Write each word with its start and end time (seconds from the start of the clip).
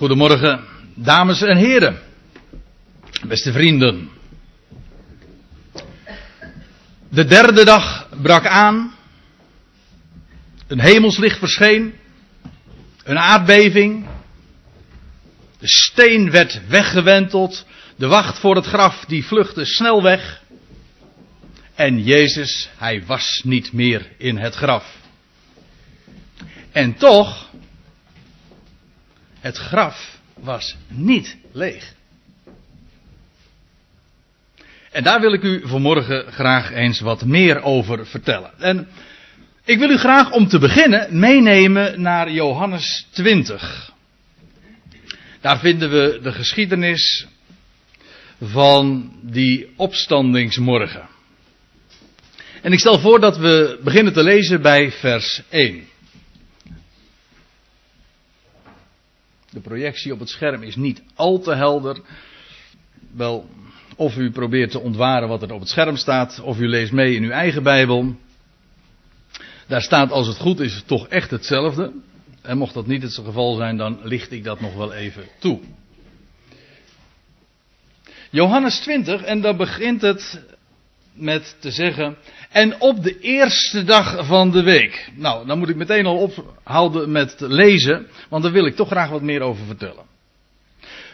Goedemorgen, 0.00 0.64
dames 0.94 1.42
en 1.42 1.56
heren, 1.56 1.98
beste 3.26 3.52
vrienden. 3.52 4.10
De 7.08 7.24
derde 7.24 7.64
dag 7.64 8.08
brak 8.22 8.46
aan. 8.46 8.94
Een 10.66 10.80
hemelslicht 10.80 11.38
verscheen. 11.38 11.94
Een 13.04 13.18
aardbeving. 13.18 14.06
De 15.58 15.68
steen 15.68 16.30
werd 16.30 16.60
weggewenteld. 16.68 17.66
De 17.96 18.06
wacht 18.06 18.38
voor 18.38 18.56
het 18.56 18.66
graf 18.66 19.04
die 19.04 19.24
vluchtte 19.24 19.64
snel 19.64 20.02
weg. 20.02 20.42
En 21.74 22.02
Jezus, 22.02 22.68
hij 22.76 23.02
was 23.06 23.40
niet 23.44 23.72
meer 23.72 24.10
in 24.18 24.36
het 24.36 24.54
graf. 24.54 24.96
En 26.72 26.94
toch, 26.94 27.49
het 29.40 29.56
graf 29.56 30.18
was 30.34 30.76
niet 30.88 31.36
leeg. 31.52 31.94
En 34.90 35.02
daar 35.02 35.20
wil 35.20 35.32
ik 35.32 35.42
u 35.42 35.62
vanmorgen 35.64 36.32
graag 36.32 36.72
eens 36.72 37.00
wat 37.00 37.24
meer 37.24 37.62
over 37.62 38.06
vertellen. 38.06 38.50
En 38.58 38.88
ik 39.64 39.78
wil 39.78 39.90
u 39.90 39.96
graag 39.96 40.32
om 40.32 40.48
te 40.48 40.58
beginnen 40.58 41.18
meenemen 41.18 42.00
naar 42.00 42.30
Johannes 42.30 43.06
20. 43.10 43.92
Daar 45.40 45.58
vinden 45.58 45.90
we 45.90 46.18
de 46.22 46.32
geschiedenis 46.32 47.26
van 48.40 49.12
die 49.22 49.72
opstandingsmorgen. 49.76 51.08
En 52.62 52.72
ik 52.72 52.78
stel 52.78 52.98
voor 52.98 53.20
dat 53.20 53.36
we 53.36 53.80
beginnen 53.84 54.12
te 54.12 54.22
lezen 54.22 54.62
bij 54.62 54.92
vers 54.92 55.42
1. 55.48 55.89
De 59.50 59.60
projectie 59.60 60.12
op 60.12 60.18
het 60.18 60.28
scherm 60.28 60.62
is 60.62 60.76
niet 60.76 61.02
al 61.14 61.38
te 61.38 61.54
helder. 61.54 62.00
Wel, 63.12 63.48
of 63.96 64.16
u 64.16 64.30
probeert 64.30 64.70
te 64.70 64.80
ontwaren 64.80 65.28
wat 65.28 65.42
er 65.42 65.52
op 65.52 65.60
het 65.60 65.68
scherm 65.68 65.96
staat, 65.96 66.40
of 66.40 66.58
u 66.58 66.68
leest 66.68 66.92
mee 66.92 67.14
in 67.14 67.22
uw 67.22 67.30
eigen 67.30 67.62
Bijbel. 67.62 68.16
Daar 69.66 69.82
staat, 69.82 70.10
als 70.10 70.26
het 70.26 70.36
goed 70.36 70.60
is, 70.60 70.82
toch 70.86 71.08
echt 71.08 71.30
hetzelfde. 71.30 71.92
En 72.42 72.58
mocht 72.58 72.74
dat 72.74 72.86
niet 72.86 73.02
het 73.02 73.14
geval 73.14 73.54
zijn, 73.54 73.76
dan 73.76 74.00
licht 74.02 74.32
ik 74.32 74.44
dat 74.44 74.60
nog 74.60 74.74
wel 74.74 74.92
even 74.92 75.24
toe. 75.38 75.60
Johannes 78.30 78.78
20, 78.78 79.22
en 79.22 79.40
dan 79.40 79.56
begint 79.56 80.00
het 80.00 80.40
met 81.20 81.56
te 81.60 81.70
zeggen. 81.70 82.16
En 82.50 82.80
op 82.80 83.02
de 83.02 83.18
eerste 83.18 83.84
dag 83.84 84.26
van 84.26 84.50
de 84.50 84.62
week. 84.62 85.10
Nou, 85.14 85.46
dan 85.46 85.58
moet 85.58 85.68
ik 85.68 85.76
meteen 85.76 86.06
al 86.06 86.16
ophouden 86.16 87.12
met 87.12 87.34
lezen, 87.38 88.06
want 88.28 88.42
daar 88.42 88.52
wil 88.52 88.66
ik 88.66 88.76
toch 88.76 88.88
graag 88.88 89.10
wat 89.10 89.22
meer 89.22 89.40
over 89.40 89.64
vertellen. 89.66 90.08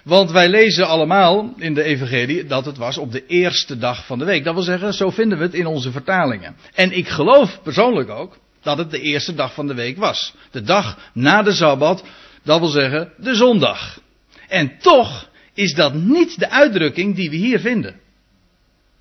Want 0.05 0.31
wij 0.31 0.49
lezen 0.49 0.87
allemaal 0.87 1.55
in 1.57 1.75
de 1.75 1.83
Evangelie 1.83 2.47
dat 2.47 2.65
het 2.65 2.77
was 2.77 2.99
op 2.99 3.13
de 3.13 3.27
eerste 3.27 3.79
dag 3.79 4.07
van 4.07 4.19
de 4.19 4.25
week. 4.25 4.45
Dat 4.45 4.55
wil 4.55 4.63
zeggen, 4.63 4.95
zo 4.95 5.11
vinden 5.11 5.39
we 5.39 5.45
het 5.45 5.55
in 5.55 5.67
onze 5.67 5.91
vertalingen. 5.91 6.57
En 6.75 6.93
ik 6.97 7.09
geloof 7.09 7.61
persoonlijk 7.63 8.09
ook 8.09 8.39
dat 8.63 8.79
het 8.79 8.91
de 8.91 9.01
eerste 9.01 9.35
dag 9.35 9.55
van 9.55 9.67
de 9.67 9.75
week 9.75 9.97
was. 9.97 10.35
De 10.51 10.63
dag 10.63 11.11
na 11.13 11.43
de 11.43 11.53
Sabbat, 11.53 12.05
dat 12.43 12.59
wil 12.59 12.69
zeggen 12.69 13.13
de 13.17 13.35
zondag. 13.35 14.01
En 14.49 14.79
toch 14.79 15.29
is 15.55 15.75
dat 15.75 15.95
niet 15.95 16.39
de 16.39 16.51
uitdrukking 16.51 17.15
die 17.15 17.31
we 17.31 17.37
hier 17.37 17.61
vinden. 17.61 18.01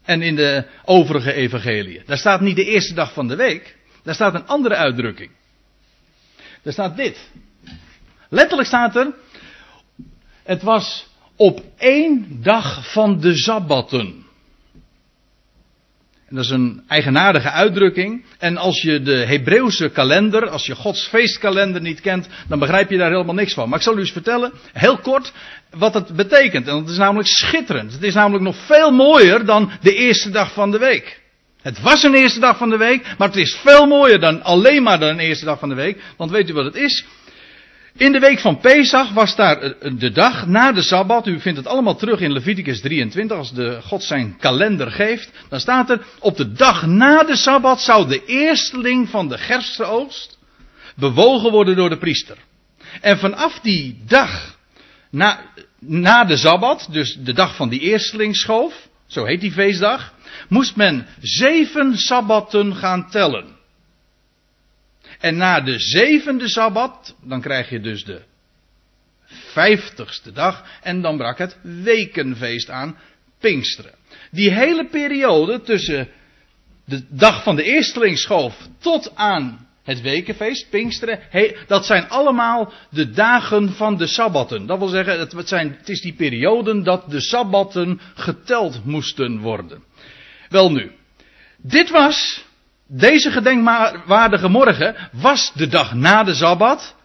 En 0.05 0.21
in 0.21 0.35
de 0.35 0.65
overige 0.83 1.33
evangeliën. 1.33 2.03
Daar 2.05 2.17
staat 2.17 2.41
niet 2.41 2.55
de 2.55 2.65
eerste 2.65 2.93
dag 2.93 3.13
van 3.13 3.27
de 3.27 3.35
week. 3.35 3.75
Daar 4.03 4.15
staat 4.15 4.33
een 4.33 4.47
andere 4.47 4.75
uitdrukking. 4.75 5.31
Daar 6.61 6.73
staat 6.73 6.97
dit. 6.97 7.29
Letterlijk 8.29 8.67
staat 8.67 8.95
er. 8.95 9.13
Het 10.43 10.61
was 10.61 11.07
op 11.35 11.63
één 11.77 12.41
dag 12.41 12.91
van 12.91 13.19
de 13.19 13.35
Sabbatten. 13.35 14.24
En 16.29 16.35
dat 16.35 16.43
is 16.43 16.51
een 16.51 16.83
eigenaardige 16.87 17.49
uitdrukking. 17.49 18.25
En 18.39 18.57
als 18.57 18.81
je 18.81 19.01
de 19.01 19.15
Hebreeuwse 19.15 19.89
kalender, 19.89 20.49
als 20.49 20.65
je 20.65 20.75
Gods 20.75 21.07
feestkalender 21.07 21.81
niet 21.81 22.01
kent, 22.01 22.27
dan 22.47 22.59
begrijp 22.59 22.89
je 22.89 22.97
daar 22.97 23.11
helemaal 23.11 23.35
niks 23.35 23.53
van. 23.53 23.69
Maar 23.69 23.77
ik 23.77 23.83
zal 23.83 23.95
u 23.95 23.99
eens 23.99 24.11
vertellen, 24.11 24.51
heel 24.73 24.97
kort, 24.97 25.33
wat 25.69 25.93
het 25.93 26.15
betekent. 26.15 26.67
En 26.67 26.77
het 26.77 26.89
is 26.89 26.97
namelijk 26.97 27.27
schitterend. 27.27 27.91
Het 27.91 28.03
is 28.03 28.13
namelijk 28.13 28.43
nog 28.43 28.55
veel 28.65 28.91
mooier 28.91 29.45
dan 29.45 29.71
de 29.81 29.95
eerste 29.95 30.29
dag 30.29 30.53
van 30.53 30.71
de 30.71 30.77
week. 30.77 31.21
Het 31.61 31.81
was 31.81 32.03
een 32.03 32.13
eerste 32.13 32.39
dag 32.39 32.57
van 32.57 32.69
de 32.69 32.77
week, 32.77 33.15
maar 33.17 33.27
het 33.27 33.37
is 33.37 33.55
veel 33.55 33.85
mooier 33.85 34.19
dan 34.19 34.43
alleen 34.43 34.83
maar 34.83 34.99
dan 34.99 35.09
een 35.09 35.19
eerste 35.19 35.45
dag 35.45 35.59
van 35.59 35.69
de 35.69 35.75
week. 35.75 36.01
Want 36.17 36.31
weet 36.31 36.49
u 36.49 36.53
wat 36.53 36.65
het 36.65 36.75
is? 36.75 37.05
In 37.97 38.11
de 38.11 38.19
week 38.19 38.39
van 38.39 38.59
Pesach 38.59 39.11
was 39.11 39.35
daar 39.35 39.61
eh, 39.61 39.91
de 39.97 40.11
dag 40.11 40.47
na 40.47 40.71
de 40.71 40.81
Sabbat. 40.81 41.27
U 41.27 41.39
vindt 41.39 41.57
het 41.57 41.67
allemaal 41.67 41.95
terug 41.95 42.19
in 42.19 42.31
Leviticus 42.31 42.81
23. 42.81 43.37
Als 43.37 43.53
de 43.53 43.79
God 43.81 44.03
zijn 44.03 44.37
kalender 44.39 44.91
geeft. 44.91 45.31
Dan 45.49 45.59
staat 45.59 45.89
er 45.89 46.05
op 46.19 46.37
de 46.37 46.51
dag 46.51 46.85
na 46.85 47.23
de 47.23 47.35
Sabbat 47.35 47.81
zou 47.81 48.07
de 48.07 48.25
eersteling 48.25 49.09
van 49.09 49.27
de 49.27 49.37
gerstenoogst 49.37 50.37
bewogen 50.95 51.51
worden 51.51 51.75
door 51.75 51.89
de 51.89 51.97
priester. 51.97 52.37
En 53.01 53.17
vanaf 53.17 53.59
die 53.59 54.03
dag 54.07 54.57
na, 55.09 55.39
na 55.79 56.23
de 56.23 56.37
Sabbat, 56.37 56.87
dus 56.91 57.17
de 57.23 57.33
dag 57.33 57.55
van 57.55 57.69
die 57.69 57.79
eerstelingsschoof, 57.79 58.87
zo 59.07 59.25
heet 59.25 59.41
die 59.41 59.51
feestdag, 59.51 60.13
moest 60.49 60.75
men 60.75 61.07
zeven 61.21 61.97
Sabbatten 61.97 62.75
gaan 62.75 63.09
tellen. 63.09 63.54
En 65.19 65.37
na 65.37 65.61
de 65.61 65.79
zevende 65.79 66.49
sabbat, 66.49 67.15
dan 67.23 67.41
krijg 67.41 67.69
je 67.69 67.79
dus 67.79 68.03
de 68.03 68.21
vijftigste 69.25 70.31
dag. 70.31 70.65
En 70.81 71.01
dan 71.01 71.17
brak 71.17 71.37
het 71.37 71.57
wekenfeest 71.61 72.69
aan, 72.69 72.97
Pinksteren. 73.39 73.93
Die 74.31 74.51
hele 74.51 74.85
periode 74.85 75.61
tussen 75.61 76.07
de 76.85 77.05
dag 77.09 77.43
van 77.43 77.55
de 77.55 77.63
eerstelingsschoof 77.63 78.67
tot 78.79 79.15
aan 79.15 79.67
het 79.83 80.01
wekenfeest, 80.01 80.69
Pinksteren, 80.69 81.19
dat 81.67 81.85
zijn 81.85 82.09
allemaal 82.09 82.73
de 82.89 83.09
dagen 83.09 83.73
van 83.73 83.97
de 83.97 84.07
sabbatten. 84.07 84.65
Dat 84.65 84.77
wil 84.77 84.87
zeggen, 84.87 85.19
het, 85.19 85.47
zijn, 85.47 85.75
het 85.77 85.89
is 85.89 86.01
die 86.01 86.13
perioden 86.13 86.83
dat 86.83 87.09
de 87.09 87.21
sabbatten 87.21 87.99
geteld 88.15 88.85
moesten 88.85 89.39
worden. 89.39 89.83
Wel 90.49 90.71
nu, 90.71 90.91
dit 91.57 91.89
was 91.89 92.45
deze 92.87 93.31
gedenkwaardige 93.31 94.47
morgen 94.47 94.95
was 95.11 95.51
de 95.55 95.67
dag 95.67 95.93
na 95.93 96.23
de 96.23 96.33
Sabbat. 96.33 96.95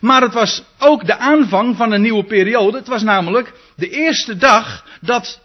Maar 0.00 0.22
het 0.22 0.34
was 0.34 0.62
ook 0.78 1.06
de 1.06 1.16
aanvang 1.16 1.76
van 1.76 1.92
een 1.92 2.00
nieuwe 2.00 2.24
periode. 2.24 2.76
Het 2.78 2.86
was 2.86 3.02
namelijk 3.02 3.52
de 3.76 3.90
eerste 3.90 4.36
dag 4.36 4.84
dat, 5.00 5.40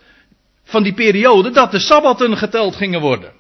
van 0.64 0.84
die 0.84 0.94
periode 0.94 1.52
dat 1.52 1.72
de 1.72 1.80
Sabbatten 1.80 2.38
geteld 2.38 2.76
gingen 2.76 3.02
worden. 3.02 3.32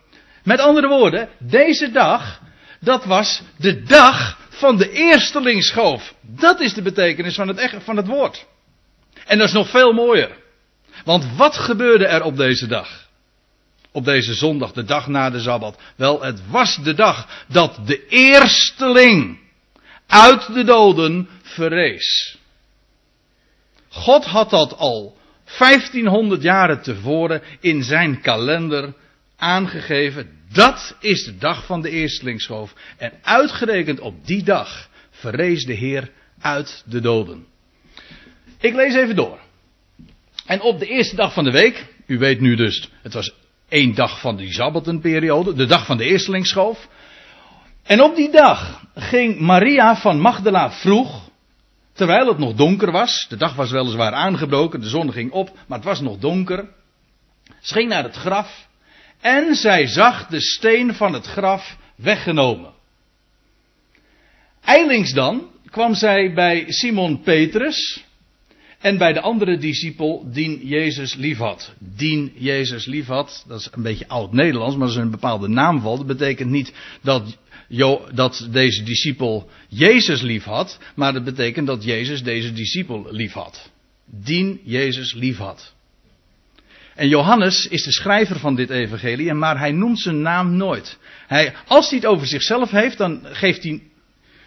Met 0.44 0.60
andere 0.60 0.88
woorden, 0.88 1.30
deze 1.40 1.92
dag, 1.92 2.40
dat 2.80 3.06
was 3.06 3.42
de 3.58 3.84
dag 3.84 4.38
van 4.50 4.78
de 4.78 4.92
eerstelingsschoof. 4.92 6.14
Dat 6.22 6.60
is 6.60 6.74
de 6.74 6.82
betekenis 6.82 7.36
van 7.36 7.48
het, 7.48 7.76
van 7.84 7.98
het 7.98 8.08
woord. 8.08 8.46
En 9.26 9.38
dat 9.38 9.48
is 9.48 9.54
nog 9.54 9.70
veel 9.70 9.94
mooier. 9.94 10.32
Want 11.06 11.36
wat 11.36 11.58
gebeurde 11.58 12.06
er 12.06 12.24
op 12.24 12.38
deze 12.38 12.68
dag? 12.68 13.01
Op 13.92 14.06
deze 14.06 14.34
zondag, 14.34 14.72
de 14.72 14.84
dag 14.84 15.08
na 15.08 15.30
de 15.30 15.40
Sabbat? 15.40 15.82
Wel, 15.96 16.22
het 16.22 16.50
was 16.50 16.80
de 16.84 16.94
dag 16.94 17.46
dat 17.48 17.80
de 17.86 18.08
eersteling 18.08 19.40
uit 20.08 20.54
de 20.54 20.64
doden 20.64 21.30
verrees. 21.42 22.38
God 23.90 24.26
had 24.26 24.50
dat 24.50 24.78
al 24.78 25.18
1500 25.58 26.42
jaren 26.42 26.82
tevoren 26.82 27.42
in 27.60 27.84
zijn 27.84 28.22
kalender 28.22 28.94
aangegeven. 29.38 30.40
Dat 30.54 30.96
is 31.00 31.24
de 31.24 31.38
dag 31.38 31.66
van 31.66 31.82
de 31.82 31.90
eerstelingsschoof. 31.90 32.74
En 32.98 33.12
uitgerekend 33.22 34.00
op 34.00 34.28
die 34.28 34.44
dag 34.44 34.90
verrees 35.12 35.66
de 35.66 35.74
Heer 35.74 36.12
uit 36.40 36.84
de 36.86 37.02
doden. 37.02 37.46
Ik 38.60 38.74
lees 38.74 38.96
even 38.96 39.16
door. 39.16 39.40
En 40.46 40.62
op 40.62 40.80
de 40.80 40.88
eerste 40.88 41.16
dag 41.16 41.34
van 41.34 41.44
de 41.44 41.52
week, 41.52 41.86
u 42.06 42.18
weet 42.18 42.40
nu 42.40 42.56
dus, 42.56 42.90
het 43.02 43.14
was 43.14 43.34
één 43.72 43.96
dag 43.96 44.20
van 44.20 44.36
die 44.36 44.54
Sabbatenperiode, 44.54 45.54
de 45.54 45.66
dag 45.66 45.86
van 45.86 45.98
de 45.98 46.04
eerstelingsschoof. 46.04 46.88
En 47.84 48.02
op 48.02 48.16
die 48.16 48.32
dag 48.32 48.84
ging 48.96 49.40
Maria 49.40 49.96
van 49.96 50.20
Magdala 50.20 50.72
vroeg, 50.72 51.30
terwijl 51.94 52.28
het 52.28 52.38
nog 52.38 52.54
donker 52.54 52.92
was. 52.92 53.26
De 53.30 53.38
dag 53.38 53.56
was 53.56 53.72
weliswaar 53.72 54.14
aangebroken, 54.14 54.82
de 54.82 54.90
zon 54.90 55.12
ging 55.12 55.32
op, 55.32 55.52
maar 55.68 55.78
het 55.78 55.88
was 55.88 56.02
nog 56.02 56.18
donker. 56.18 56.70
Ze 57.62 57.74
ging 57.74 57.90
naar 57.90 58.04
het 58.04 58.16
graf 58.16 58.68
en 59.22 59.56
zij 59.56 59.88
zag 59.88 60.28
de 60.28 60.42
steen 60.42 60.94
van 60.94 61.14
het 61.14 61.26
graf 61.26 61.78
weggenomen. 61.96 62.72
Eilings 64.64 65.14
dan 65.14 65.50
kwam 65.70 65.94
zij 65.94 66.34
bij 66.34 66.66
Simon 66.68 67.22
Petrus, 67.22 68.06
en 68.82 68.98
bij 68.98 69.14
de 69.14 69.22
andere 69.22 69.58
discipel, 69.58 70.30
dien 70.32 70.60
Jezus 70.64 71.16
liefhad. 71.16 71.74
Dien 71.80 72.32
Jezus 72.36 72.86
liefhad, 72.86 73.46
dat 73.48 73.60
is 73.60 73.68
een 73.72 73.84
beetje 73.84 74.08
oud-Nederlands, 74.08 74.76
maar 74.76 74.88
dat 74.88 74.96
is 74.96 75.04
een 75.04 75.12
bepaalde 75.12 75.48
naamval. 75.48 75.98
Dat 75.98 76.08
betekent 76.08 76.50
niet 76.50 76.74
dat 77.02 77.38
dat 78.14 78.48
deze 78.52 78.84
discipel 78.84 79.50
Jezus 79.68 80.22
lief 80.22 80.44
had, 80.44 80.80
maar 80.96 81.14
dat 81.14 81.24
betekent 81.24 81.68
dat 81.68 81.84
Jezus 81.84 82.24
deze 82.24 82.54
discipel 82.54 83.08
lief 83.10 83.34
had. 83.34 83.72
Dien 84.06 84.60
Jezus 84.64 85.14
lief 85.14 85.38
had. 85.38 85.74
En 86.96 87.08
Johannes 87.08 87.68
is 87.68 87.84
de 87.84 87.92
schrijver 87.92 88.40
van 88.40 88.56
dit 88.56 88.70
evangelie, 88.70 89.34
maar 89.34 89.60
hij 89.60 89.72
noemt 89.72 90.00
zijn 90.00 90.22
naam 90.22 90.56
nooit. 90.56 90.98
Hij, 91.28 91.54
als 91.68 91.90
hij 91.90 91.98
het 91.98 92.08
over 92.08 92.28
zichzelf 92.28 92.72
heeft, 92.72 92.98
dan 92.98 93.20
geeft 93.24 93.64
hij 93.64 93.82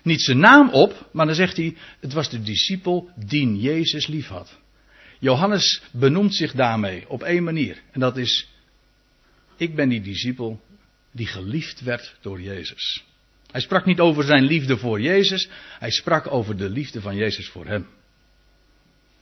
niet 0.05 0.23
zijn 0.23 0.39
naam 0.39 0.71
op, 0.71 1.09
maar 1.13 1.27
dan 1.27 1.35
zegt 1.35 1.57
hij, 1.57 1.77
het 2.01 2.13
was 2.13 2.31
de 2.31 2.43
discipel 2.43 3.11
die 3.27 3.57
Jezus 3.57 4.07
lief 4.07 4.27
had. 4.27 4.59
Johannes 5.19 5.83
benoemt 5.93 6.35
zich 6.35 6.53
daarmee 6.53 7.09
op 7.09 7.23
één 7.23 7.45
manier. 7.45 7.83
En 7.93 8.01
dat 8.01 8.17
is, 8.17 8.49
ik 9.57 9.75
ben 9.75 9.89
die 9.89 10.01
discipel 10.01 10.61
die 11.13 11.27
geliefd 11.27 11.81
werd 11.81 12.17
door 12.21 12.41
Jezus. 12.41 13.05
Hij 13.51 13.61
sprak 13.61 13.85
niet 13.85 14.01
over 14.01 14.25
zijn 14.25 14.45
liefde 14.45 14.79
voor 14.79 15.01
Jezus, 15.01 15.49
hij 15.79 15.91
sprak 15.91 16.33
over 16.33 16.57
de 16.57 16.71
liefde 16.71 17.01
van 17.01 17.17
Jezus 17.17 17.49
voor 17.49 17.67
hem. 17.67 17.87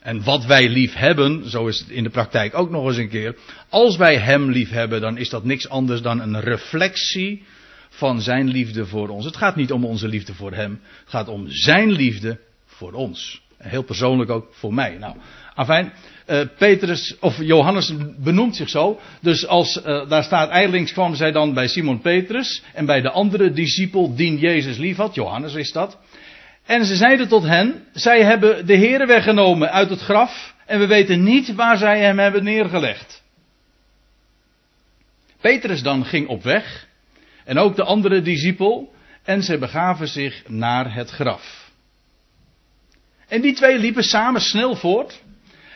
En 0.01 0.25
wat 0.25 0.45
wij 0.45 0.69
lief 0.69 0.95
hebben, 0.95 1.51
zo 1.51 1.67
is 1.67 1.79
het 1.79 1.89
in 1.89 2.03
de 2.03 2.11
praktijk 2.11 2.55
ook 2.55 2.71
nog 2.71 2.87
eens 2.87 2.97
een 2.97 3.09
keer. 3.09 3.37
Als 3.69 3.97
wij 3.97 4.19
Hem 4.19 4.51
lief 4.51 4.71
hebben, 4.71 5.01
dan 5.01 5.17
is 5.17 5.29
dat 5.29 5.45
niks 5.45 5.69
anders 5.69 6.03
dan 6.03 6.21
een 6.21 6.41
reflectie 6.41 7.43
van 7.93 8.21
Zijn 8.21 8.49
liefde 8.49 8.87
voor 8.87 9.09
ons. 9.09 9.25
Het 9.25 9.37
gaat 9.37 9.57
niet 9.57 9.73
om 9.73 9.85
onze 9.85 10.09
liefde 10.09 10.35
voor 10.35 10.53
Hem, 10.53 10.81
het 11.01 11.11
gaat 11.11 11.29
om 11.29 11.47
Zijn 11.49 11.91
liefde 11.91 12.39
voor 12.67 12.93
ons. 12.93 13.43
Heel 13.59 13.83
persoonlijk 13.83 14.31
ook 14.31 14.47
voor 14.51 14.75
mij. 14.75 14.97
Nou, 14.99 15.17
afijn, 15.55 15.93
uh, 16.27 16.41
Petrus, 16.59 17.17
of 17.21 17.43
Johannes 17.43 17.93
benoemt 18.19 18.57
zich 18.57 18.69
zo. 18.69 19.01
Dus 19.21 19.47
als 19.47 19.77
uh, 19.77 20.09
daar 20.09 20.23
staat, 20.23 20.51
eindelijks 20.51 20.93
kwam 20.93 21.15
zij 21.15 21.33
dan 21.33 21.55
bij 21.55 21.69
Simon 21.69 22.01
Petrus 22.01 22.63
en 22.75 22.87
bij 22.87 23.01
de 23.01 23.11
andere 23.11 23.53
discipel 23.53 24.15
die 24.15 24.39
Jezus 24.39 24.77
lief 24.77 24.97
had. 24.97 25.15
Johannes 25.15 25.55
is 25.55 25.73
dat. 25.73 25.99
En 26.67 26.85
ze 26.85 26.97
zeiden 26.97 27.29
tot 27.29 27.43
hen, 27.43 27.85
zij 27.93 28.23
hebben 28.23 28.67
de 28.67 28.77
Heere 28.77 29.07
weggenomen 29.07 29.71
uit 29.71 29.91
het 29.91 30.01
graf 30.01 30.55
en 30.67 30.79
we 30.79 30.87
weten 30.87 31.23
niet 31.23 31.55
waar 31.55 31.77
zij 31.77 32.01
hem 32.01 32.19
hebben 32.19 32.45
neergelegd. 32.45 33.23
Petrus 35.41 35.83
dan 35.83 36.05
ging 36.05 36.29
op 36.29 36.43
weg 36.43 36.87
en 37.45 37.59
ook 37.59 37.77
de 37.77 37.85
andere 37.85 38.23
discipel 38.23 38.95
en 39.23 39.43
ze 39.43 39.59
begaven 39.59 40.09
zich 40.09 40.43
naar 40.49 40.95
het 40.95 41.11
graf. 41.11 41.71
En 43.29 43.41
die 43.41 43.55
twee 43.55 43.79
liepen 43.79 44.05
samen 44.05 44.41
snel 44.41 44.77
voort 44.77 45.23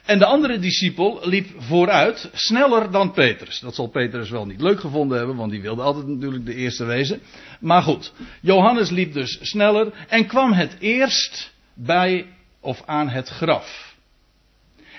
en 0.04 0.18
de 0.18 0.24
andere 0.24 0.58
discipel 0.58 1.20
liep 1.22 1.48
vooruit, 1.58 2.30
sneller 2.32 2.90
dan 2.90 3.12
Petrus. 3.12 3.60
Dat 3.60 3.74
zal 3.74 3.86
Petrus 3.86 4.30
wel 4.30 4.46
niet 4.46 4.60
leuk 4.60 4.80
gevonden 4.80 5.18
hebben, 5.18 5.36
want 5.36 5.50
die 5.50 5.60
wilde 5.60 5.82
altijd 5.82 6.06
natuurlijk 6.06 6.46
de 6.46 6.54
eerste 6.54 6.84
wezen. 6.84 7.20
Maar 7.60 7.82
goed, 7.82 8.12
Johannes 8.40 8.90
liep 8.90 9.12
dus 9.12 9.38
sneller 9.40 10.06
en 10.08 10.26
kwam 10.26 10.52
het 10.52 10.76
eerst 10.78 11.52
bij 11.74 12.26
of 12.60 12.82
aan 12.84 13.08
het 13.08 13.28
graf. 13.28 13.94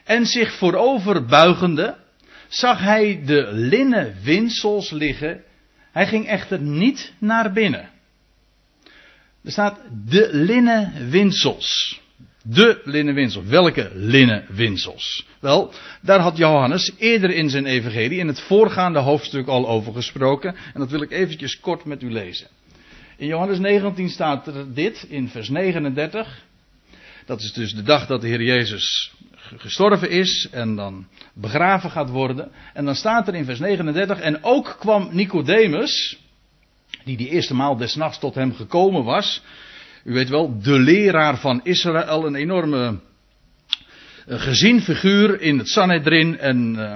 En 0.03 0.25
zich 0.25 0.53
voorover 0.53 1.25
buigende, 1.25 1.97
zag 2.47 2.79
hij 2.79 3.21
de 3.25 3.47
linnen 3.51 4.15
winsels 4.23 4.91
liggen. 4.91 5.43
Hij 5.97 6.07
ging 6.07 6.27
echter 6.27 6.59
niet 6.59 7.13
naar 7.17 7.53
binnen. 7.53 7.89
Er 9.43 9.51
staat 9.51 9.79
de 10.05 10.29
linnen 10.31 11.09
winsels. 11.09 12.01
De 12.43 12.81
linnenwinsels. 12.83 13.45
Welke 13.45 13.91
linnenwinsels? 13.93 15.25
Wel, 15.39 15.73
daar 16.01 16.19
had 16.19 16.37
Johannes 16.37 16.91
eerder 16.97 17.29
in 17.29 17.49
zijn 17.49 17.65
evangelie, 17.65 18.19
in 18.19 18.27
het 18.27 18.41
voorgaande 18.41 18.99
hoofdstuk 18.99 19.47
al 19.47 19.67
over 19.67 19.93
gesproken. 19.93 20.55
En 20.73 20.79
dat 20.79 20.91
wil 20.91 21.01
ik 21.01 21.11
eventjes 21.11 21.59
kort 21.59 21.85
met 21.85 22.01
u 22.01 22.11
lezen. 22.11 22.47
In 23.17 23.27
Johannes 23.27 23.59
19 23.59 24.09
staat 24.09 24.47
er 24.47 24.73
dit, 24.73 25.05
in 25.09 25.29
vers 25.29 25.49
39. 25.49 26.43
Dat 27.25 27.41
is 27.41 27.53
dus 27.53 27.73
de 27.73 27.83
dag 27.83 28.07
dat 28.07 28.21
de 28.21 28.27
Heer 28.27 28.43
Jezus 28.43 29.13
gestorven 29.55 30.09
is 30.09 30.47
en 30.51 30.75
dan 30.75 31.07
begraven 31.33 31.91
gaat 31.91 32.09
worden. 32.09 32.51
En 32.73 32.85
dan 32.85 32.95
staat 32.95 33.27
er 33.27 33.35
in 33.35 33.45
vers 33.45 33.59
39, 33.59 34.19
en 34.19 34.43
ook 34.43 34.75
kwam 34.79 35.09
Nicodemus, 35.11 36.19
die 37.03 37.17
die 37.17 37.29
eerste 37.29 37.53
maal 37.53 37.77
des 37.77 37.95
nachts 37.95 38.19
tot 38.19 38.35
hem 38.35 38.53
gekomen 38.53 39.03
was, 39.03 39.43
u 40.03 40.13
weet 40.13 40.29
wel, 40.29 40.61
de 40.61 40.79
leraar 40.79 41.37
van 41.37 41.59
Israël, 41.63 42.25
een 42.25 42.35
enorme 42.35 42.99
uh, 44.27 44.41
gezien 44.41 44.81
figuur 44.81 45.41
in 45.41 45.57
het 45.57 45.67
Sanhedrin 45.67 46.37
en 46.37 46.75
uh, 46.77 46.95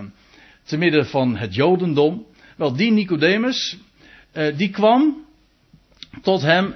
te 0.63 0.77
midden 0.77 1.06
van 1.06 1.38
het 1.38 1.56
Jodendom. 1.56 2.25
Wel, 2.57 2.75
die 2.75 2.92
Nicodemus, 2.92 3.77
uh, 4.33 4.57
die 4.57 4.69
kwam 4.69 5.25
tot 6.21 6.42
hem, 6.42 6.74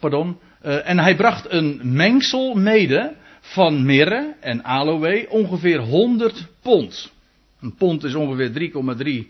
pardon, 0.00 0.38
en 0.62 0.98
hij 0.98 1.16
bracht 1.16 1.50
een 1.50 1.80
mengsel 1.82 2.54
mede 2.54 3.16
van 3.52 3.84
mirre 3.84 4.36
en 4.40 4.64
aloe, 4.64 5.26
ongeveer 5.28 5.78
100 5.78 6.46
pond. 6.62 7.12
Een 7.60 7.74
pond 7.74 8.04
is 8.04 8.14
ongeveer 8.14 8.70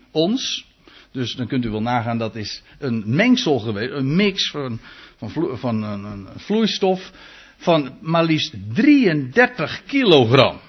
3,3 0.01 0.11
ons. 0.11 0.65
Dus 1.11 1.35
dan 1.35 1.47
kunt 1.47 1.65
u 1.65 1.69
wel 1.69 1.81
nagaan, 1.81 2.17
dat 2.17 2.35
is 2.35 2.63
een 2.79 3.03
mengsel 3.05 3.59
geweest, 3.59 3.91
een 3.91 4.15
mix 4.15 4.51
van 4.51 4.79
van, 5.17 5.57
van 5.57 5.83
een, 5.83 6.03
een, 6.03 6.27
vloeistof 6.35 7.11
van 7.57 7.97
maar 8.01 8.23
liefst 8.23 8.53
33 8.73 9.83
kilogram. 9.85 10.59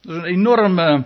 Dat 0.00 0.14
is 0.14 0.22
een 0.22 0.28
enorme, 0.28 1.04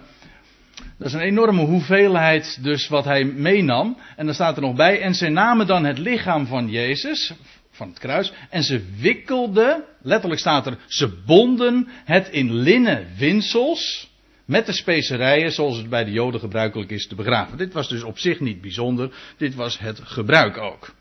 dat 0.96 1.06
is 1.06 1.12
een 1.12 1.20
enorme 1.20 1.64
hoeveelheid 1.64 2.58
dus 2.62 2.88
wat 2.88 3.04
hij 3.04 3.24
meenam. 3.24 3.96
En 4.16 4.26
dan 4.26 4.34
staat 4.34 4.56
er 4.56 4.62
nog 4.62 4.76
bij, 4.76 5.00
en 5.00 5.14
ze 5.14 5.28
namen 5.28 5.66
dan 5.66 5.84
het 5.84 5.98
lichaam 5.98 6.46
van 6.46 6.70
Jezus, 6.70 7.32
van 7.78 7.88
het 7.88 7.98
kruis, 7.98 8.32
en 8.50 8.62
ze 8.62 8.82
wikkelden, 9.00 9.84
letterlijk 10.02 10.40
staat 10.40 10.66
er, 10.66 10.78
ze 10.86 11.08
bonden 11.26 11.88
het 12.04 12.28
in 12.28 12.54
linnen 12.54 13.06
winsels, 13.16 14.10
met 14.44 14.66
de 14.66 14.72
specerijen 14.72 15.52
zoals 15.52 15.76
het 15.76 15.88
bij 15.88 16.04
de 16.04 16.10
Joden 16.10 16.40
gebruikelijk 16.40 16.90
is 16.90 17.06
te 17.06 17.14
begraven. 17.14 17.58
Dit 17.58 17.72
was 17.72 17.88
dus 17.88 18.02
op 18.02 18.18
zich 18.18 18.40
niet 18.40 18.60
bijzonder, 18.60 19.10
dit 19.36 19.54
was 19.54 19.78
het 19.78 20.00
gebruik 20.02 20.56
ook. 20.56 20.94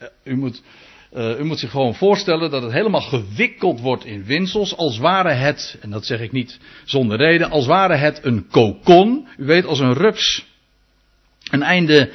Uh, 0.00 0.08
u 0.24 0.36
moet 0.36 0.62
uh, 1.12 1.38
u 1.38 1.44
moet 1.44 1.58
zich 1.58 1.70
gewoon 1.70 1.94
voorstellen 1.94 2.50
dat 2.50 2.62
het 2.62 2.72
helemaal 2.72 3.00
gewikkeld 3.00 3.80
wordt 3.80 4.04
in 4.04 4.24
winsels, 4.24 4.76
als 4.76 4.98
ware 4.98 5.32
het, 5.32 5.78
en 5.80 5.90
dat 5.90 6.06
zeg 6.06 6.20
ik 6.20 6.32
niet 6.32 6.58
zonder 6.84 7.16
reden, 7.16 7.50
als 7.50 7.66
ware 7.66 7.96
het 7.96 8.24
een 8.24 8.46
kokon. 8.48 9.28
U 9.36 9.44
weet, 9.44 9.64
als 9.64 9.80
een 9.80 9.94
rups 9.94 10.46
een 11.50 11.62
einde, 11.62 12.10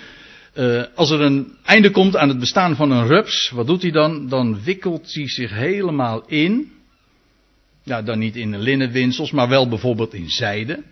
uh, 0.58 0.84
als 0.96 1.10
er 1.10 1.22
een 1.22 1.58
einde 1.64 1.92
komt 1.92 2.16
aan 2.16 2.30
het 2.30 2.40
bestaan 2.40 2.76
van 2.76 2.92
een 2.92 3.08
rups, 3.08 3.50
wat 3.50 3.68
doet 3.68 3.82
hij 3.82 3.92
dan? 3.92 4.28
Dan 4.28 4.64
wikkelt 4.64 5.14
hij 5.14 5.28
zich 5.28 5.52
helemaal 5.52 6.26
in. 6.28 6.72
Ja, 7.84 8.02
dan 8.02 8.20
niet 8.20 8.36
in 8.36 8.60
linnen 8.60 8.92
winsels, 8.92 9.32
maar 9.32 9.50
wel 9.50 9.68
bijvoorbeeld 9.68 10.14
in 10.14 10.30
zijde. 10.30 10.84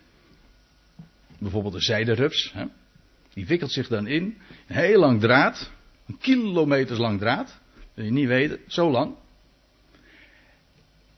Bijvoorbeeld 1.38 1.74
een 1.74 1.82
zijderups. 1.82 2.52
Hè? 2.54 2.66
Die 3.34 3.46
wikkelt 3.46 3.72
zich 3.72 3.88
dan 3.88 4.08
in. 4.08 4.38
Een 4.68 4.76
heel 4.76 5.00
lang 5.00 5.20
draad. 5.20 5.72
Een 6.08 6.18
kilometers 6.18 7.00
lang 7.00 7.20
draad. 7.20 7.60
Wil 7.94 8.06
je 8.06 8.12
niet 8.12 8.28
weten, 8.28 8.60
zo 8.68 8.92
lang. 8.92 9.16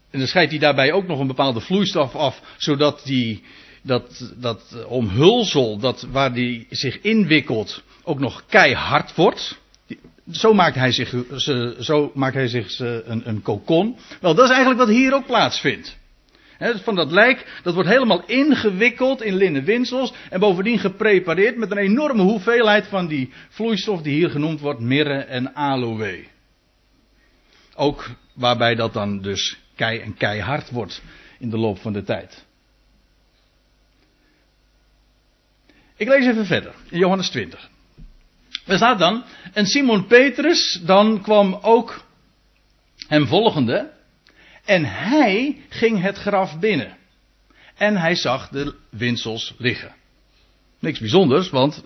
En 0.10 0.20
dan 0.20 0.28
scheidt 0.28 0.52
hij 0.52 0.60
daarbij 0.60 0.92
ook 0.92 1.08
nog 1.08 1.20
een 1.20 1.28
bepaalde 1.28 1.60
vloeistof 1.60 2.16
af, 2.16 2.42
zodat 2.58 3.02
die, 3.06 3.44
dat, 3.82 4.34
dat 4.38 4.86
omhulsel, 4.86 5.78
dat, 5.78 6.08
waar 6.12 6.34
die 6.34 6.68
zich 6.70 7.02
inwikkelt, 7.02 7.84
ook 8.08 8.20
nog 8.20 8.46
keihard 8.46 9.16
wordt. 9.16 9.60
Zo 10.32 10.54
maakt 10.54 10.76
hij 10.76 10.92
zich, 10.92 11.14
zo 11.80 12.12
maakt 12.14 12.36
hij 12.36 12.48
zich 12.48 12.80
een, 12.80 13.28
een 13.28 13.42
kokon. 13.42 13.98
Wel, 14.22 14.36
dat 14.36 14.46
is 14.46 14.52
eigenlijk 14.52 14.80
wat 14.80 14.90
hier 14.90 15.14
ook 15.14 15.26
plaatsvindt. 15.26 15.98
van 16.60 16.96
dat 16.96 17.12
lijk, 17.12 17.60
dat 17.64 17.74
wordt 17.74 17.90
helemaal 17.90 18.24
ingewikkeld 18.26 19.22
in 19.22 19.36
linnen 19.36 19.64
winsels 19.64 20.14
en 20.30 20.40
bovendien 20.40 20.80
geprepareerd 20.80 21.58
met 21.58 21.72
een 21.72 21.78
enorme 21.78 22.22
hoeveelheid 22.22 22.88
van 22.88 23.08
die 23.08 23.34
vloeistof 23.50 24.02
die 24.02 24.14
hier 24.14 24.30
genoemd 24.30 24.60
wordt 24.60 24.80
mirre 24.80 25.20
en 25.20 25.56
aloe. 25.56 26.26
Ook 27.76 28.10
waarbij 28.34 28.76
dat 28.76 28.94
dan 28.94 29.22
dus 29.22 29.60
kei 29.76 30.00
en 30.00 30.14
keihard 30.14 30.72
wordt 30.72 31.02
in 31.40 31.50
de 31.50 31.58
loop 31.58 31.80
van 31.80 31.94
de 31.94 32.04
tijd. 32.04 32.46
Ik 35.96 36.08
lees 36.08 36.26
even 36.26 36.46
verder 36.46 36.74
in 36.90 36.98
Johannes 36.98 37.30
20. 37.30 37.70
Er 38.68 38.76
staat 38.76 39.00
dan, 39.00 39.24
en 39.54 39.66
Simon 39.66 40.08
Petrus 40.08 40.82
dan 40.86 41.22
kwam 41.22 41.60
ook 41.62 42.06
hem 43.08 43.28
volgende, 43.28 43.92
en 44.66 44.86
hij 44.86 45.62
ging 45.70 46.02
het 46.02 46.18
graf 46.18 46.60
binnen. 46.60 46.98
En 47.76 47.98
hij 47.98 48.16
zag 48.16 48.50
de 48.50 48.76
winsels 48.90 49.54
liggen. 49.58 49.96
Niks 50.80 51.00
bijzonders, 51.00 51.50
want 51.50 51.84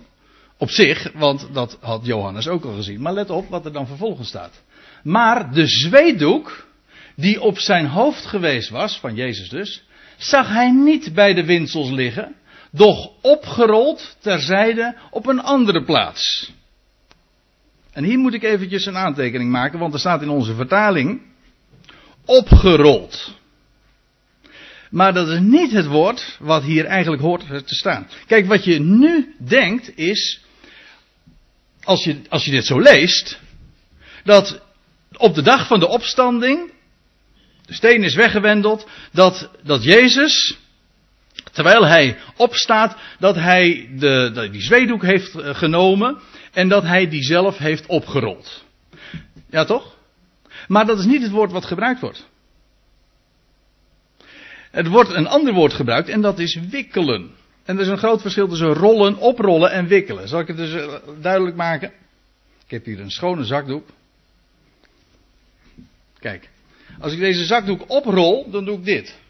op 0.58 0.70
zich, 0.70 1.12
want 1.14 1.48
dat 1.52 1.78
had 1.80 2.06
Johannes 2.06 2.48
ook 2.48 2.64
al 2.64 2.74
gezien. 2.74 3.00
Maar 3.00 3.12
let 3.12 3.30
op 3.30 3.48
wat 3.48 3.64
er 3.64 3.72
dan 3.72 3.86
vervolgens 3.86 4.28
staat. 4.28 4.62
Maar 5.02 5.52
de 5.52 5.66
zweetdoek, 5.66 6.66
die 7.16 7.40
op 7.40 7.58
zijn 7.58 7.86
hoofd 7.86 8.26
geweest 8.26 8.68
was, 8.68 8.98
van 8.98 9.14
Jezus 9.14 9.48
dus, 9.48 9.82
zag 10.16 10.48
hij 10.48 10.70
niet 10.70 11.14
bij 11.14 11.34
de 11.34 11.44
winsels 11.44 11.90
liggen, 11.90 12.34
doch 12.70 13.10
opgerold 13.20 14.16
terzijde 14.20 14.96
op 15.10 15.26
een 15.26 15.40
andere 15.40 15.84
plaats. 15.84 16.52
En 17.92 18.04
hier 18.04 18.18
moet 18.18 18.34
ik 18.34 18.42
eventjes 18.42 18.86
een 18.86 18.96
aantekening 18.96 19.50
maken, 19.50 19.78
want 19.78 19.92
er 19.94 20.00
staat 20.00 20.22
in 20.22 20.28
onze 20.28 20.54
vertaling 20.54 21.22
opgerold. 22.24 23.40
Maar 24.90 25.12
dat 25.12 25.28
is 25.28 25.38
niet 25.40 25.72
het 25.72 25.86
woord 25.86 26.36
wat 26.40 26.62
hier 26.62 26.84
eigenlijk 26.84 27.22
hoort 27.22 27.46
te 27.48 27.74
staan. 27.74 28.08
Kijk, 28.26 28.46
wat 28.46 28.64
je 28.64 28.80
nu 28.80 29.34
denkt 29.38 29.96
is, 29.96 30.40
als 31.82 32.04
je, 32.04 32.20
als 32.28 32.44
je 32.44 32.50
dit 32.50 32.64
zo 32.66 32.80
leest, 32.80 33.40
dat 34.24 34.60
op 35.16 35.34
de 35.34 35.42
dag 35.42 35.66
van 35.66 35.80
de 35.80 35.88
opstanding, 35.88 36.72
de 37.66 37.74
steen 37.74 38.02
is 38.02 38.14
weggewendeld, 38.14 38.86
dat, 39.12 39.50
dat 39.62 39.84
Jezus, 39.84 40.58
terwijl 41.52 41.86
hij 41.86 42.18
opstaat, 42.36 42.96
dat 43.18 43.34
hij 43.34 43.88
de, 43.98 44.48
die 44.50 44.62
zweedoek 44.62 45.02
heeft 45.02 45.34
eh, 45.34 45.54
genomen 45.54 46.18
en 46.52 46.68
dat 46.68 46.82
hij 46.82 47.08
die 47.08 47.22
zelf 47.22 47.58
heeft 47.58 47.86
opgerold. 47.86 48.64
Ja 49.50 49.64
toch? 49.64 49.96
Maar 50.68 50.86
dat 50.86 50.98
is 50.98 51.04
niet 51.04 51.22
het 51.22 51.30
woord 51.30 51.52
wat 51.52 51.64
gebruikt 51.64 52.00
wordt. 52.00 52.30
Er 54.70 54.88
wordt 54.88 55.10
een 55.10 55.26
ander 55.26 55.52
woord 55.52 55.72
gebruikt 55.72 56.08
en 56.08 56.20
dat 56.20 56.38
is 56.38 56.58
wikkelen. 56.70 57.30
En 57.64 57.76
er 57.76 57.82
is 57.82 57.88
een 57.88 57.98
groot 57.98 58.20
verschil 58.20 58.48
tussen 58.48 58.72
rollen, 58.72 59.16
oprollen 59.16 59.70
en 59.70 59.86
wikkelen. 59.86 60.28
Zal 60.28 60.40
ik 60.40 60.46
het 60.46 60.56
dus 60.56 60.72
eh, 60.72 60.94
duidelijk 61.20 61.56
maken? 61.56 61.92
Ik 62.64 62.70
heb 62.70 62.84
hier 62.84 63.00
een 63.00 63.10
schone 63.10 63.44
zakdoek. 63.44 63.88
Kijk, 66.18 66.48
als 67.00 67.12
ik 67.12 67.18
deze 67.18 67.44
zakdoek 67.44 67.84
oprol, 67.86 68.50
dan 68.50 68.64
doe 68.64 68.78
ik 68.78 68.84
dit. 68.84 69.20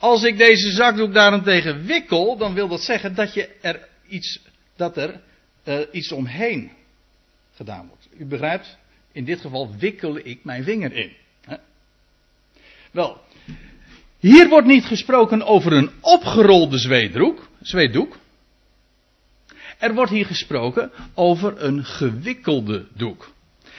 Als 0.00 0.22
ik 0.22 0.38
deze 0.38 0.70
zakdoek 0.70 1.14
daarentegen 1.14 1.84
wikkel, 1.84 2.36
dan 2.36 2.54
wil 2.54 2.68
dat 2.68 2.82
zeggen 2.82 3.14
dat, 3.14 3.34
je 3.34 3.48
er 3.60 3.88
iets, 4.08 4.40
dat 4.76 4.96
er 4.96 5.20
uh, 5.64 5.78
iets 5.92 6.12
omheen 6.12 6.70
gedaan 7.54 7.86
wordt. 7.88 8.08
U 8.18 8.24
begrijpt, 8.24 8.76
in 9.12 9.24
dit 9.24 9.40
geval 9.40 9.74
wikkel 9.78 10.18
ik 10.22 10.44
mijn 10.44 10.64
vinger 10.64 10.92
in. 10.92 11.12
Wel, 12.90 13.20
hier 14.18 14.48
wordt 14.48 14.66
niet 14.66 14.84
gesproken 14.84 15.42
over 15.42 15.72
een 15.72 15.90
opgerolde 16.00 16.78
zweetdoek, 16.78 17.48
zweetdoek. 17.62 18.18
Er 19.78 19.94
wordt 19.94 20.10
hier 20.10 20.26
gesproken 20.26 20.90
over 21.14 21.62
een 21.62 21.84
gewikkelde 21.84 22.86
doek. 22.94 23.32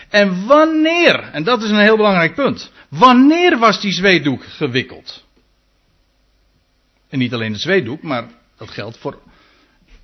En 0.10 0.46
wanneer, 0.46 1.20
en 1.20 1.44
dat 1.44 1.64
is 1.64 1.70
een 1.70 1.80
heel 1.80 1.98
belangrijk 1.98 2.36
punt, 2.36 2.72
wanneer 2.90 3.58
was 3.58 3.82
die 3.82 3.92
zweetdoek 3.92 4.44
gewikkeld? 4.44 5.30
En 7.12 7.20
niet 7.20 7.34
alleen 7.34 7.52
de 7.52 7.60
zweetdoek, 7.60 8.02
maar 8.02 8.28
dat 8.58 8.70
geldt 8.70 8.98
voor, 8.98 9.20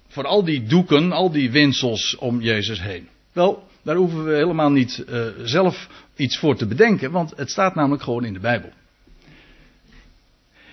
voor 0.07 0.25
al 0.25 0.43
die 0.43 0.63
doeken, 0.63 1.11
al 1.11 1.31
die 1.31 1.51
winsels 1.51 2.15
om 2.17 2.41
Jezus 2.41 2.81
heen. 2.81 3.07
Wel, 3.31 3.67
daar 3.81 3.95
hoeven 3.95 4.25
we 4.25 4.35
helemaal 4.35 4.71
niet 4.71 5.05
uh, 5.09 5.27
zelf 5.43 5.87
iets 6.15 6.37
voor 6.37 6.55
te 6.55 6.65
bedenken, 6.65 7.11
want 7.11 7.33
het 7.35 7.49
staat 7.49 7.75
namelijk 7.75 8.03
gewoon 8.03 8.25
in 8.25 8.33
de 8.33 8.39
Bijbel. 8.39 8.69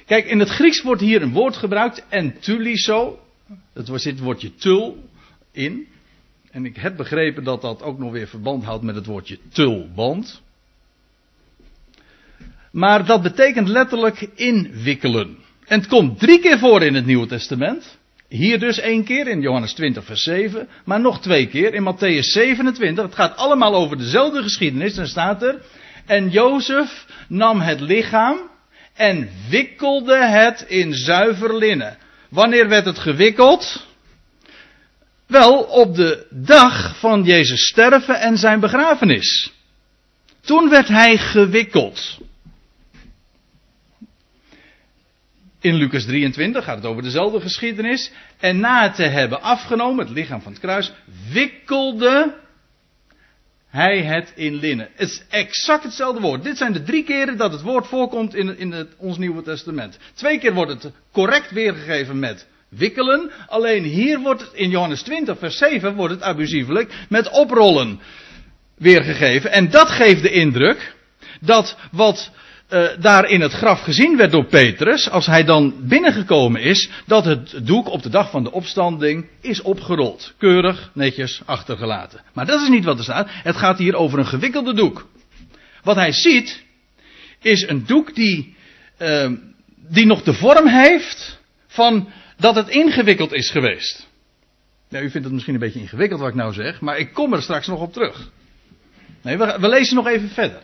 Kijk, 0.06 0.26
in 0.26 0.38
het 0.38 0.48
Grieks 0.48 0.82
wordt 0.82 1.00
hier 1.00 1.22
een 1.22 1.32
woord 1.32 1.56
gebruikt, 1.56 2.04
entuliso. 2.08 3.18
Dat 3.72 3.86
zit 3.86 4.04
het 4.12 4.20
woordje 4.20 4.54
tul 4.54 5.08
in. 5.52 5.86
En 6.50 6.64
ik 6.64 6.76
heb 6.76 6.96
begrepen 6.96 7.44
dat 7.44 7.60
dat 7.60 7.82
ook 7.82 7.98
nog 7.98 8.12
weer 8.12 8.28
verband 8.28 8.64
houdt 8.64 8.84
met 8.84 8.94
het 8.94 9.06
woordje 9.06 9.38
tulband. 9.52 10.42
Maar 12.70 13.06
dat 13.06 13.22
betekent 13.22 13.68
letterlijk 13.68 14.28
inwikkelen. 14.34 15.43
En 15.66 15.78
het 15.78 15.88
komt 15.88 16.18
drie 16.18 16.40
keer 16.40 16.58
voor 16.58 16.82
in 16.82 16.94
het 16.94 17.06
Nieuwe 17.06 17.26
Testament. 17.26 17.98
Hier 18.28 18.58
dus 18.58 18.78
één 18.78 19.04
keer 19.04 19.26
in 19.26 19.40
Johannes 19.40 19.72
20, 19.72 20.04
vers 20.04 20.22
7. 20.22 20.68
Maar 20.84 21.00
nog 21.00 21.20
twee 21.20 21.46
keer 21.46 21.74
in 21.74 21.94
Matthäus 21.94 22.24
27. 22.24 23.04
Het 23.04 23.14
gaat 23.14 23.36
allemaal 23.36 23.74
over 23.74 23.98
dezelfde 23.98 24.42
geschiedenis. 24.42 24.94
Dan 24.94 25.06
staat 25.06 25.42
er. 25.42 25.62
En 26.06 26.30
Jozef 26.30 27.06
nam 27.28 27.60
het 27.60 27.80
lichaam 27.80 28.50
en 28.94 29.30
wikkelde 29.48 30.24
het 30.24 30.64
in 30.68 30.94
zuiver 30.94 31.56
linnen. 31.56 31.96
Wanneer 32.28 32.68
werd 32.68 32.84
het 32.84 32.98
gewikkeld? 32.98 33.86
Wel, 35.26 35.62
op 35.62 35.94
de 35.94 36.26
dag 36.30 36.98
van 36.98 37.22
Jezus 37.22 37.66
sterven 37.66 38.20
en 38.20 38.36
zijn 38.36 38.60
begrafenis. 38.60 39.52
Toen 40.40 40.68
werd 40.68 40.88
hij 40.88 41.18
gewikkeld. 41.18 42.18
In 45.64 45.74
Lucas 45.74 46.04
23 46.04 46.64
gaat 46.64 46.76
het 46.76 46.86
over 46.86 47.02
dezelfde 47.02 47.40
geschiedenis. 47.40 48.10
En 48.40 48.60
na 48.60 48.82
het 48.82 48.94
te 48.94 49.02
hebben 49.02 49.42
afgenomen, 49.42 50.04
het 50.04 50.14
lichaam 50.14 50.40
van 50.40 50.52
het 50.52 50.60
kruis, 50.60 50.92
wikkelde 51.32 52.34
hij 53.68 54.02
het 54.02 54.32
in 54.34 54.54
linnen. 54.54 54.88
Het 54.94 55.08
is 55.08 55.22
exact 55.28 55.82
hetzelfde 55.82 56.20
woord. 56.20 56.42
Dit 56.42 56.56
zijn 56.56 56.72
de 56.72 56.82
drie 56.82 57.04
keren 57.04 57.36
dat 57.36 57.52
het 57.52 57.62
woord 57.62 57.86
voorkomt 57.86 58.34
in, 58.34 58.58
in 58.58 58.72
het, 58.72 58.88
ons 58.96 59.18
Nieuwe 59.18 59.42
Testament. 59.42 59.98
Twee 60.14 60.38
keer 60.38 60.54
wordt 60.54 60.82
het 60.82 60.92
correct 61.12 61.50
weergegeven 61.50 62.18
met 62.18 62.46
wikkelen. 62.68 63.30
Alleen 63.46 63.82
hier 63.82 64.18
wordt 64.18 64.40
het 64.40 64.52
in 64.52 64.70
Johannes 64.70 65.02
20, 65.02 65.38
vers 65.38 65.58
7 65.58 65.94
wordt 65.94 66.14
het 66.14 66.22
abusievelijk 66.22 66.92
met 67.08 67.30
oprollen 67.30 68.00
weergegeven. 68.76 69.52
En 69.52 69.70
dat 69.70 69.88
geeft 69.88 70.22
de 70.22 70.30
indruk 70.30 70.94
dat 71.40 71.76
wat 71.90 72.30
uh, 72.70 72.88
daar 73.00 73.28
in 73.28 73.40
het 73.40 73.52
graf 73.52 73.80
gezien 73.80 74.16
werd 74.16 74.30
door 74.30 74.44
Petrus, 74.44 75.10
als 75.10 75.26
hij 75.26 75.44
dan 75.44 75.74
binnengekomen 75.80 76.60
is, 76.60 76.90
dat 77.06 77.24
het 77.24 77.66
doek 77.66 77.88
op 77.88 78.02
de 78.02 78.08
dag 78.08 78.30
van 78.30 78.42
de 78.42 78.52
opstanding 78.52 79.28
is 79.40 79.62
opgerold. 79.62 80.34
Keurig, 80.38 80.90
netjes 80.94 81.42
achtergelaten. 81.44 82.20
Maar 82.32 82.46
dat 82.46 82.60
is 82.60 82.68
niet 82.68 82.84
wat 82.84 82.98
er 82.98 83.04
staat. 83.04 83.28
Het 83.30 83.56
gaat 83.56 83.78
hier 83.78 83.94
over 83.94 84.18
een 84.18 84.26
gewikkelde 84.26 84.74
doek. 84.74 85.08
Wat 85.82 85.96
hij 85.96 86.12
ziet, 86.12 86.64
is 87.42 87.68
een 87.68 87.86
doek 87.86 88.14
die, 88.14 88.56
uh, 88.98 89.30
die 89.76 90.06
nog 90.06 90.22
de 90.22 90.34
vorm 90.34 90.66
heeft 90.66 91.40
van 91.66 92.08
dat 92.36 92.54
het 92.54 92.68
ingewikkeld 92.68 93.32
is 93.32 93.50
geweest. 93.50 94.08
Ja, 94.88 95.00
u 95.00 95.10
vindt 95.10 95.24
het 95.24 95.32
misschien 95.32 95.54
een 95.54 95.60
beetje 95.60 95.80
ingewikkeld 95.80 96.20
wat 96.20 96.28
ik 96.28 96.34
nou 96.34 96.52
zeg, 96.52 96.80
maar 96.80 96.98
ik 96.98 97.12
kom 97.12 97.32
er 97.32 97.42
straks 97.42 97.66
nog 97.66 97.80
op 97.80 97.92
terug. 97.92 98.30
Nee, 99.22 99.36
we 99.36 99.68
lezen 99.68 99.94
nog 99.94 100.06
even 100.06 100.28
verder. 100.28 100.60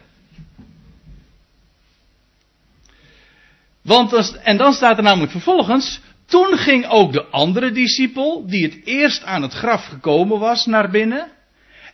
En 4.42 4.56
dan 4.56 4.72
staat 4.72 4.96
er 4.96 5.02
namelijk 5.02 5.32
vervolgens, 5.32 6.00
toen 6.26 6.58
ging 6.58 6.86
ook 6.86 7.12
de 7.12 7.24
andere 7.24 7.72
discipel, 7.72 8.46
die 8.46 8.64
het 8.64 8.80
eerst 8.84 9.24
aan 9.24 9.42
het 9.42 9.52
graf 9.52 9.86
gekomen 9.86 10.38
was, 10.38 10.66
naar 10.66 10.90
binnen. 10.90 11.28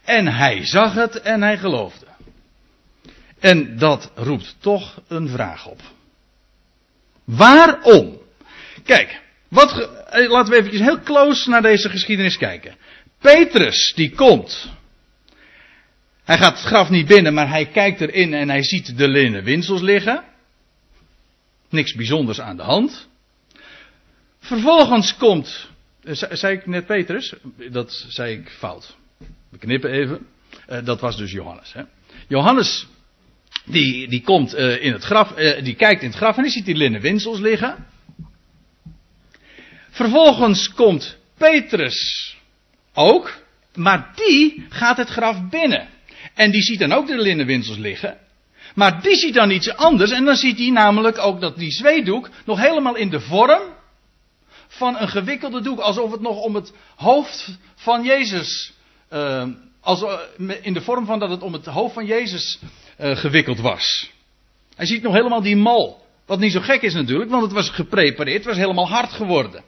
En 0.04 0.26
hij 0.26 0.66
zag 0.66 0.94
het 0.94 1.20
en 1.20 1.42
hij 1.42 1.58
geloofde. 1.58 2.06
En 3.40 3.78
dat 3.78 4.10
roept 4.14 4.56
toch 4.60 5.00
een 5.08 5.28
vraag 5.28 5.66
op. 5.66 5.80
Waarom? 7.24 8.18
Kijk, 8.84 9.20
wat, 9.48 9.90
eh, 10.10 10.30
laten 10.30 10.52
we 10.52 10.58
even 10.58 10.84
heel 10.84 11.00
close 11.00 11.50
naar 11.50 11.62
deze 11.62 11.88
geschiedenis 11.88 12.36
kijken. 12.36 12.76
Petrus, 13.20 13.92
die 13.94 14.14
komt. 14.14 14.70
Hij 16.24 16.38
gaat 16.38 16.58
het 16.58 16.66
graf 16.66 16.90
niet 16.90 17.06
binnen, 17.06 17.34
maar 17.34 17.48
hij 17.48 17.66
kijkt 17.66 18.00
erin 18.00 18.34
en 18.34 18.48
hij 18.48 18.62
ziet 18.62 18.98
de 18.98 19.08
linnen 19.08 19.44
winsels 19.44 19.80
liggen. 19.80 20.34
Niks 21.68 21.94
bijzonders 21.94 22.40
aan 22.40 22.56
de 22.56 22.62
hand. 22.62 23.08
Vervolgens 24.38 25.16
komt, 25.16 25.68
eh, 26.02 26.14
zei 26.14 26.56
ik 26.56 26.66
net 26.66 26.86
Petrus? 26.86 27.34
Dat 27.70 28.04
zei 28.08 28.38
ik 28.38 28.48
fout. 28.48 28.96
We 29.48 29.58
knippen 29.58 29.90
even. 29.90 30.26
Uh, 30.70 30.84
dat 30.84 31.00
was 31.00 31.16
dus 31.16 31.32
Johannes. 31.32 31.72
Hè? 31.72 31.82
Johannes, 32.28 32.86
die, 33.64 34.08
die 34.08 34.22
komt 34.22 34.54
uh, 34.54 34.84
in 34.84 34.92
het 34.92 35.04
graf, 35.04 35.32
die 35.62 35.74
kijkt 35.74 36.02
in 36.02 36.08
het 36.08 36.16
graf 36.16 36.36
en 36.36 36.42
die 36.42 36.52
ziet 36.52 36.64
die 36.64 36.76
linnen 36.76 37.00
winsels 37.00 37.38
liggen. 37.38 37.86
Vervolgens 39.90 40.72
komt 40.72 41.16
Petrus 41.38 42.36
ook, 42.94 43.42
maar 43.74 44.12
die 44.14 44.66
gaat 44.68 44.96
het 44.96 45.08
graf 45.08 45.48
binnen. 45.48 45.88
En 46.34 46.50
die 46.50 46.62
ziet 46.62 46.78
dan 46.78 46.92
ook 46.92 47.06
de 47.06 47.18
linnenwinsels 47.18 47.76
liggen. 47.76 48.18
Maar 48.76 49.02
die 49.02 49.16
ziet 49.16 49.34
dan 49.34 49.50
iets 49.50 49.76
anders 49.76 50.10
en 50.10 50.24
dan 50.24 50.36
ziet 50.36 50.58
hij 50.58 50.70
namelijk 50.70 51.18
ook 51.18 51.40
dat 51.40 51.56
die 51.56 51.70
zweedoek 51.70 52.28
nog 52.44 52.58
helemaal 52.58 52.94
in 52.94 53.10
de 53.10 53.20
vorm 53.20 53.62
van 54.68 54.98
een 54.98 55.08
gewikkelde 55.08 55.60
doek, 55.60 55.78
alsof 55.78 56.10
het 56.10 56.20
nog 56.20 56.40
om 56.40 56.54
het 56.54 56.72
hoofd 56.96 57.58
van 57.74 58.04
Jezus, 58.04 58.72
uh, 59.10 59.46
als, 59.80 60.04
in 60.60 60.72
de 60.72 60.80
vorm 60.80 61.06
van 61.06 61.18
dat 61.18 61.30
het 61.30 61.42
om 61.42 61.52
het 61.52 61.66
hoofd 61.66 61.94
van 61.94 62.06
Jezus 62.06 62.58
uh, 63.00 63.16
gewikkeld 63.16 63.60
was. 63.60 64.10
Hij 64.74 64.86
ziet 64.86 65.02
nog 65.02 65.12
helemaal 65.12 65.42
die 65.42 65.56
mal. 65.56 66.04
Wat 66.26 66.38
niet 66.38 66.52
zo 66.52 66.60
gek 66.60 66.82
is 66.82 66.94
natuurlijk, 66.94 67.30
want 67.30 67.42
het 67.42 67.52
was 67.52 67.70
geprepareerd, 67.70 68.36
het 68.36 68.46
was 68.46 68.56
helemaal 68.56 68.88
hard 68.88 69.12
geworden. 69.12 69.64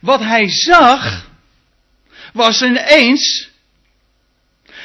Wat 0.00 0.20
hij 0.20 0.48
zag, 0.48 1.28
was 2.32 2.62
ineens 2.62 3.50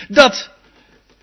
dat 0.07 0.54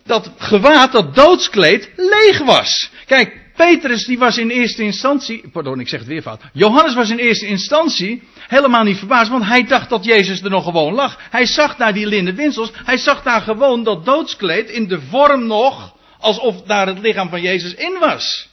dat 0.04 0.30
gewaad, 0.36 0.92
dat 0.92 1.14
doodskleed, 1.14 1.90
leeg 1.96 2.38
was. 2.38 2.90
Kijk, 3.06 3.40
Petrus 3.56 4.04
die 4.04 4.18
was 4.18 4.38
in 4.38 4.50
eerste 4.50 4.82
instantie, 4.82 5.48
pardon 5.52 5.80
ik 5.80 5.88
zeg 5.88 5.98
het 5.98 6.08
weer 6.08 6.22
fout, 6.22 6.40
Johannes 6.52 6.94
was 6.94 7.10
in 7.10 7.18
eerste 7.18 7.46
instantie 7.46 8.22
helemaal 8.48 8.82
niet 8.82 8.98
verbaasd, 8.98 9.30
want 9.30 9.44
hij 9.44 9.64
dacht 9.66 9.88
dat 9.88 10.04
Jezus 10.04 10.42
er 10.42 10.50
nog 10.50 10.64
gewoon 10.64 10.94
lag. 10.94 11.18
Hij 11.30 11.46
zag 11.46 11.76
daar 11.76 11.92
die 11.92 12.06
linnen 12.06 12.34
winsels, 12.34 12.70
hij 12.74 12.96
zag 12.96 13.22
daar 13.22 13.40
gewoon 13.40 13.84
dat 13.84 14.04
doodskleed 14.04 14.70
in 14.70 14.88
de 14.88 15.00
vorm 15.00 15.46
nog, 15.46 15.96
alsof 16.18 16.62
daar 16.62 16.86
het 16.86 16.98
lichaam 16.98 17.28
van 17.28 17.42
Jezus 17.42 17.74
in 17.74 17.96
was. 18.00 18.50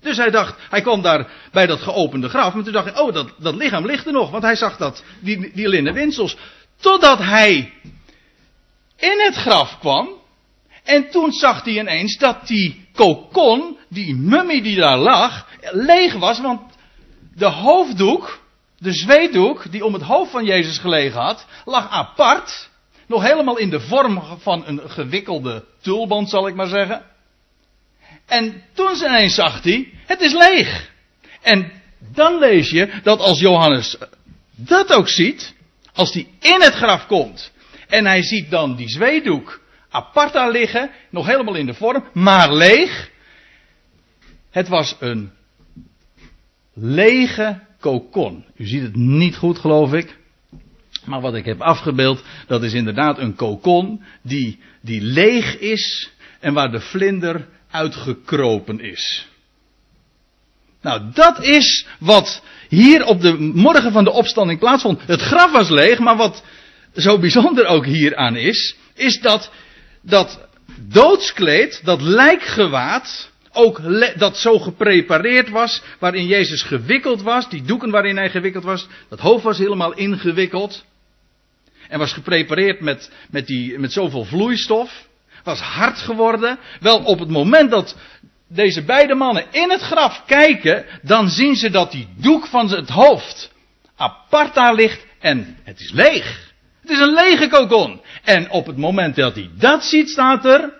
Dus 0.00 0.16
hij 0.16 0.30
dacht, 0.30 0.54
hij 0.70 0.80
kwam 0.80 1.02
daar 1.02 1.30
bij 1.52 1.66
dat 1.66 1.80
geopende 1.80 2.28
graf, 2.28 2.54
maar 2.54 2.64
toen 2.64 2.72
dacht 2.72 2.92
hij, 2.92 3.00
oh 3.00 3.14
dat, 3.14 3.32
dat 3.38 3.54
lichaam 3.54 3.86
ligt 3.86 4.06
er 4.06 4.12
nog, 4.12 4.30
want 4.30 4.42
hij 4.42 4.56
zag 4.56 4.76
dat, 4.76 5.02
die, 5.20 5.50
die 5.54 5.68
linnen 5.68 5.94
winsels. 5.94 6.36
Totdat 6.80 7.18
hij 7.18 7.72
in 8.96 9.20
het 9.20 9.34
graf 9.34 9.78
kwam, 9.78 10.08
en 10.84 11.10
toen 11.10 11.32
zag 11.32 11.64
hij 11.64 11.78
ineens 11.78 12.16
dat 12.16 12.46
die 12.46 12.88
kokon, 12.94 13.78
die 13.88 14.14
mummie 14.14 14.62
die 14.62 14.76
daar 14.76 14.98
lag, 14.98 15.46
leeg 15.60 16.14
was, 16.14 16.40
want 16.40 16.60
de 17.34 17.46
hoofddoek, 17.50 18.40
de 18.78 18.92
zweetdoek 18.92 19.70
die 19.70 19.84
om 19.84 19.92
het 19.92 20.02
hoofd 20.02 20.30
van 20.30 20.44
Jezus 20.44 20.78
gelegen 20.78 21.20
had, 21.20 21.46
lag 21.64 21.90
apart. 21.90 22.68
Nog 23.06 23.22
helemaal 23.22 23.56
in 23.56 23.70
de 23.70 23.80
vorm 23.80 24.22
van 24.38 24.66
een 24.66 24.80
gewikkelde 24.90 25.64
tulband, 25.80 26.30
zal 26.30 26.48
ik 26.48 26.54
maar 26.54 26.66
zeggen. 26.66 27.02
En 28.26 28.62
toen 28.72 28.94
ineens 28.96 29.34
zag 29.34 29.62
hij, 29.62 29.92
het 30.06 30.20
is 30.20 30.32
leeg. 30.32 30.90
En 31.42 31.72
dan 31.98 32.38
lees 32.38 32.70
je 32.70 33.00
dat 33.02 33.20
als 33.20 33.40
Johannes 33.40 33.96
dat 34.56 34.92
ook 34.92 35.08
ziet, 35.08 35.54
als 35.94 36.12
hij 36.12 36.28
in 36.40 36.60
het 36.60 36.74
graf 36.74 37.06
komt 37.06 37.52
en 37.88 38.06
hij 38.06 38.22
ziet 38.22 38.50
dan 38.50 38.76
die 38.76 38.88
zweetdoek 38.88 39.60
apart 39.90 40.32
daar 40.32 40.50
liggen, 40.50 40.90
nog 41.10 41.26
helemaal 41.26 41.54
in 41.54 41.66
de 41.66 41.74
vorm, 41.74 42.04
maar 42.12 42.54
leeg. 42.54 43.10
Het 44.50 44.68
was 44.68 44.96
een 45.00 45.30
lege 46.74 47.60
kokon. 47.80 48.44
U 48.56 48.66
ziet 48.66 48.82
het 48.82 48.96
niet 48.96 49.36
goed, 49.36 49.58
geloof 49.58 49.92
ik. 49.92 50.16
Maar 51.04 51.20
wat 51.20 51.34
ik 51.34 51.44
heb 51.44 51.60
afgebeeld, 51.60 52.22
dat 52.46 52.62
is 52.62 52.72
inderdaad 52.72 53.18
een 53.18 53.34
kokon 53.34 54.02
die, 54.22 54.58
die 54.80 55.00
leeg 55.00 55.58
is 55.58 56.10
en 56.40 56.54
waar 56.54 56.70
de 56.70 56.80
vlinder 56.80 57.48
uitgekropen 57.70 58.80
is. 58.80 59.28
Nou, 60.80 61.02
dat 61.14 61.42
is 61.42 61.86
wat 61.98 62.42
hier 62.68 63.04
op 63.04 63.20
de 63.20 63.38
morgen 63.38 63.92
van 63.92 64.04
de 64.04 64.12
opstanding 64.12 64.58
plaatsvond. 64.58 65.06
Het 65.06 65.20
graf 65.20 65.52
was 65.52 65.68
leeg, 65.68 65.98
maar 65.98 66.16
wat 66.16 66.42
zo 66.96 67.18
bijzonder 67.18 67.66
ook 67.66 67.86
hieraan 67.86 68.36
is, 68.36 68.76
is 68.94 69.20
dat 69.20 69.50
dat 70.00 70.40
doodskleed, 70.80 71.80
dat 71.84 72.00
lijkgewaad, 72.00 73.30
ook 73.52 73.80
dat 74.18 74.38
zo 74.38 74.58
geprepareerd 74.58 75.48
was, 75.48 75.82
waarin 75.98 76.26
Jezus 76.26 76.62
gewikkeld 76.62 77.22
was, 77.22 77.48
die 77.48 77.62
doeken 77.62 77.90
waarin 77.90 78.16
hij 78.16 78.30
gewikkeld 78.30 78.64
was, 78.64 78.86
dat 79.08 79.20
hoofd 79.20 79.44
was 79.44 79.58
helemaal 79.58 79.92
ingewikkeld. 79.92 80.84
En 81.88 81.98
was 81.98 82.12
geprepareerd 82.12 82.80
met, 82.80 83.10
met, 83.30 83.46
die, 83.46 83.78
met 83.78 83.92
zoveel 83.92 84.24
vloeistof. 84.24 85.06
Was 85.44 85.60
hard 85.60 85.98
geworden. 85.98 86.58
Wel, 86.80 86.98
op 86.98 87.18
het 87.18 87.28
moment 87.28 87.70
dat 87.70 87.96
deze 88.48 88.84
beide 88.84 89.14
mannen 89.14 89.44
in 89.50 89.70
het 89.70 89.80
graf 89.80 90.24
kijken, 90.24 90.84
dan 91.02 91.28
zien 91.28 91.56
ze 91.56 91.70
dat 91.70 91.92
die 91.92 92.08
doek 92.16 92.46
van 92.46 92.70
het 92.70 92.88
hoofd 92.88 93.52
apart 93.96 94.54
daar 94.54 94.74
ligt 94.74 95.04
en 95.18 95.58
het 95.64 95.80
is 95.80 95.92
leeg. 95.92 96.45
Het 96.86 96.94
is 96.96 97.06
een 97.06 97.14
lege 97.14 97.48
kokon. 97.48 98.00
En 98.24 98.50
op 98.50 98.66
het 98.66 98.76
moment 98.76 99.16
dat 99.16 99.34
hij 99.34 99.50
dat 99.58 99.84
ziet, 99.84 100.08
staat 100.08 100.44
er. 100.44 100.72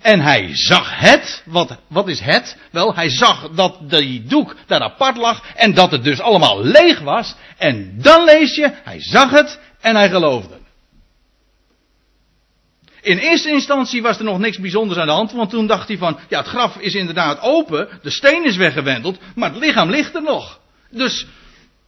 En 0.00 0.20
hij 0.20 0.50
zag 0.52 0.98
het. 0.98 1.42
Wat, 1.46 1.76
wat 1.88 2.08
is 2.08 2.20
het? 2.20 2.56
Wel, 2.70 2.94
hij 2.94 3.08
zag 3.08 3.50
dat 3.50 3.78
die 3.90 4.24
doek 4.24 4.56
daar 4.66 4.80
apart 4.80 5.16
lag. 5.16 5.42
En 5.54 5.74
dat 5.74 5.90
het 5.90 6.04
dus 6.04 6.20
allemaal 6.20 6.64
leeg 6.64 7.00
was. 7.00 7.34
En 7.58 7.94
dan 8.02 8.24
lees 8.24 8.54
je, 8.54 8.70
hij 8.84 9.00
zag 9.00 9.30
het 9.30 9.60
en 9.80 9.96
hij 9.96 10.08
geloofde. 10.08 10.54
In 13.00 13.18
eerste 13.18 13.50
instantie 13.50 14.02
was 14.02 14.18
er 14.18 14.24
nog 14.24 14.38
niks 14.38 14.58
bijzonders 14.58 15.00
aan 15.00 15.06
de 15.06 15.12
hand, 15.12 15.32
want 15.32 15.50
toen 15.50 15.66
dacht 15.66 15.88
hij 15.88 15.98
van, 15.98 16.18
ja 16.28 16.38
het 16.38 16.48
graf 16.48 16.76
is 16.76 16.94
inderdaad 16.94 17.40
open, 17.40 17.88
de 18.02 18.10
steen 18.10 18.44
is 18.44 18.56
weggewendeld, 18.56 19.18
maar 19.34 19.50
het 19.50 19.58
lichaam 19.58 19.90
ligt 19.90 20.14
er 20.14 20.22
nog. 20.22 20.60
Dus 20.90 21.26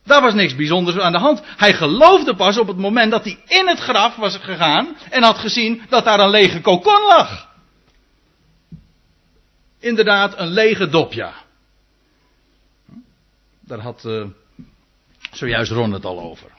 daar 0.04 0.20
was 0.20 0.34
niks 0.34 0.54
bijzonders 0.54 0.98
aan 0.98 1.12
de 1.12 1.18
hand. 1.18 1.42
Hij 1.44 1.74
geloofde 1.74 2.34
pas 2.36 2.58
op 2.58 2.66
het 2.66 2.76
moment 2.76 3.10
dat 3.10 3.24
hij 3.24 3.38
in 3.46 3.68
het 3.68 3.78
graf 3.78 4.16
was 4.16 4.36
gegaan 4.36 4.96
en 5.10 5.22
had 5.22 5.38
gezien 5.38 5.82
dat 5.88 6.04
daar 6.04 6.20
een 6.20 6.30
lege 6.30 6.60
kokon 6.60 7.06
lag. 7.06 7.52
Inderdaad, 9.78 10.38
een 10.38 10.48
lege 10.48 10.88
dopja. 10.88 11.34
Daar 13.60 13.78
had 13.78 14.04
uh, 14.06 14.26
zojuist 15.30 15.70
Ron 15.72 15.92
het 15.92 16.04
al 16.04 16.20
over. 16.20 16.50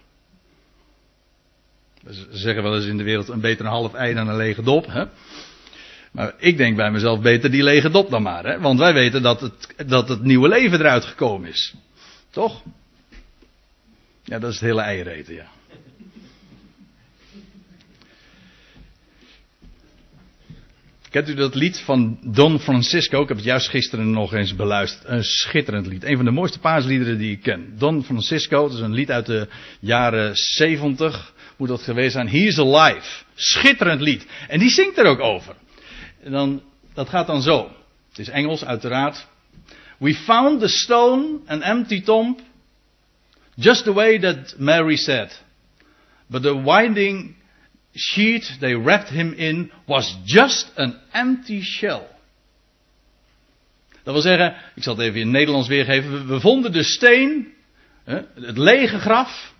Ze 2.10 2.27
zeggen 2.31 2.63
wel 2.63 2.75
eens 2.75 2.86
in 2.86 2.97
de 2.97 3.03
wereld 3.03 3.27
een 3.27 3.41
beter 3.41 3.65
een 3.65 3.71
half 3.71 3.93
ei 3.93 4.13
dan 4.13 4.27
een 4.27 4.36
lege 4.36 4.63
dop. 4.63 4.86
Hè? 4.86 5.05
Maar 6.12 6.34
ik 6.38 6.58
denk 6.58 6.75
bij 6.75 6.91
mezelf 6.91 7.21
beter 7.21 7.51
die 7.51 7.63
lege 7.63 7.89
dop 7.89 8.10
dan 8.10 8.21
maar. 8.21 8.45
Hè? 8.45 8.60
Want 8.60 8.79
wij 8.79 8.93
weten 8.93 9.21
dat 9.21 9.41
het, 9.41 9.73
dat 9.86 10.10
het 10.10 10.21
nieuwe 10.21 10.47
leven 10.47 10.79
eruit 10.79 11.05
gekomen 11.05 11.49
is. 11.49 11.73
Toch? 12.31 12.62
Ja, 14.25 14.39
dat 14.39 14.51
is 14.51 14.59
het 14.59 14.69
hele 14.69 14.81
eiereten, 14.81 15.33
ja. 15.33 15.47
Kent 21.09 21.29
u 21.29 21.33
dat 21.33 21.55
lied 21.55 21.79
van 21.79 22.19
Don 22.21 22.59
Francisco? 22.59 23.21
Ik 23.21 23.27
heb 23.27 23.38
het 23.38 23.45
juist 23.45 23.69
gisteren 23.69 24.11
nog 24.11 24.33
eens 24.33 24.55
beluisterd. 24.55 25.07
Een 25.07 25.23
schitterend 25.23 25.88
lied. 25.88 26.03
Een 26.03 26.15
van 26.15 26.25
de 26.25 26.31
mooiste 26.31 26.59
paasliederen 26.59 27.17
die 27.17 27.31
ik 27.31 27.41
ken. 27.41 27.73
Don 27.77 28.03
Francisco, 28.03 28.61
dat 28.61 28.73
is 28.73 28.79
een 28.79 28.93
lied 28.93 29.11
uit 29.11 29.25
de 29.25 29.47
jaren 29.79 30.35
70. 30.35 31.33
Moet 31.57 31.67
dat 31.67 31.81
geweest 31.81 32.11
zijn. 32.11 32.29
He's 32.29 32.59
Alive. 32.59 33.23
Schitterend 33.35 34.01
lied. 34.01 34.25
En 34.47 34.59
die 34.59 34.69
zingt 34.69 34.97
er 34.97 35.05
ook 35.05 35.19
over. 35.19 35.55
En 36.23 36.31
dan, 36.31 36.63
dat 36.93 37.09
gaat 37.09 37.27
dan 37.27 37.41
zo. 37.41 37.71
Het 38.09 38.19
is 38.19 38.29
Engels, 38.29 38.65
uiteraard. 38.65 39.27
We 39.97 40.13
found 40.13 40.59
the 40.59 40.67
stone, 40.67 41.39
an 41.45 41.61
empty 41.61 42.01
tomb, 42.01 42.39
Just 43.57 43.83
the 43.83 43.93
way 43.93 44.19
that 44.19 44.55
Mary 44.57 44.97
said. 44.97 45.31
But 46.27 46.43
the 46.43 46.55
winding 46.63 47.35
sheet 47.93 48.57
they 48.59 48.75
wrapped 48.75 49.09
him 49.09 49.33
in 49.33 49.71
was 49.85 50.17
just 50.25 50.71
an 50.75 50.99
empty 51.11 51.61
shell. 51.61 52.07
Dat 54.03 54.13
wil 54.13 54.23
zeggen, 54.23 54.55
ik 54.75 54.83
zal 54.83 54.95
het 54.95 55.05
even 55.05 55.19
in 55.19 55.27
het 55.27 55.35
Nederlands 55.35 55.67
weergeven. 55.67 56.27
We 56.27 56.39
vonden 56.39 56.71
de 56.71 56.83
steen, 56.83 57.53
het 58.35 58.57
lege 58.57 58.99
graf, 58.99 59.53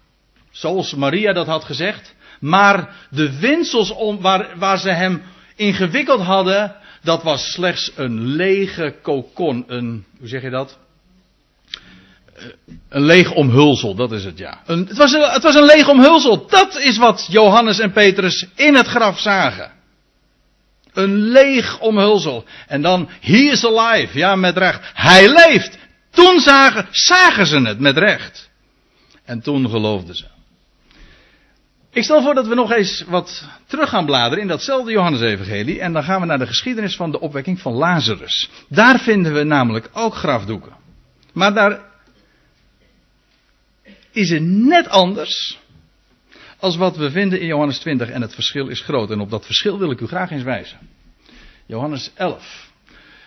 zoals 0.52 0.94
Maria 0.94 1.34
dat 1.34 1.48
had 1.48 1.64
gezegd. 1.64 2.16
Maar 2.40 3.08
de 3.10 3.40
winsels 3.40 3.94
waar, 4.20 4.58
waar 4.58 4.80
ze 4.80 4.90
hem 4.90 5.22
ingewikkeld 5.56 6.22
hadden, 6.22 6.76
dat 7.02 7.24
was 7.24 7.52
slechts 7.52 7.92
een 7.96 8.26
lege 8.26 8.96
kokon. 9.02 9.64
Een, 9.68 10.06
hoe 10.20 10.28
zeg 10.28 10.42
je 10.42 10.50
dat? 10.50 10.80
Een 12.90 13.02
leeg 13.02 13.32
omhulsel, 13.32 13.96
dat 13.96 14.12
is 14.12 14.24
het 14.24 14.38
ja. 14.38 14.62
Een, 14.66 14.86
het, 14.88 14.98
was 14.98 15.14
een, 15.14 15.22
het 15.22 15.44
was 15.44 15.56
een 15.56 15.66
leeg 15.66 15.90
omhulsel. 15.90 16.48
Dat 16.48 16.78
is 16.78 16.98
wat 16.98 17.28
Johannes 17.30 17.80
en 17.80 17.92
Petrus 17.92 18.48
in 18.56 18.76
het 18.76 18.88
graf 18.88 19.20
zagen. 19.20 19.72
Een 20.94 21.16
leeg 21.16 21.80
omhulsel. 21.80 22.46
En 22.68 22.82
dan, 22.82 23.10
he 23.22 23.38
is 23.38 23.66
alive. 23.66 24.18
Ja, 24.18 24.36
met 24.36 24.58
recht. 24.58 24.92
Hij 24.94 25.30
leeft. 25.30 25.78
Toen 26.12 26.40
zagen, 26.40 26.88
zagen 26.92 27.46
ze 27.46 27.60
het 27.60 27.80
met 27.80 27.98
recht. 27.98 28.50
En 29.26 29.42
toen 29.42 29.70
geloofden 29.70 30.16
ze. 30.16 30.26
Ik 31.92 32.04
stel 32.04 32.22
voor 32.22 32.34
dat 32.34 32.48
we 32.48 32.56
nog 32.56 32.72
eens 32.72 33.04
wat 33.08 33.44
terug 33.68 33.90
gaan 33.90 34.06
bladeren 34.06 34.42
in 34.42 34.48
datzelfde 34.48 34.92
Johannes-evangelie. 34.92 35.80
En 35.80 35.94
dan 35.94 36.04
gaan 36.04 36.20
we 36.20 36.26
naar 36.26 36.40
de 36.40 36.48
geschiedenis 36.48 36.96
van 36.96 37.12
de 37.12 37.20
opwekking 37.20 37.60
van 37.60 37.74
Lazarus. 37.74 38.50
Daar 38.68 39.00
vinden 39.00 39.34
we 39.34 39.44
namelijk 39.44 39.90
ook 39.94 40.16
grafdoeken. 40.16 40.74
Maar 41.34 41.54
daar 41.54 41.80
is 44.16 44.30
het 44.30 44.44
net 44.44 44.88
anders 44.88 45.60
als 46.60 46.76
wat 46.76 46.98
we 46.98 47.12
vinden 47.12 47.40
in 47.40 47.48
Johannes 47.48 47.80
20 47.80 48.10
en 48.10 48.22
het 48.22 48.34
verschil 48.34 48.68
is 48.68 48.82
groot. 48.82 49.12
En 49.12 49.20
op 49.20 49.30
dat 49.30 49.46
verschil 49.46 49.80
wil 49.80 49.92
ik 49.92 50.02
u 50.02 50.08
graag 50.08 50.32
eens 50.32 50.44
wijzen. 50.44 50.80
Johannes 51.66 52.12
11. 52.16 52.72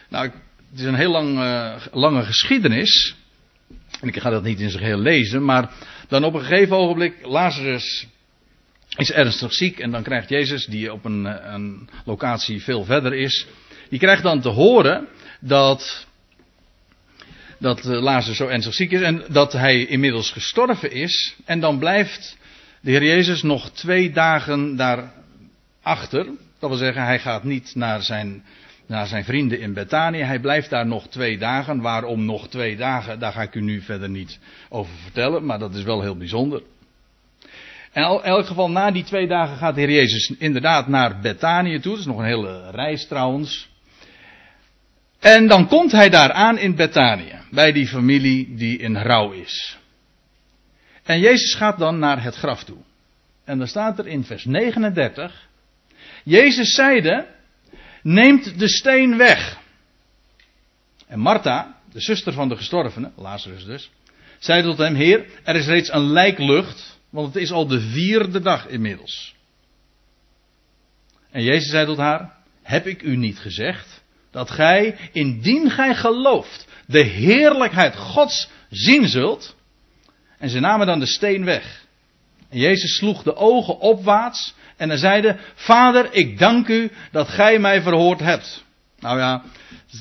Nou, 0.09 0.31
het 0.70 0.79
is 0.79 0.85
een 0.85 0.94
heel 0.94 1.11
lang, 1.11 1.38
uh, 1.38 1.74
lange 1.92 2.22
geschiedenis. 2.22 3.16
En 4.01 4.09
ik 4.09 4.20
ga 4.20 4.31
dat 4.31 4.42
niet 4.42 4.61
in 4.61 4.70
zijn 4.70 4.83
geheel 4.83 4.98
lezen, 4.98 5.44
maar 5.44 5.70
dan 6.09 6.24
op 6.24 6.35
een 6.35 6.40
gegeven 6.40 6.77
ogenblik, 6.77 7.14
Lazarus 7.22 8.07
is 8.96 9.12
ernstig 9.12 9.53
ziek 9.53 9.79
en 9.79 9.90
dan 9.90 10.03
krijgt 10.03 10.29
Jezus, 10.29 10.66
die 10.66 10.92
op 10.92 11.05
een, 11.05 11.27
eh, 11.27 11.53
een 11.53 11.88
locatie 12.05 12.62
veel 12.62 12.85
verder 12.85 13.14
is, 13.14 13.46
die 13.88 13.98
krijgt 13.98 14.22
dan 14.22 14.40
te 14.40 14.48
horen 14.48 15.09
dat 15.40 16.07
dat 17.59 17.79
eh, 17.79 18.03
Lazarus 18.03 18.37
zo 18.37 18.47
ernstig 18.47 18.75
ziek 18.75 18.90
is 18.90 19.01
en 19.01 19.23
dat 19.29 19.53
hij 19.53 19.85
inmiddels 19.85 20.31
gestorven 20.31 20.92
is. 20.92 21.37
En 21.44 21.61
dan 21.61 21.79
blijft 21.79 22.37
de 22.81 22.90
Heer 22.90 23.05
Jezus 23.05 23.42
nog 23.42 23.71
twee 23.71 24.11
dagen 24.11 24.77
daarachter. 24.77 26.27
Dat 26.59 26.71
wil 26.71 26.79
zeggen, 26.79 27.05
hij 27.05 27.18
gaat 27.18 27.44
niet 27.44 27.75
naar 27.75 28.03
zijn 28.03 28.42
naar 28.88 29.07
zijn 29.07 29.25
vrienden 29.25 29.61
in 29.61 29.73
Bethanië. 29.73 30.23
Hij 30.23 30.40
blijft 30.40 30.71
daar 30.71 30.87
nog 30.87 31.09
twee 31.09 31.38
dagen. 31.38 31.81
Waarom 31.81 32.25
nog 32.25 32.49
twee 32.49 32.77
dagen? 32.77 33.18
Daar 33.18 33.33
ga 33.33 33.42
ik 33.42 33.55
u 33.55 33.61
nu 33.61 33.81
verder 33.81 34.09
niet 34.09 34.38
over 34.68 34.92
vertellen, 35.03 35.44
maar 35.44 35.59
dat 35.59 35.75
is 35.75 35.83
wel 35.83 36.03
heel 36.03 36.16
bijzonder. 36.16 36.62
En 37.92 38.03
in 38.03 38.23
elk 38.23 38.47
geval, 38.47 38.71
na 38.71 38.90
die 38.90 39.05
twee 39.05 39.27
dagen 39.27 39.57
gaat 39.57 39.75
de 39.75 39.81
Heer 39.81 39.90
Jezus 39.90 40.35
inderdaad 40.38 40.88
naar 40.88 41.21
Bethanië 41.21 41.81
toe. 41.81 41.90
Dat 41.90 42.01
is 42.01 42.07
nog 42.07 42.18
een 42.18 42.25
hele 42.25 42.71
reis 42.71 43.07
trouwens. 43.07 43.68
En 45.18 45.46
dan 45.46 45.68
komt 45.68 45.92
hij 45.92 46.09
daar 46.09 46.33
aan 46.33 46.59
in 46.59 46.74
Bethanië, 46.74 47.40
bij 47.50 47.72
die 47.72 47.88
familie 47.88 48.54
die 48.54 48.78
in 48.78 48.96
rouw 48.96 49.33
is. 49.33 49.78
En 51.02 51.20
Jezus 51.20 51.54
gaat 51.54 51.78
dan 51.78 51.98
naar 51.98 52.22
het 52.22 52.35
graf 52.35 52.64
toe. 52.64 52.78
En 53.44 53.59
dan 53.59 53.66
staat 53.66 53.98
er 53.98 54.07
in 54.07 54.24
vers 54.24 54.44
39. 54.44 55.48
Jezus 56.24 56.74
zeide, 56.74 57.26
neemt 58.02 58.59
de 58.59 58.68
steen 58.68 59.16
weg. 59.16 59.59
En 61.07 61.18
Martha, 61.18 61.81
de 61.92 62.00
zuster 62.00 62.33
van 62.33 62.48
de 62.48 62.57
gestorvene, 62.57 63.11
Lazarus 63.16 63.64
dus, 63.64 63.90
zei 64.38 64.62
tot 64.62 64.78
hem, 64.78 64.94
Heer, 64.94 65.26
er 65.44 65.57
is 65.57 65.66
reeds 65.66 65.92
een 65.92 66.12
lijklucht, 66.12 66.98
want 67.11 67.35
het 67.35 67.42
is 67.42 67.50
al 67.50 67.66
de 67.66 67.81
vierde 67.81 68.40
dag 68.40 68.66
inmiddels. 68.66 69.35
En 71.31 71.42
Jezus 71.42 71.70
zei 71.70 71.87
tot 71.87 71.96
haar, 71.96 72.35
heb 72.62 72.87
ik 72.87 73.02
u 73.02 73.16
niet 73.16 73.38
gezegd, 73.38 73.98
dat 74.31 74.51
gij, 74.51 74.97
indien 75.12 75.71
gij 75.71 75.95
gelooft, 75.95 76.67
de 76.87 77.03
heerlijkheid 77.03 77.97
Gods 77.97 78.49
zien 78.71 79.09
zult? 79.09 79.57
En 80.38 80.49
ze 80.49 80.61
namen 80.61 80.87
dan 80.87 80.99
de 80.99 81.07
steen 81.07 81.45
weg. 81.45 81.87
En 82.49 82.59
Jezus 82.59 82.97
sloeg 82.97 83.23
de 83.23 83.37
ogen 83.37 83.79
opwaarts 83.79 84.55
en 84.77 84.88
hij 84.88 84.99
zeide, 84.99 85.37
Vader, 85.55 86.12
ik 86.12 86.38
dank 86.38 86.69
u 86.69 86.91
dat 87.12 87.29
gij 87.29 87.59
mij 87.59 87.83
verhoord 87.83 88.21
hebt. 88.21 88.64
Nou 88.99 89.19
ja, 89.19 89.43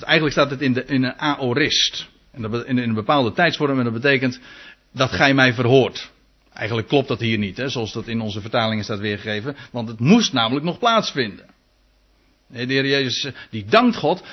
eigenlijk 0.02 0.32
staat 0.32 0.50
het 0.50 0.62
in, 0.62 0.74
de, 0.74 0.86
in 0.86 1.04
een 1.04 1.20
aorist. 1.20 2.08
In 2.66 2.78
een 2.78 2.94
bepaalde 2.94 3.32
tijdsvorm 3.32 3.78
en 3.78 3.84
dat 3.84 3.94
betekent 3.94 4.40
dat 4.94 5.12
gij 5.12 5.34
mij 5.34 5.54
verhoort. 5.54 6.12
Eigenlijk 6.54 6.88
klopt 6.88 7.08
dat 7.08 7.20
hier 7.20 7.38
niet, 7.38 7.58
hè, 7.58 7.70
zoals 7.70 7.94
dat 7.94 8.08
in 8.08 8.22
onze 8.22 8.42
vertalingen 8.42 8.84
staat 8.84 9.00
weergegeven. 9.00 9.56
Want 9.72 9.88
het 9.88 10.00
moest 10.00 10.34
namelijk 10.34 10.66
nog 10.66 10.80
plaatsvinden. 10.80 11.46
De 12.48 12.66
Heer 12.66 12.88
Jezus 12.88 13.32
die 13.50 13.66
dankt 13.66 13.96
God. 13.96 14.24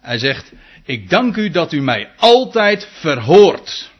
Hij 0.00 0.18
zegt, 0.18 0.52
ik 0.84 1.10
dank 1.10 1.36
u 1.36 1.50
dat 1.50 1.72
u 1.72 1.80
mij 1.80 2.10
altijd 2.16 2.88
verhoort. 2.92 3.90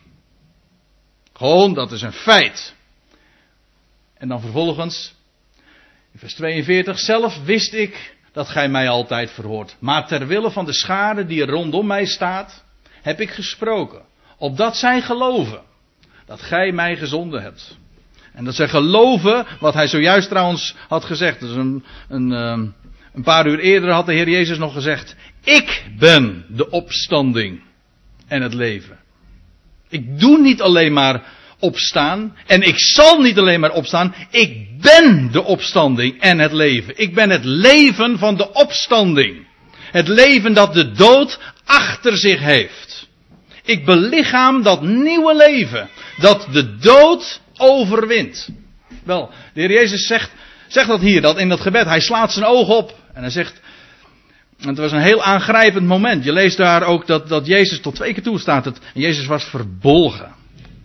Gewoon, 1.32 1.74
dat 1.74 1.92
is 1.92 2.02
een 2.02 2.12
feit. 2.12 2.74
En 4.18 4.28
dan 4.28 4.40
vervolgens, 4.40 5.14
in 6.12 6.18
vers 6.18 6.34
42, 6.34 6.98
zelf 6.98 7.44
wist 7.44 7.72
ik 7.72 8.16
dat 8.32 8.48
gij 8.48 8.68
mij 8.68 8.88
altijd 8.88 9.30
verhoort. 9.30 9.76
Maar 9.78 10.06
ter 10.06 10.26
wille 10.26 10.50
van 10.50 10.64
de 10.64 10.72
schade 10.72 11.26
die 11.26 11.44
rondom 11.44 11.86
mij 11.86 12.06
staat, 12.06 12.64
heb 13.02 13.20
ik 13.20 13.30
gesproken. 13.30 14.02
Opdat 14.38 14.76
zij 14.76 15.02
geloven 15.02 15.62
dat 16.26 16.42
gij 16.42 16.72
mij 16.72 16.96
gezonden 16.96 17.42
hebt. 17.42 17.76
En 18.32 18.44
dat 18.44 18.54
zij 18.54 18.68
geloven, 18.68 19.46
wat 19.60 19.74
hij 19.74 19.86
zojuist 19.86 20.28
trouwens 20.28 20.74
had 20.88 21.04
gezegd. 21.04 21.40
Dus 21.40 21.50
een, 21.50 21.84
een, 22.08 22.32
ehm, 22.32 22.66
een 23.16 23.22
paar 23.22 23.46
uur 23.46 23.58
eerder 23.58 23.90
had 23.90 24.06
de 24.06 24.12
Heer 24.12 24.28
Jezus 24.28 24.58
nog 24.58 24.72
gezegd: 24.72 25.16
Ik 25.44 25.84
ben 25.98 26.44
de 26.48 26.70
opstanding 26.70 27.60
en 28.28 28.42
het 28.42 28.54
leven. 28.54 28.98
Ik 29.88 30.20
doe 30.20 30.38
niet 30.38 30.62
alleen 30.62 30.92
maar 30.92 31.22
opstaan. 31.58 32.36
En 32.46 32.62
ik 32.62 32.78
zal 32.78 33.20
niet 33.20 33.38
alleen 33.38 33.60
maar 33.60 33.72
opstaan. 33.72 34.14
Ik 34.30 34.80
ben 34.80 35.32
de 35.32 35.44
opstanding 35.44 36.20
en 36.20 36.38
het 36.38 36.52
leven. 36.52 36.92
Ik 36.96 37.14
ben 37.14 37.30
het 37.30 37.44
leven 37.44 38.18
van 38.18 38.36
de 38.36 38.52
opstanding. 38.52 39.46
Het 39.90 40.08
leven 40.08 40.54
dat 40.54 40.74
de 40.74 40.92
dood 40.92 41.40
achter 41.64 42.16
zich 42.16 42.40
heeft. 42.40 43.08
Ik 43.64 43.84
belichaam 43.84 44.62
dat 44.62 44.82
nieuwe 44.82 45.36
leven. 45.36 45.88
Dat 46.16 46.48
de 46.52 46.76
dood 46.76 47.40
overwint. 47.56 48.48
Wel, 49.04 49.30
de 49.54 49.60
Heer 49.60 49.72
Jezus 49.72 50.06
zegt, 50.06 50.30
zegt 50.68 50.88
dat 50.88 51.00
hier, 51.00 51.20
dat 51.20 51.38
in 51.38 51.48
dat 51.48 51.60
gebed. 51.60 51.86
Hij 51.86 52.00
slaat 52.00 52.32
zijn 52.32 52.46
oog 52.46 52.68
op. 52.68 52.94
En 53.12 53.22
hij 53.22 53.30
zegt, 53.30 53.60
het 54.58 54.78
was 54.78 54.92
een 54.92 55.00
heel 55.00 55.22
aangrijpend 55.22 55.86
moment. 55.86 56.24
Je 56.24 56.32
leest 56.32 56.56
daar 56.56 56.82
ook 56.82 57.06
dat, 57.06 57.28
dat 57.28 57.46
Jezus 57.46 57.80
tot 57.80 57.94
twee 57.94 58.12
keer 58.12 58.22
toe 58.22 58.38
staat. 58.38 58.64
Het, 58.64 58.78
Jezus 58.94 59.26
was 59.26 59.44
verbolgen. 59.44 60.34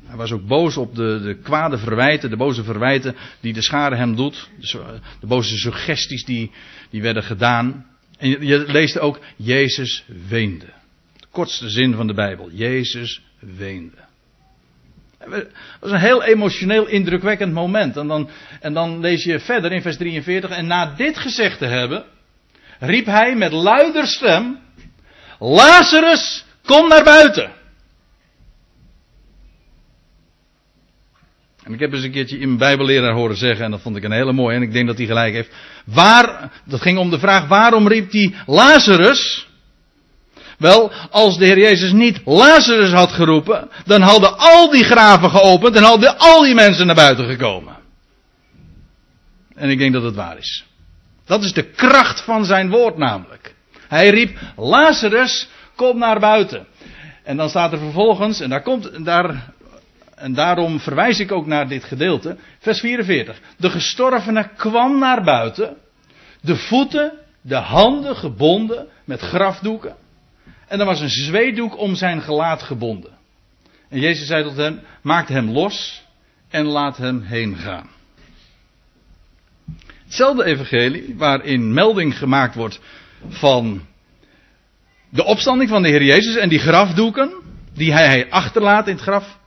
Hij 0.06 0.18
was 0.18 0.32
ook 0.32 0.48
boos 0.48 0.78
op 0.78 0.96
de, 0.96 1.22
de 1.24 1.38
kwade 1.44 1.78
verwijten, 1.78 2.30
de 2.30 2.38
boze 2.38 2.64
verwijten 2.64 3.16
die 3.40 3.54
de 3.54 3.62
schade 3.62 3.96
hem 3.96 4.16
doet. 4.16 4.50
De, 4.60 5.00
de 5.20 5.28
boze 5.28 5.58
suggesties 5.58 6.26
die, 6.26 6.52
die 6.90 7.02
werden 7.02 7.24
gedaan. 7.24 7.86
En 8.18 8.30
je, 8.30 8.46
je 8.46 8.66
leest 8.68 9.00
ook, 9.00 9.20
Jezus 9.36 10.04
weende. 10.28 10.66
De 11.18 11.28
kortste 11.32 11.70
zin 11.70 11.94
van 11.94 12.08
de 12.08 12.14
Bijbel. 12.14 12.52
Jezus 12.52 13.22
weende. 13.40 14.10
Het 15.30 15.48
was 15.80 15.92
een 15.92 16.00
heel 16.00 16.24
emotioneel 16.24 16.88
indrukwekkend 16.88 17.54
moment. 17.54 17.98
En 17.98 18.08
dan, 18.08 18.30
en 18.60 18.74
dan 18.74 19.00
lees 19.00 19.24
je 19.24 19.40
verder 19.40 19.72
in 19.72 19.82
vers 19.82 19.98
43. 19.98 20.50
En 20.50 20.68
na 20.68 20.86
dit 20.86 21.18
gezegd 21.18 21.58
te 21.58 21.66
hebben, 21.66 22.04
riep 22.80 23.06
hij 23.06 23.36
met 23.36 23.52
luider 23.52 24.08
stem: 24.08 24.60
Lazarus, 25.40 26.46
kom 26.66 26.88
naar 26.88 27.04
buiten. 27.04 27.52
En 31.64 31.74
ik 31.74 31.80
heb 31.80 31.94
eens 31.94 32.04
een 32.04 32.12
keertje 32.12 32.38
in 32.38 32.46
mijn 32.46 32.58
bijbelleraar 32.58 33.14
horen 33.14 33.38
zeggen, 33.38 33.66
en 33.66 33.72
dat 33.72 33.82
vond 33.82 33.96
ik 33.96 34.04
een 34.04 34.12
hele 34.12 34.34
mooie, 34.34 34.56
en 34.56 34.62
ik 34.62 34.72
denk 34.72 34.88
dat 34.88 34.98
hij 34.98 35.06
gelijk 35.06 35.34
heeft. 35.34 35.56
Waar, 35.86 36.52
dat 36.66 36.82
ging 36.82 36.98
om 36.98 37.10
de 37.10 37.20
vraag, 37.20 37.48
waarom 37.48 37.88
riep 37.88 38.12
hij 38.12 38.34
Lazarus? 38.46 39.50
Wel, 40.62 40.92
als 41.10 41.38
de 41.38 41.46
Heer 41.46 41.60
Jezus 41.60 41.92
niet 41.92 42.22
Lazarus 42.26 42.92
had 42.92 43.12
geroepen, 43.12 43.70
dan 43.86 44.02
hadden 44.02 44.38
al 44.38 44.70
die 44.70 44.84
graven 44.84 45.30
geopend 45.30 45.76
en 45.76 45.84
hadden 45.84 46.18
al 46.18 46.42
die 46.42 46.54
mensen 46.54 46.86
naar 46.86 46.96
buiten 46.96 47.26
gekomen. 47.26 47.78
En 49.56 49.70
ik 49.70 49.78
denk 49.78 49.94
dat 49.94 50.04
het 50.04 50.16
waar 50.16 50.38
is. 50.38 50.66
Dat 51.26 51.44
is 51.44 51.54
de 51.54 51.64
kracht 51.64 52.22
van 52.22 52.46
zijn 52.46 52.70
woord 52.70 52.98
namelijk. 52.98 53.56
Hij 53.88 54.10
riep, 54.10 54.38
Lazarus, 54.56 55.50
kom 55.76 55.98
naar 55.98 56.20
buiten. 56.20 56.68
En 57.24 57.38
dan 57.38 57.50
staat 57.50 57.72
er 57.72 57.80
vervolgens, 57.80 58.40
en 58.40 58.50
daar 58.50 58.64
komt, 58.64 59.06
daar, 59.06 59.52
en 60.16 60.34
daarom 60.34 60.80
verwijs 60.80 61.20
ik 61.20 61.32
ook 61.32 61.46
naar 61.46 61.68
dit 61.68 61.84
gedeelte, 61.84 62.38
vers 62.60 62.80
44. 62.80 63.40
De 63.58 63.70
gestorvene 63.70 64.50
kwam 64.56 65.00
naar 65.00 65.24
buiten, 65.24 65.78
de 66.42 66.56
voeten, 66.56 67.12
de 67.42 67.56
handen 67.56 68.16
gebonden 68.16 68.88
met 69.06 69.22
grafdoeken. 69.22 69.96
En 70.72 70.80
er 70.80 70.86
was 70.86 71.00
een 71.00 71.10
zweedoek 71.10 71.78
om 71.78 71.96
zijn 71.96 72.22
gelaat 72.22 72.64
gebonden. 72.64 73.12
En 73.90 74.00
Jezus 74.00 74.28
zei 74.28 74.44
tot 74.44 74.56
hem, 74.56 74.80
maak 75.02 75.28
hem 75.28 75.50
los 75.50 76.04
en 76.50 76.66
laat 76.66 76.98
hem 76.98 77.22
heen 77.22 77.58
gaan. 77.58 77.90
Hetzelfde 80.04 80.44
evangelie 80.44 81.16
waarin 81.18 81.74
melding 81.74 82.18
gemaakt 82.18 82.56
wordt 82.56 82.80
van 83.28 83.86
de 85.10 85.24
opstanding 85.24 85.70
van 85.70 85.82
de 85.82 85.90
Heer 85.90 86.04
Jezus 86.04 86.36
en 86.36 86.50
die 86.50 86.60
grafdoeken 86.60 87.34
die 87.74 87.94
hij 87.94 88.30
achterlaat 88.30 88.88
in 88.88 88.94
het 88.94 89.04
graf. 89.04 89.38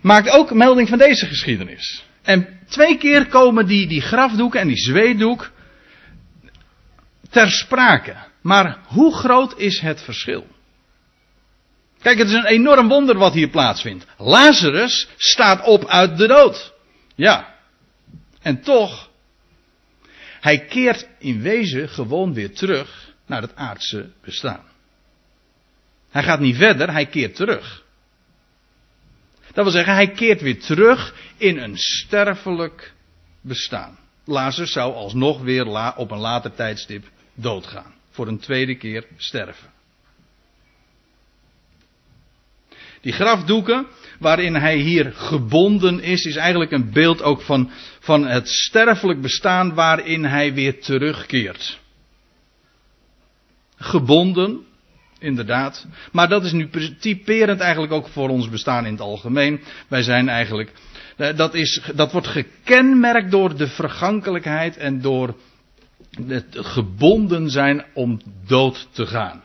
Maakt 0.00 0.30
ook 0.30 0.54
melding 0.54 0.88
van 0.88 0.98
deze 0.98 1.26
geschiedenis. 1.26 2.04
En 2.22 2.60
twee 2.68 2.98
keer 2.98 3.26
komen 3.26 3.66
die, 3.66 3.86
die 3.86 4.00
grafdoeken 4.00 4.60
en 4.60 4.68
die 4.68 4.78
zweedoek 4.78 5.50
ter 7.30 7.50
sprake. 7.50 8.28
Maar 8.40 8.78
hoe 8.86 9.14
groot 9.14 9.58
is 9.58 9.80
het 9.80 10.02
verschil? 10.02 10.46
Kijk, 12.00 12.18
het 12.18 12.28
is 12.28 12.34
een 12.34 12.46
enorm 12.46 12.88
wonder 12.88 13.18
wat 13.18 13.32
hier 13.32 13.48
plaatsvindt. 13.48 14.06
Lazarus 14.16 15.08
staat 15.16 15.66
op 15.66 15.86
uit 15.86 16.16
de 16.16 16.26
dood. 16.26 16.72
Ja. 17.14 17.54
En 18.42 18.62
toch, 18.62 19.10
hij 20.40 20.64
keert 20.64 21.08
in 21.18 21.40
wezen 21.40 21.88
gewoon 21.88 22.34
weer 22.34 22.54
terug 22.54 23.14
naar 23.26 23.42
het 23.42 23.56
aardse 23.56 24.10
bestaan. 24.22 24.64
Hij 26.10 26.22
gaat 26.22 26.40
niet 26.40 26.56
verder, 26.56 26.92
hij 26.92 27.06
keert 27.06 27.34
terug. 27.34 27.84
Dat 29.52 29.64
wil 29.64 29.72
zeggen, 29.72 29.94
hij 29.94 30.10
keert 30.10 30.40
weer 30.40 30.60
terug 30.60 31.14
in 31.36 31.58
een 31.58 31.78
sterfelijk 31.78 32.92
bestaan. 33.40 33.98
Lazarus 34.24 34.72
zou 34.72 34.94
alsnog 34.94 35.40
weer 35.40 35.96
op 35.96 36.10
een 36.10 36.18
later 36.18 36.54
tijdstip 36.54 37.04
doodgaan. 37.34 37.94
Voor 38.10 38.28
een 38.28 38.38
tweede 38.38 38.76
keer 38.76 39.06
sterven. 39.16 39.68
Die 43.00 43.12
grafdoeken 43.12 43.86
waarin 44.18 44.54
hij 44.54 44.76
hier 44.76 45.12
gebonden 45.12 46.00
is, 46.00 46.24
is 46.24 46.36
eigenlijk 46.36 46.70
een 46.70 46.92
beeld 46.92 47.22
ook 47.22 47.42
van, 47.42 47.70
van 48.00 48.26
het 48.26 48.48
sterfelijk 48.48 49.20
bestaan 49.20 49.74
waarin 49.74 50.24
hij 50.24 50.54
weer 50.54 50.80
terugkeert. 50.80 51.80
Gebonden, 53.76 54.60
inderdaad. 55.18 55.86
Maar 56.12 56.28
dat 56.28 56.44
is 56.44 56.52
nu 56.52 56.68
typerend 56.98 57.60
eigenlijk 57.60 57.92
ook 57.92 58.08
voor 58.08 58.28
ons 58.28 58.48
bestaan 58.48 58.86
in 58.86 58.92
het 58.92 59.00
algemeen. 59.00 59.60
Wij 59.88 60.02
zijn 60.02 60.28
eigenlijk, 60.28 60.72
dat, 61.16 61.54
is, 61.54 61.82
dat 61.94 62.12
wordt 62.12 62.26
gekenmerkt 62.26 63.30
door 63.30 63.56
de 63.56 63.68
vergankelijkheid 63.68 64.76
en 64.76 65.00
door 65.00 65.34
gebonden 66.50 67.50
zijn 67.50 67.84
om 67.94 68.20
dood 68.46 68.88
te 68.92 69.06
gaan. 69.06 69.42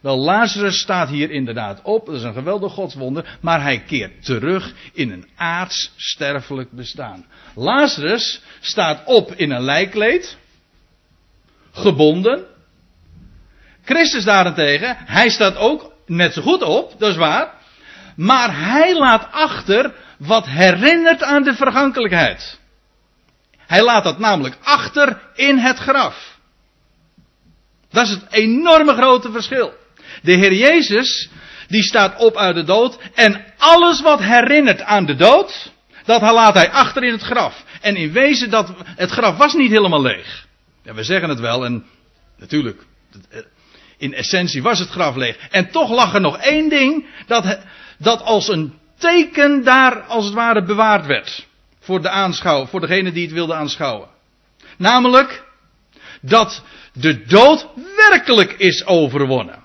Wel, 0.00 0.16
Lazarus 0.16 0.80
staat 0.80 1.08
hier 1.08 1.30
inderdaad 1.30 1.82
op, 1.82 2.06
dat 2.06 2.14
is 2.14 2.22
een 2.22 2.32
geweldig 2.32 2.72
godswonder, 2.72 3.38
maar 3.40 3.62
hij 3.62 3.80
keert 3.80 4.24
terug 4.24 4.72
in 4.92 5.10
een 5.10 5.28
aards 5.36 5.92
sterfelijk 5.96 6.70
bestaan. 6.72 7.26
Lazarus 7.54 8.42
staat 8.60 9.02
op 9.04 9.32
in 9.32 9.50
een 9.50 9.62
lijkkleed, 9.62 10.38
gebonden. 11.72 12.44
Christus 13.84 14.24
daarentegen, 14.24 14.96
hij 14.98 15.28
staat 15.28 15.56
ook 15.56 15.92
net 16.06 16.32
zo 16.32 16.42
goed 16.42 16.62
op, 16.62 16.94
dat 16.98 17.10
is 17.10 17.16
waar, 17.16 17.54
maar 18.16 18.58
hij 18.58 18.98
laat 18.98 19.32
achter 19.32 19.94
wat 20.18 20.46
herinnert 20.46 21.22
aan 21.22 21.42
de 21.42 21.54
vergankelijkheid. 21.54 22.57
Hij 23.68 23.82
laat 23.82 24.04
dat 24.04 24.18
namelijk 24.18 24.56
achter 24.62 25.20
in 25.34 25.58
het 25.58 25.78
graf. 25.78 26.36
Dat 27.90 28.04
is 28.06 28.10
het 28.10 28.26
enorme 28.30 28.94
grote 28.94 29.32
verschil. 29.32 29.74
De 30.22 30.32
Heer 30.32 30.52
Jezus, 30.52 31.28
die 31.66 31.82
staat 31.82 32.18
op 32.18 32.36
uit 32.36 32.54
de 32.54 32.64
dood 32.64 32.98
en 33.14 33.44
alles 33.58 34.00
wat 34.00 34.20
herinnert 34.20 34.82
aan 34.82 35.06
de 35.06 35.14
dood, 35.14 35.72
dat 36.04 36.20
laat 36.20 36.54
hij 36.54 36.70
achter 36.70 37.04
in 37.04 37.12
het 37.12 37.22
graf. 37.22 37.64
En 37.80 37.96
in 37.96 38.12
wezen, 38.12 38.50
dat, 38.50 38.72
het 38.84 39.10
graf 39.10 39.36
was 39.36 39.54
niet 39.54 39.70
helemaal 39.70 40.02
leeg. 40.02 40.46
Ja, 40.82 40.94
we 40.94 41.02
zeggen 41.02 41.28
het 41.28 41.40
wel 41.40 41.64
en 41.64 41.84
natuurlijk, 42.38 42.82
in 43.98 44.14
essentie 44.14 44.62
was 44.62 44.78
het 44.78 44.88
graf 44.88 45.16
leeg. 45.16 45.36
En 45.50 45.70
toch 45.70 45.90
lag 45.90 46.14
er 46.14 46.20
nog 46.20 46.38
één 46.38 46.68
ding 46.68 47.06
dat, 47.26 47.58
dat 47.98 48.22
als 48.22 48.48
een 48.48 48.78
teken 48.98 49.64
daar 49.64 50.02
als 50.02 50.24
het 50.24 50.34
ware 50.34 50.64
bewaard 50.64 51.06
werd. 51.06 51.47
Voor 51.88 52.02
de 52.02 52.10
aanschouw, 52.10 52.66
voor 52.66 52.80
degene 52.80 53.12
die 53.12 53.24
het 53.24 53.32
wilde 53.32 53.54
aanschouwen. 53.54 54.08
Namelijk 54.76 55.44
dat 56.20 56.62
de 56.92 57.24
dood 57.26 57.66
werkelijk 57.96 58.52
is 58.52 58.86
overwonnen. 58.86 59.64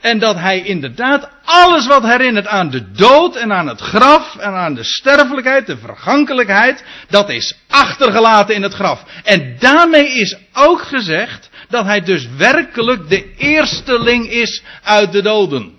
En 0.00 0.18
dat 0.18 0.36
hij 0.36 0.60
inderdaad 0.60 1.28
alles 1.44 1.86
wat 1.86 2.02
herinnert 2.02 2.46
aan 2.46 2.70
de 2.70 2.90
dood 2.90 3.36
en 3.36 3.52
aan 3.52 3.66
het 3.66 3.80
graf 3.80 4.36
en 4.36 4.52
aan 4.52 4.74
de 4.74 4.84
sterfelijkheid, 4.84 5.66
de 5.66 5.76
vergankelijkheid, 5.76 6.84
dat 7.08 7.30
is 7.30 7.56
achtergelaten 7.68 8.54
in 8.54 8.62
het 8.62 8.74
graf. 8.74 9.04
En 9.22 9.56
daarmee 9.58 10.08
is 10.08 10.36
ook 10.52 10.82
gezegd 10.82 11.50
dat 11.68 11.84
hij 11.84 12.00
dus 12.00 12.28
werkelijk 12.36 13.08
de 13.08 13.34
eersteling 13.36 14.30
is 14.30 14.62
uit 14.82 15.12
de 15.12 15.22
doden. 15.22 15.74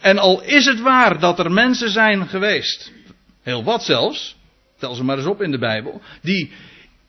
En 0.00 0.18
al 0.18 0.42
is 0.42 0.64
het 0.64 0.80
waar 0.80 1.18
dat 1.18 1.38
er 1.38 1.52
mensen 1.52 1.90
zijn 1.90 2.28
geweest, 2.28 2.92
heel 3.42 3.64
wat 3.64 3.82
zelfs, 3.82 4.36
tel 4.78 4.94
ze 4.94 5.04
maar 5.04 5.16
eens 5.16 5.26
op 5.26 5.42
in 5.42 5.50
de 5.50 5.58
Bijbel, 5.58 6.02
die 6.22 6.52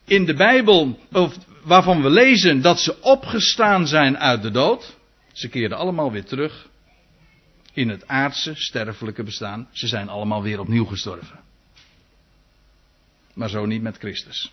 in 0.05 0.25
de 0.25 0.33
Bijbel, 0.33 0.99
of 1.11 1.37
waarvan 1.63 2.01
we 2.01 2.09
lezen 2.09 2.61
dat 2.61 2.79
ze 2.79 3.01
opgestaan 3.01 3.87
zijn 3.87 4.17
uit 4.17 4.41
de 4.41 4.51
dood, 4.51 4.97
ze 5.31 5.47
keerden 5.49 5.77
allemaal 5.77 6.11
weer 6.11 6.25
terug 6.25 6.69
in 7.73 7.89
het 7.89 8.07
aardse, 8.07 8.51
sterfelijke 8.55 9.23
bestaan. 9.23 9.67
Ze 9.71 9.87
zijn 9.87 10.09
allemaal 10.09 10.43
weer 10.43 10.59
opnieuw 10.59 10.85
gestorven. 10.85 11.39
Maar 13.33 13.49
zo 13.49 13.65
niet 13.65 13.81
met 13.81 13.97
Christus. 13.97 14.51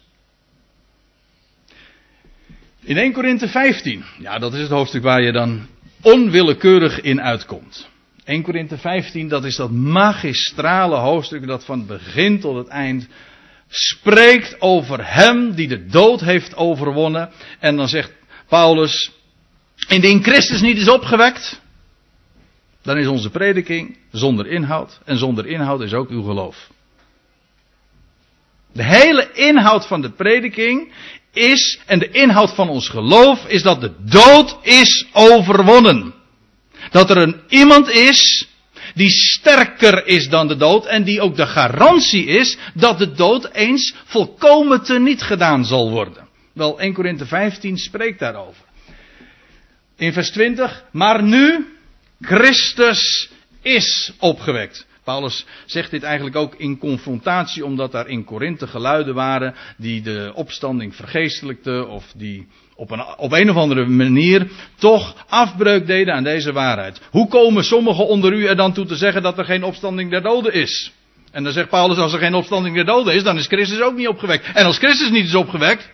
In 2.80 2.96
1 2.96 3.12
Korinthe 3.12 3.48
15, 3.48 4.04
ja 4.18 4.38
dat 4.38 4.54
is 4.54 4.60
het 4.60 4.70
hoofdstuk 4.70 5.02
waar 5.02 5.22
je 5.22 5.32
dan 5.32 5.66
onwillekeurig 6.02 7.00
in 7.00 7.22
uitkomt. 7.22 7.88
1 8.28 8.42
Korinthe 8.42 8.78
15, 8.78 9.28
dat 9.28 9.44
is 9.44 9.56
dat 9.56 9.70
magistrale 9.70 10.96
hoofdstuk 10.96 11.46
dat 11.46 11.64
van 11.64 11.78
het 11.78 11.86
begin 11.86 12.40
tot 12.40 12.56
het 12.56 12.66
eind 12.66 13.08
spreekt 13.68 14.60
over 14.60 15.14
hem 15.14 15.54
die 15.54 15.68
de 15.68 15.86
dood 15.86 16.20
heeft 16.20 16.56
overwonnen. 16.56 17.30
En 17.58 17.76
dan 17.76 17.88
zegt 17.88 18.12
Paulus, 18.48 19.12
indien 19.88 20.22
Christus 20.22 20.60
niet 20.60 20.76
is 20.78 20.88
opgewekt, 20.88 21.60
dan 22.82 22.98
is 22.98 23.06
onze 23.06 23.30
prediking 23.30 23.96
zonder 24.12 24.46
inhoud. 24.46 25.00
En 25.04 25.18
zonder 25.18 25.46
inhoud 25.46 25.80
is 25.80 25.92
ook 25.92 26.08
uw 26.08 26.22
geloof. 26.22 26.70
De 28.72 28.84
hele 28.84 29.32
inhoud 29.32 29.86
van 29.86 30.00
de 30.00 30.10
prediking 30.10 30.92
is, 31.32 31.80
en 31.86 31.98
de 31.98 32.10
inhoud 32.10 32.54
van 32.54 32.68
ons 32.68 32.88
geloof, 32.88 33.46
is 33.46 33.62
dat 33.62 33.80
de 33.80 33.92
dood 33.98 34.58
is 34.62 35.06
overwonnen. 35.12 36.16
Dat 36.90 37.10
er 37.10 37.16
een 37.16 37.40
iemand 37.48 37.88
is 37.88 38.46
die 38.94 39.10
sterker 39.10 40.06
is 40.06 40.28
dan 40.28 40.48
de 40.48 40.56
dood 40.56 40.86
en 40.86 41.04
die 41.04 41.20
ook 41.20 41.36
de 41.36 41.46
garantie 41.46 42.24
is 42.24 42.56
dat 42.74 42.98
de 42.98 43.12
dood 43.12 43.50
eens 43.52 43.94
volkomen 44.04 44.82
teniet 44.82 45.22
gedaan 45.22 45.64
zal 45.64 45.90
worden. 45.90 46.28
Wel, 46.52 46.80
1 46.80 46.92
Korinthe 46.92 47.26
15 47.26 47.78
spreekt 47.78 48.18
daarover. 48.18 48.62
In 49.96 50.12
vers 50.12 50.30
20, 50.30 50.84
maar 50.92 51.22
nu 51.22 51.66
Christus 52.20 53.30
is 53.62 54.12
opgewekt. 54.18 54.86
Paulus 55.08 55.46
zegt 55.66 55.90
dit 55.90 56.02
eigenlijk 56.02 56.36
ook 56.36 56.54
in 56.54 56.78
confrontatie, 56.78 57.64
omdat 57.64 57.92
daar 57.92 58.08
in 58.08 58.24
Korinthe 58.24 58.66
geluiden 58.66 59.14
waren 59.14 59.54
die 59.76 60.02
de 60.02 60.32
opstanding 60.34 60.94
vergeestelijkten 60.94 61.88
of 61.88 62.12
die 62.16 62.48
op 62.74 62.90
een, 62.90 63.04
op 63.16 63.32
een 63.32 63.50
of 63.50 63.56
andere 63.56 63.86
manier 63.86 64.50
toch 64.78 65.24
afbreuk 65.28 65.86
deden 65.86 66.14
aan 66.14 66.24
deze 66.24 66.52
waarheid. 66.52 67.00
Hoe 67.10 67.28
komen 67.28 67.64
sommigen 67.64 68.06
onder 68.06 68.32
u 68.32 68.46
er 68.46 68.56
dan 68.56 68.72
toe 68.72 68.86
te 68.86 68.96
zeggen 68.96 69.22
dat 69.22 69.38
er 69.38 69.44
geen 69.44 69.64
opstanding 69.64 70.10
der 70.10 70.22
doden 70.22 70.52
is? 70.52 70.92
En 71.30 71.44
dan 71.44 71.52
zegt 71.52 71.68
Paulus, 71.68 71.98
als 71.98 72.12
er 72.12 72.18
geen 72.18 72.34
opstanding 72.34 72.74
der 72.74 72.84
doden 72.84 73.14
is, 73.14 73.22
dan 73.22 73.38
is 73.38 73.46
Christus 73.46 73.80
ook 73.80 73.96
niet 73.96 74.08
opgewekt. 74.08 74.52
En 74.54 74.64
als 74.64 74.78
Christus 74.78 75.10
niet 75.10 75.26
is 75.26 75.34
opgewekt, 75.34 75.90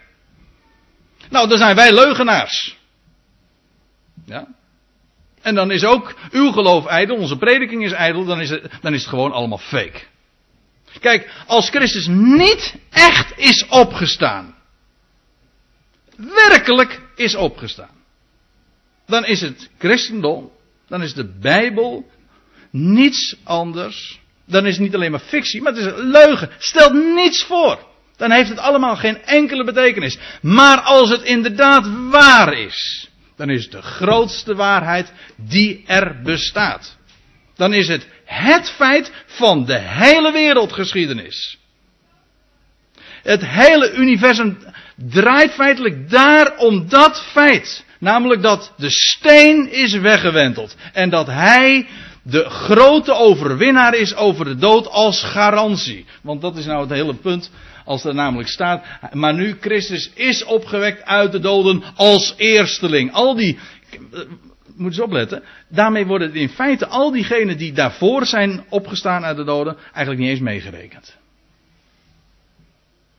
nou, 1.30 1.48
dan 1.48 1.58
zijn 1.58 1.76
wij 1.76 1.92
leugenaars. 1.92 2.76
Ja? 4.26 4.46
En 5.44 5.54
dan 5.54 5.70
is 5.70 5.84
ook 5.84 6.14
uw 6.30 6.52
geloof 6.52 6.86
ijdel, 6.86 7.16
onze 7.16 7.36
prediking 7.36 7.84
is 7.84 7.92
ijdel, 7.92 8.24
dan 8.24 8.40
is 8.40 8.50
het, 8.50 8.62
dan 8.80 8.94
is 8.94 9.00
het 9.00 9.08
gewoon 9.08 9.32
allemaal 9.32 9.58
fake. 9.58 10.00
Kijk, 11.00 11.30
als 11.46 11.70
Christus 11.70 12.06
niet 12.06 12.74
echt 12.90 13.32
is 13.36 13.66
opgestaan, 13.68 14.54
werkelijk 16.16 17.00
is 17.16 17.34
opgestaan, 17.34 17.96
dan 19.06 19.24
is 19.24 19.40
het 19.40 19.70
christendom, 19.78 20.50
dan 20.88 21.02
is 21.02 21.14
de 21.14 21.38
Bijbel 21.40 22.10
niets 22.70 23.36
anders. 23.42 24.20
Dan 24.46 24.66
is 24.66 24.72
het 24.72 24.82
niet 24.82 24.94
alleen 24.94 25.10
maar 25.10 25.20
fictie, 25.20 25.62
maar 25.62 25.72
het 25.72 25.80
is 25.80 25.92
een 25.92 26.10
leugen. 26.10 26.50
Stelt 26.58 26.92
niets 26.92 27.42
voor. 27.42 27.78
Dan 28.16 28.30
heeft 28.30 28.48
het 28.48 28.58
allemaal 28.58 28.96
geen 28.96 29.22
enkele 29.22 29.64
betekenis. 29.64 30.18
Maar 30.40 30.80
als 30.80 31.10
het 31.10 31.22
inderdaad 31.22 31.86
waar 32.10 32.52
is, 32.52 33.08
dan 33.36 33.50
is 33.50 33.62
het 33.62 33.72
de 33.72 33.82
grootste 33.82 34.54
waarheid 34.54 35.12
die 35.36 35.84
er 35.86 36.22
bestaat. 36.22 36.96
Dan 37.56 37.72
is 37.72 37.88
het 37.88 38.06
het 38.24 38.70
feit 38.70 39.12
van 39.26 39.64
de 39.64 39.78
hele 39.78 40.32
wereldgeschiedenis. 40.32 41.58
Het 43.22 43.46
hele 43.46 43.92
universum 43.92 44.58
draait 44.96 45.52
feitelijk 45.52 46.10
daar 46.10 46.56
om 46.56 46.88
dat 46.88 47.22
feit. 47.22 47.84
Namelijk 47.98 48.42
dat 48.42 48.72
de 48.76 48.90
steen 48.90 49.70
is 49.70 49.92
weggewenteld. 49.92 50.76
En 50.92 51.10
dat 51.10 51.26
hij 51.26 51.86
de 52.22 52.50
grote 52.50 53.12
overwinnaar 53.12 53.94
is 53.94 54.14
over 54.14 54.44
de 54.44 54.56
dood 54.56 54.88
als 54.88 55.22
garantie. 55.22 56.06
Want 56.22 56.40
dat 56.40 56.56
is 56.56 56.66
nou 56.66 56.80
het 56.80 56.90
hele 56.90 57.14
punt 57.14 57.50
als 57.84 58.04
er 58.04 58.14
namelijk 58.14 58.48
staat, 58.48 58.84
maar 59.12 59.34
nu 59.34 59.56
Christus 59.60 60.10
is 60.14 60.44
opgewekt 60.44 61.04
uit 61.04 61.32
de 61.32 61.40
doden 61.40 61.82
als 61.94 62.34
eersteling. 62.36 63.12
Al 63.12 63.34
die, 63.34 63.58
eh, 63.90 64.20
moet 64.76 64.90
eens 64.90 65.00
opletten, 65.00 65.42
daarmee 65.68 66.06
worden 66.06 66.34
in 66.34 66.48
feite 66.48 66.86
al 66.86 67.10
diegenen 67.10 67.56
die 67.56 67.72
daarvoor 67.72 68.26
zijn 68.26 68.64
opgestaan 68.68 69.24
uit 69.24 69.36
de 69.36 69.44
doden 69.44 69.76
eigenlijk 69.84 70.18
niet 70.18 70.30
eens 70.30 70.40
meegerekend. 70.40 71.16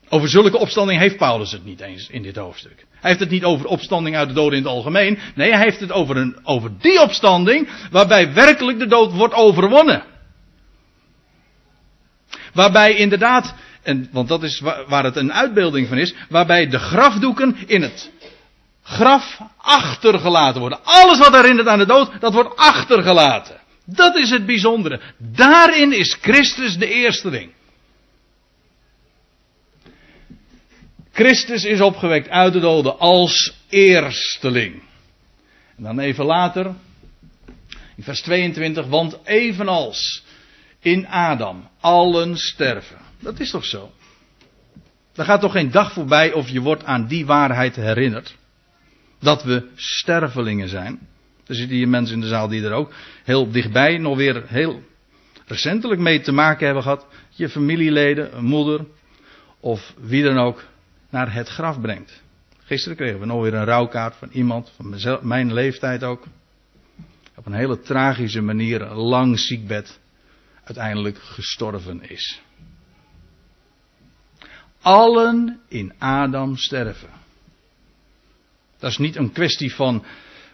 Over 0.10 0.30
zulke 0.30 0.58
opstanding 0.58 1.00
heeft 1.00 1.18
Paulus 1.18 1.52
het 1.52 1.66
niet 1.66 1.82
eens 1.82 2.10
in 2.10 2.22
dit 2.22 2.36
hoofdstuk. 2.36 2.86
Hij 2.90 3.10
heeft 3.10 3.20
het 3.20 3.30
niet 3.30 3.44
over 3.44 3.66
opstanding 3.66 4.16
uit 4.16 4.28
de 4.28 4.34
doden 4.34 4.58
in 4.58 4.64
het 4.64 4.74
algemeen. 4.74 5.20
Nee, 5.36 5.52
hij 5.52 5.64
heeft 5.64 5.80
het 5.80 5.92
over, 5.92 6.18
een, 6.18 6.38
over 6.44 6.72
die 6.80 7.02
opstanding 7.02 7.70
waarbij 7.92 8.34
werkelijk 8.34 8.80
de 8.80 8.88
dood 8.88 9.14
wordt 9.14 9.34
overwonnen. 9.34 10.04
Waarbij 12.54 12.96
inderdaad 12.96 13.56
en, 13.86 14.10
want 14.12 14.28
dat 14.28 14.44
is 14.44 14.60
waar 14.88 15.04
het 15.04 15.16
een 15.16 15.34
uitbeelding 15.34 15.88
van 15.88 15.98
is, 15.98 16.14
waarbij 16.30 16.68
de 16.68 16.80
grafdoeken 16.80 17.58
in 17.68 17.82
het 17.82 18.12
graf 18.84 19.40
achtergelaten 19.58 20.60
worden. 20.60 20.84
Alles 20.84 21.18
wat 21.18 21.36
herinnert 21.36 21.68
aan 21.68 21.80
de 21.80 21.86
dood, 21.86 22.12
dat 22.20 22.34
wordt 22.34 22.56
achtergelaten. 22.56 23.60
Dat 23.86 24.16
is 24.16 24.30
het 24.30 24.46
bijzondere. 24.46 25.02
Daarin 25.18 25.94
is 25.94 26.18
Christus 26.22 26.78
de 26.78 26.88
eersteling. 26.88 27.52
Christus 31.12 31.64
is 31.64 31.82
opgewekt 31.82 32.30
uit 32.30 32.54
de 32.54 32.60
doden 32.60 33.00
als 33.00 33.54
eersteling. 33.70 34.84
En 35.78 35.84
dan 35.84 36.00
even 36.00 36.26
later, 36.26 36.74
in 37.96 38.04
vers 38.04 38.22
22, 38.22 38.86
want 38.86 39.18
evenals 39.24 40.24
in 40.80 41.08
Adam 41.08 41.70
allen 41.80 42.38
sterven. 42.38 43.05
Dat 43.20 43.40
is 43.40 43.52
toch 43.52 43.66
zo? 43.66 43.92
Er 45.16 45.26
gaat 45.26 45.42
toch 45.42 45.52
geen 45.52 45.72
dag 45.72 45.92
voorbij 45.92 46.34
of 46.34 46.50
je 46.50 46.62
wordt 46.62 46.84
aan 46.84 47.08
die 47.08 47.26
waarheid 47.26 47.76
herinnerd. 47.76 48.38
Dat 49.20 49.44
we 49.44 49.68
stervelingen 49.76 50.70
zijn. 50.70 51.00
Er 51.46 51.56
zitten 51.56 51.76
hier 51.76 51.88
mensen 51.88 52.16
in 52.16 52.22
de 52.22 52.28
zaal 52.28 52.48
die 52.48 52.64
er 52.64 52.72
ook 52.72 52.94
heel 53.24 53.52
dichtbij 53.52 53.98
nog 53.98 54.18
weer 54.18 54.44
heel 54.48 54.84
recentelijk 55.46 56.02
mee 56.02 56.22
te 56.22 56.32
maken 56.32 56.66
hebben 56.66 56.84
gehad. 56.84 57.06
Je 57.30 57.50
familieleden, 57.50 58.38
een 58.38 58.46
moeder 58.46 58.86
of 59.60 59.94
wie 60.00 60.24
dan 60.24 60.38
ook 60.38 60.64
naar 61.10 61.34
het 61.34 61.48
graf 61.50 61.82
brengt. 61.82 62.24
Gisteren 62.64 62.98
kregen 62.98 63.20
we 63.20 63.26
nog 63.26 63.42
weer 63.42 63.54
een 63.54 63.66
rouwkaart 63.66 64.16
van 64.16 64.30
iemand 64.32 64.72
van 64.76 64.96
mijn 65.22 65.54
leeftijd 65.54 66.04
ook. 66.04 66.28
Op 67.36 67.46
een 67.46 67.54
hele 67.54 67.80
tragische 67.80 68.42
manier, 68.42 68.82
een 68.82 68.98
lang 68.98 69.40
ziekbed, 69.40 70.00
uiteindelijk 70.64 71.18
gestorven 71.18 72.10
is. 72.10 72.42
Allen 74.86 75.60
in 75.68 75.94
Adam 75.98 76.58
sterven. 76.58 77.10
Dat 78.80 78.92
is 78.92 78.98
niet 78.98 79.16
een 79.16 79.32
kwestie 79.32 79.76
van, 79.76 80.04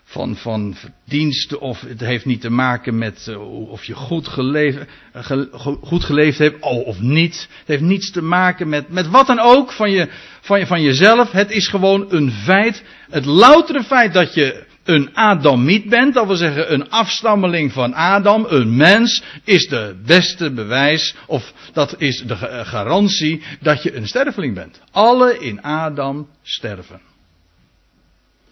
van, 0.04 0.36
van 0.36 0.76
verdiensten 0.76 1.60
of 1.60 1.82
het 1.82 2.00
heeft 2.00 2.26
niet 2.26 2.42
te 2.42 2.50
maken 2.50 2.98
met 2.98 3.28
uh, 3.30 3.70
of 3.70 3.84
je 3.84 3.94
goed 3.94 4.28
geleefd, 4.28 4.78
uh, 5.16 5.42
goed 5.82 6.04
geleefd 6.04 6.38
hebt 6.38 6.62
of 6.62 7.00
niet. 7.00 7.48
Het 7.60 7.68
heeft 7.68 7.82
niets 7.82 8.12
te 8.12 8.22
maken 8.22 8.70
met, 8.70 8.90
met 8.90 9.08
wat 9.08 9.28
dan 9.28 9.40
ook 9.40 9.72
van, 9.72 9.92
je, 9.92 10.08
van, 10.42 10.60
je, 10.60 10.66
van 10.66 10.82
jezelf. 10.82 11.32
Het 11.32 11.52
is 11.52 11.68
gewoon 11.68 12.06
een 12.10 12.32
feit. 12.32 12.84
Het 13.10 13.26
loutere 13.26 13.84
feit 13.84 14.14
dat 14.14 14.34
je 14.34 14.66
een 14.84 15.18
Adamiet 15.18 15.90
bent, 15.90 16.14
dat 16.14 16.28
wil 16.28 16.36
zeggen 16.36 16.74
een 16.74 16.90
afstammeling 16.90 17.72
van 17.72 17.94
Adam, 17.94 18.46
een 18.50 18.76
mens, 18.76 19.24
is 19.44 19.68
de 19.68 20.02
beste 20.06 20.52
bewijs, 20.52 21.16
of 21.28 21.54
dat 21.74 21.96
is 21.98 22.24
de 22.28 22.36
garantie 22.66 23.44
dat 23.60 23.84
je 23.84 23.96
een 23.96 24.08
sterveling 24.08 24.56
bent. 24.56 24.82
Alle 24.92 25.40
in 25.40 25.62
Adam 25.62 26.30
sterven. 26.42 27.02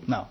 Nou. 0.06 0.26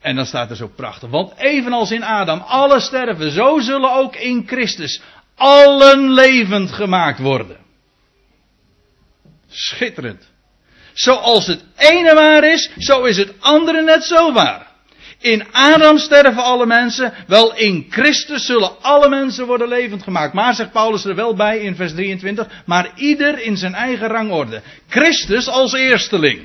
En 0.00 0.16
dan 0.16 0.26
staat 0.26 0.50
er 0.50 0.56
zo 0.56 0.68
prachtig. 0.68 1.10
Want 1.10 1.32
evenals 1.36 1.90
in 1.90 2.04
Adam 2.04 2.38
alle 2.38 2.80
sterven, 2.80 3.30
zo 3.30 3.58
zullen 3.58 3.92
ook 3.92 4.16
in 4.16 4.46
Christus 4.46 5.02
allen 5.34 6.10
levend 6.10 6.72
gemaakt 6.72 7.18
worden. 7.18 7.56
Schitterend. 9.48 10.31
Zoals 10.92 11.46
het 11.46 11.64
ene 11.76 12.14
waar 12.14 12.44
is, 12.44 12.70
zo 12.78 13.04
is 13.04 13.16
het 13.16 13.32
andere 13.40 13.82
net 13.82 14.04
zo 14.04 14.32
waar. 14.32 14.70
In 15.18 15.52
Adam 15.52 15.98
sterven 15.98 16.42
alle 16.42 16.66
mensen, 16.66 17.12
wel 17.26 17.56
in 17.56 17.86
Christus 17.90 18.46
zullen 18.46 18.82
alle 18.82 19.08
mensen 19.08 19.46
worden 19.46 19.68
levend 19.68 20.02
gemaakt. 20.02 20.32
Maar 20.32 20.54
zegt 20.54 20.72
Paulus 20.72 21.04
er 21.04 21.14
wel 21.14 21.34
bij 21.34 21.58
in 21.58 21.76
vers 21.76 21.92
23, 21.92 22.46
maar 22.66 22.90
ieder 22.96 23.42
in 23.42 23.56
zijn 23.56 23.74
eigen 23.74 24.08
rangorde. 24.08 24.62
Christus 24.88 25.48
als 25.48 25.72
eersteling. 25.72 26.40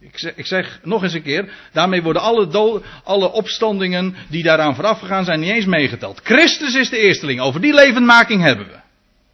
Ik 0.00 0.18
zeg, 0.18 0.32
ik 0.34 0.46
zeg, 0.46 0.80
nog 0.82 1.02
eens 1.02 1.12
een 1.12 1.22
keer, 1.22 1.52
daarmee 1.72 2.02
worden 2.02 2.22
alle, 2.22 2.82
alle 3.04 3.32
opstandingen 3.32 4.14
die 4.28 4.42
daaraan 4.42 4.74
vooraf 4.74 4.98
gegaan 4.98 5.24
zijn 5.24 5.40
niet 5.40 5.50
eens 5.50 5.66
meegeteld. 5.66 6.20
Christus 6.22 6.74
is 6.74 6.88
de 6.88 6.98
eersteling. 6.98 7.40
Over 7.40 7.60
die 7.60 7.74
levendmaking 7.74 8.42
hebben 8.42 8.66
we. 8.66 8.76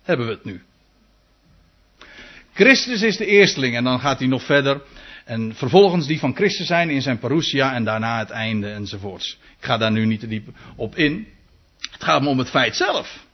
Hebben 0.02 0.26
we 0.26 0.32
het 0.32 0.44
nu. 0.44 0.62
Christus 2.59 3.03
is 3.03 3.16
de 3.16 3.27
eersteling 3.27 3.77
en 3.77 3.85
dan 3.85 4.01
gaat 4.01 4.18
hij 4.18 4.29
nog 4.29 4.42
verder. 4.42 4.83
En 5.25 5.55
vervolgens 5.55 6.07
die 6.07 6.18
van 6.18 6.35
Christus 6.35 6.66
zijn 6.66 6.90
in 6.90 7.03
zijn 7.03 7.18
parousia 7.18 7.75
en 7.75 7.85
daarna 7.85 8.18
het 8.18 8.31
einde 8.31 8.71
enzovoorts. 8.71 9.38
Ik 9.59 9.64
ga 9.64 9.77
daar 9.77 9.90
nu 9.90 10.07
niet 10.07 10.21
te 10.21 10.29
diep 10.29 10.49
op 10.77 10.97
in. 10.97 11.29
Het 11.90 12.05
gaat 12.05 12.23
me 12.23 12.29
om 12.29 12.38
het 12.38 12.51
feit 12.51 12.77
zelf. 12.77 13.27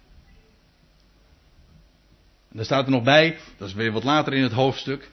En 2.51 2.57
daar 2.57 2.65
staat 2.65 2.85
er 2.85 2.91
nog 2.91 3.03
bij, 3.03 3.37
dat 3.59 3.69
is 3.69 3.75
weer 3.75 3.93
wat 3.93 4.05
later 4.05 4.33
in 4.33 4.43
het 4.43 4.53
hoofdstuk. 4.53 5.11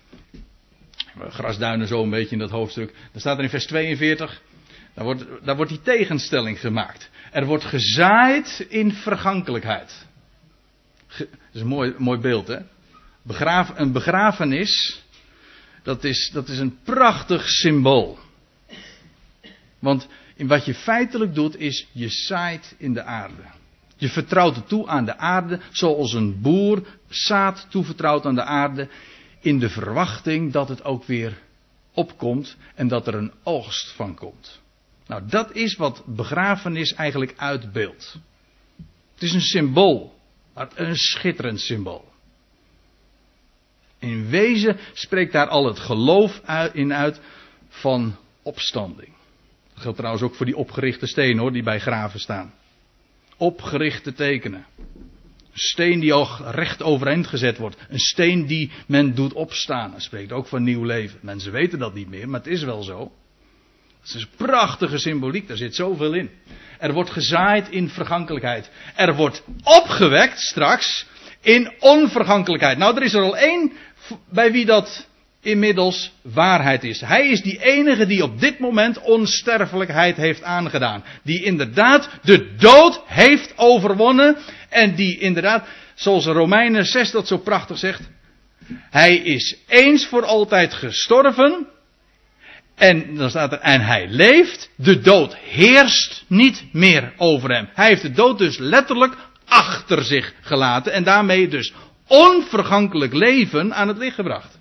Grasduinen 1.30 1.88
zo 1.88 2.04
een 2.04 2.10
beetje 2.10 2.32
in 2.32 2.40
dat 2.40 2.50
hoofdstuk. 2.50 2.94
Dan 3.12 3.22
staat 3.22 3.38
er 3.38 3.44
in 3.44 3.50
vers 3.50 3.66
42, 3.66 4.42
daar 4.94 5.06
wordt, 5.06 5.26
daar 5.44 5.56
wordt 5.56 5.72
die 5.72 5.82
tegenstelling 5.82 6.60
gemaakt. 6.60 7.10
Er 7.32 7.46
wordt 7.46 7.66
gezaaid 7.66 8.66
in 8.70 8.94
vergankelijkheid. 8.94 10.06
dat 11.18 11.28
is 11.52 11.62
een 11.62 11.68
mooi, 11.68 11.94
mooi 11.98 12.20
beeld, 12.20 12.48
hè? 12.48 12.60
Een 13.26 13.92
begrafenis, 13.92 15.02
dat 15.84 16.04
is, 16.04 16.30
dat 16.34 16.48
is 16.48 16.58
een 16.58 16.78
prachtig 16.84 17.50
symbool. 17.50 18.20
Want 19.80 20.08
in 20.36 20.48
wat 20.48 20.66
je 20.66 20.74
feitelijk 20.74 21.36
doet, 21.36 21.60
is 21.60 21.88
je 21.92 22.10
zaait 22.10 22.76
in 22.78 22.94
de 22.94 23.04
aarde. 23.04 23.44
Je 23.96 24.10
vertrouwt 24.10 24.56
het 24.56 24.68
toe 24.68 24.88
aan 24.88 25.06
de 25.06 25.18
aarde, 25.18 25.60
zoals 25.72 26.14
een 26.14 26.42
boer 26.42 26.88
zaad 27.10 27.68
toevertrouwt 27.70 28.26
aan 28.26 28.36
de 28.36 28.44
aarde, 28.44 28.90
in 29.42 29.60
de 29.60 29.70
verwachting 29.70 30.52
dat 30.52 30.70
het 30.70 30.84
ook 30.84 31.04
weer 31.04 31.42
opkomt 31.94 32.58
en 32.76 32.88
dat 32.88 33.08
er 33.08 33.16
een 33.16 33.34
oogst 33.44 33.92
van 33.92 34.16
komt. 34.16 34.60
Nou, 35.08 35.22
dat 35.26 35.56
is 35.56 35.76
wat 35.76 36.04
begrafenis 36.06 36.94
eigenlijk 36.94 37.34
uitbeeldt. 37.38 38.18
Het 39.14 39.24
is 39.24 39.34
een 39.34 39.42
symbool, 39.42 40.20
maar 40.54 40.68
een 40.76 40.96
schitterend 40.96 41.60
symbool. 41.60 42.11
In 44.02 44.30
wezen 44.30 44.78
spreekt 44.94 45.32
daar 45.32 45.48
al 45.48 45.66
het 45.66 45.80
geloof 45.80 46.42
in 46.74 46.94
uit 46.94 47.20
van 47.70 48.16
opstanding. 48.42 49.14
Dat 49.74 49.82
geldt 49.82 49.98
trouwens 49.98 50.24
ook 50.24 50.36
voor 50.36 50.46
die 50.46 50.56
opgerichte 50.56 51.06
stenen 51.06 51.38
hoor, 51.38 51.52
die 51.52 51.64
bij 51.64 51.80
graven 51.80 52.20
staan. 52.20 52.54
Opgerichte 53.38 54.14
tekenen. 54.14 54.66
Een 55.52 55.60
steen 55.60 56.00
die 56.00 56.14
al 56.14 56.28
recht 56.52 56.84
overeind 56.84 57.28
gezet 57.28 57.58
wordt. 57.58 57.78
Een 57.90 58.00
steen 58.00 58.46
die 58.46 58.72
men 58.88 59.16
doet 59.16 59.34
opstaan. 59.34 59.92
Dat 59.92 60.02
spreekt 60.02 60.32
ook 60.32 60.48
van 60.48 60.64
nieuw 60.64 60.84
leven. 60.84 61.20
Mensen 61.22 61.52
weten 61.52 61.80
dat 61.80 61.94
niet 61.94 62.10
meer, 62.10 62.30
maar 62.30 62.40
het 62.40 62.50
is 62.50 62.64
wel 62.64 62.84
zo. 62.84 63.12
Het 64.02 64.14
is 64.14 64.22
een 64.22 64.46
prachtige 64.46 64.98
symboliek, 64.98 65.48
daar 65.48 65.58
zit 65.58 65.76
zoveel 65.76 66.14
in. 66.14 66.30
Er 66.80 66.94
wordt 66.94 67.10
gezaaid 67.10 67.70
in 67.70 67.90
vergankelijkheid. 67.90 68.72
Er 68.96 69.16
wordt 69.16 69.44
opgewekt 69.64 70.40
straks 70.40 71.06
in 71.42 71.74
onvergankelijkheid. 71.80 72.78
Nou, 72.78 72.96
er 72.96 73.04
is 73.04 73.14
er 73.14 73.22
al 73.22 73.38
één 73.38 73.72
bij 74.30 74.52
wie 74.52 74.66
dat 74.66 75.08
inmiddels 75.42 76.12
waarheid 76.22 76.84
is. 76.84 77.02
Hij 77.02 77.30
is 77.30 77.42
die 77.42 77.64
enige 77.64 78.06
die 78.06 78.24
op 78.24 78.40
dit 78.40 78.60
moment 78.60 79.02
onsterfelijkheid 79.02 80.18
heeft 80.18 80.44
aangedaan. 80.44 81.04
Die 81.24 81.44
inderdaad 81.44 82.10
de 82.22 82.56
dood 82.58 83.02
heeft 83.06 83.54
overwonnen. 83.58 84.38
En 84.70 84.96
die 84.96 85.20
inderdaad, 85.20 85.68
zoals 85.96 86.26
Romeinen 86.26 86.86
6 86.86 87.12
dat 87.12 87.28
zo 87.28 87.38
prachtig 87.38 87.78
zegt. 87.78 88.10
Hij 88.90 89.16
is 89.16 89.58
eens 89.68 90.06
voor 90.06 90.26
altijd 90.26 90.74
gestorven. 90.74 91.68
En 92.76 93.16
dan 93.16 93.30
staat 93.30 93.52
er, 93.52 93.60
en 93.60 93.82
hij 93.82 94.08
leeft. 94.10 94.70
De 94.76 95.00
dood 95.00 95.36
heerst 95.36 96.24
niet 96.28 96.64
meer 96.72 97.14
over 97.18 97.52
hem. 97.52 97.70
Hij 97.74 97.88
heeft 97.88 98.02
de 98.02 98.12
dood 98.12 98.38
dus 98.38 98.58
letterlijk 98.58 99.16
achter 99.46 100.04
zich 100.04 100.34
gelaten. 100.42 100.94
En 100.94 101.04
daarmee 101.04 101.48
dus 101.48 101.74
onvergankelijk 102.12 103.14
leven 103.14 103.76
aan 103.76 103.88
het 103.88 103.98
licht 103.98 104.16
gebracht. 104.16 104.60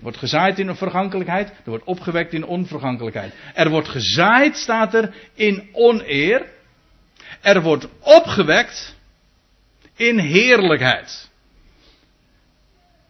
Wordt 0.00 0.16
gezaaid 0.16 0.58
in 0.58 0.68
een 0.68 0.76
vergankelijkheid, 0.76 1.48
er 1.48 1.54
wordt 1.64 1.84
opgewekt 1.84 2.32
in 2.32 2.44
onvergankelijkheid. 2.44 3.34
Er 3.54 3.70
wordt 3.70 3.88
gezaaid, 3.88 4.56
staat 4.56 4.94
er, 4.94 5.14
in 5.34 5.68
oneer. 5.72 6.46
Er 7.40 7.62
wordt 7.62 7.88
opgewekt 8.00 8.96
in 9.96 10.18
heerlijkheid. 10.18 11.30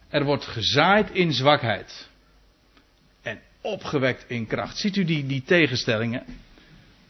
Er 0.09 0.23
wordt 0.23 0.45
gezaaid 0.45 1.09
in 1.11 1.33
zwakheid. 1.33 2.09
En 3.21 3.41
opgewekt 3.61 4.25
in 4.27 4.47
kracht. 4.47 4.77
Ziet 4.77 4.95
u 4.95 5.05
die, 5.05 5.25
die 5.25 5.43
tegenstellingen? 5.43 6.23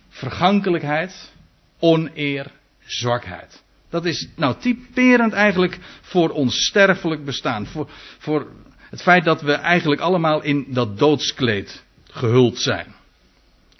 Vergankelijkheid, 0.10 1.32
oneer, 1.80 2.51
zwakheid. 2.86 3.62
Dat 3.91 4.06
is 4.06 4.27
nou 4.36 4.56
typerend 4.60 5.34
eigenlijk 5.34 5.80
voor 6.01 6.30
ons 6.30 6.65
sterfelijk 6.65 7.25
bestaan. 7.25 7.65
Voor, 7.65 7.89
voor 8.17 8.47
het 8.89 9.01
feit 9.01 9.23
dat 9.23 9.41
we 9.41 9.51
eigenlijk 9.51 10.01
allemaal 10.01 10.43
in 10.43 10.65
dat 10.69 10.99
doodskleed 10.99 11.84
gehuld 12.04 12.58
zijn. 12.58 12.88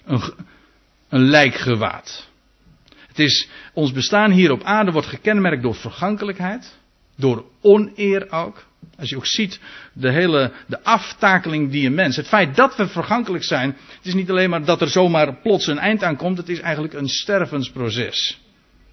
Een, 0.06 0.22
een 1.10 1.30
lijkgewaad. 1.30 2.30
Het 3.08 3.20
is, 3.20 3.50
ons 3.74 3.92
bestaan 3.92 4.32
hier 4.32 4.52
op 4.52 4.64
aarde 4.64 4.92
wordt 4.92 5.08
gekenmerkt 5.08 5.64
door 5.64 5.76
vergankelijkheid. 5.76 6.80
Door 7.16 7.46
oneer 7.62 8.32
ook. 8.32 8.66
Als 8.98 9.10
je 9.10 9.16
ook 9.16 9.26
ziet, 9.26 9.60
de 9.94 10.12
hele 10.12 10.52
de 10.68 10.84
aftakeling 10.84 11.72
die 11.72 11.86
een 11.86 11.94
mens. 11.94 12.16
Het 12.16 12.28
feit 12.28 12.56
dat 12.56 12.76
we 12.76 12.88
vergankelijk 12.88 13.44
zijn. 13.44 13.70
Het 13.70 14.06
is 14.06 14.14
niet 14.14 14.30
alleen 14.30 14.50
maar 14.50 14.66
dat 14.66 14.82
er 14.82 14.90
zomaar 14.90 15.36
plots 15.36 15.68
een 15.68 15.80
eind 15.80 16.04
aan 16.04 16.16
komt. 16.16 16.38
Het 16.38 16.50
is 16.50 16.60
eigenlijk 16.60 16.94
een 16.94 17.10
stervensproces. 17.10 18.40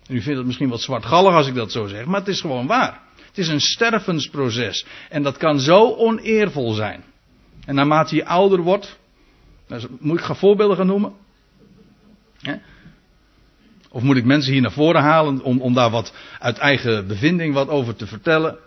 U 0.08 0.20
vindt 0.20 0.38
het 0.38 0.46
misschien 0.46 0.68
wat 0.68 0.80
zwartgallig 0.80 1.34
als 1.34 1.46
ik 1.46 1.54
dat 1.54 1.72
zo 1.72 1.86
zeg, 1.86 2.04
maar 2.04 2.20
het 2.20 2.28
is 2.28 2.40
gewoon 2.40 2.66
waar. 2.66 3.00
Het 3.26 3.38
is 3.38 3.48
een 3.48 3.60
stervensproces. 3.60 4.86
En 5.08 5.22
dat 5.22 5.36
kan 5.36 5.60
zo 5.60 5.94
oneervol 5.94 6.72
zijn. 6.72 7.04
En 7.64 7.74
naarmate 7.74 8.14
je 8.14 8.26
ouder 8.26 8.60
wordt, 8.60 8.98
moet 9.98 10.18
ik 10.18 10.24
gaan 10.24 10.36
voorbeelden 10.36 10.76
gaan 10.76 10.86
noemen? 10.86 11.12
Of 13.90 14.02
moet 14.02 14.16
ik 14.16 14.24
mensen 14.24 14.52
hier 14.52 14.62
naar 14.62 14.72
voren 14.72 15.02
halen 15.02 15.42
om, 15.42 15.60
om 15.60 15.74
daar 15.74 15.90
wat 15.90 16.12
uit 16.38 16.58
eigen 16.58 17.06
bevinding 17.06 17.54
wat 17.54 17.68
over 17.68 17.96
te 17.96 18.06
vertellen? 18.06 18.58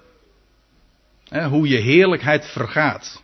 hoe 1.50 1.68
je 1.68 1.78
heerlijkheid 1.78 2.46
vergaat. 2.46 3.24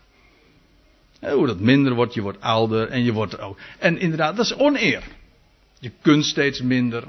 hoe 1.20 1.48
dat 1.48 1.60
minder 1.60 1.94
wordt, 1.94 2.14
je 2.14 2.22
wordt 2.22 2.42
ouder 2.42 2.88
en 2.88 3.04
je 3.04 3.14
wordt 3.14 3.40
ook. 3.40 3.60
En 3.80 4.00
inderdaad, 4.00 4.36
dat 4.36 4.46
is 4.46 4.56
oneer. 4.56 5.04
Je 5.80 5.92
kunt 6.02 6.26
steeds 6.26 6.62
minder. 6.62 7.04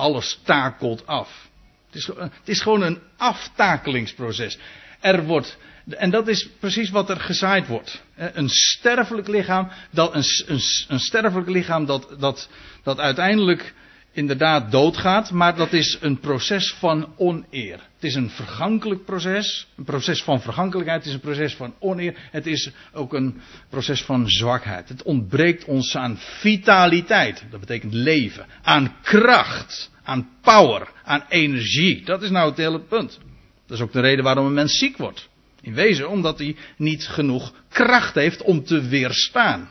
Alles 0.00 0.40
takelt 0.44 1.06
af. 1.06 1.48
Het 1.86 1.94
is, 1.94 2.06
het 2.06 2.48
is 2.48 2.60
gewoon 2.60 2.82
een 2.82 2.98
aftakelingsproces. 3.16 4.58
Er 5.00 5.24
wordt, 5.24 5.58
en 5.88 6.10
dat 6.10 6.28
is 6.28 6.48
precies 6.60 6.90
wat 6.90 7.10
er 7.10 7.20
gezaaid 7.20 7.66
wordt. 7.66 8.02
Een 8.16 8.48
sterfelijk 8.48 9.28
lichaam, 9.28 9.70
dat, 9.90 10.14
een, 10.14 10.24
een, 10.46 10.60
een 10.88 11.00
sterfelijk 11.00 11.48
lichaam 11.48 11.86
dat, 11.86 12.14
dat, 12.18 12.48
dat 12.82 12.98
uiteindelijk 12.98 13.74
inderdaad 14.12 14.70
doodgaat, 14.70 15.30
maar 15.30 15.56
dat 15.56 15.72
is 15.72 15.98
een 16.00 16.18
proces 16.18 16.74
van 16.78 17.12
oneer. 17.16 17.80
Het 17.94 18.04
is 18.04 18.14
een 18.14 18.30
vergankelijk 18.30 19.04
proces, 19.04 19.66
een 19.76 19.84
proces 19.84 20.22
van 20.22 20.40
vergankelijkheid, 20.40 20.98
het 20.98 21.08
is 21.08 21.14
een 21.14 21.20
proces 21.20 21.54
van 21.54 21.74
oneer, 21.78 22.16
het 22.30 22.46
is 22.46 22.70
ook 22.92 23.12
een 23.14 23.40
proces 23.68 24.02
van 24.02 24.30
zwakheid. 24.30 24.88
Het 24.88 25.02
ontbreekt 25.02 25.64
ons 25.64 25.96
aan 25.96 26.18
vitaliteit, 26.18 27.44
dat 27.50 27.60
betekent 27.60 27.94
leven, 27.94 28.46
aan 28.62 28.96
kracht, 29.02 29.90
aan 30.02 30.28
power, 30.40 30.88
aan 31.04 31.24
energie. 31.28 32.04
Dat 32.04 32.22
is 32.22 32.30
nou 32.30 32.48
het 32.48 32.58
hele 32.58 32.80
punt. 32.80 33.18
Dat 33.66 33.76
is 33.78 33.84
ook 33.84 33.92
de 33.92 34.00
reden 34.00 34.24
waarom 34.24 34.46
een 34.46 34.54
mens 34.54 34.78
ziek 34.78 34.96
wordt. 34.96 35.28
In 35.60 35.74
wezen 35.74 36.08
omdat 36.08 36.38
hij 36.38 36.56
niet 36.76 37.06
genoeg 37.06 37.52
kracht 37.68 38.14
heeft 38.14 38.42
om 38.42 38.64
te 38.64 38.88
weerstaan. 38.88 39.70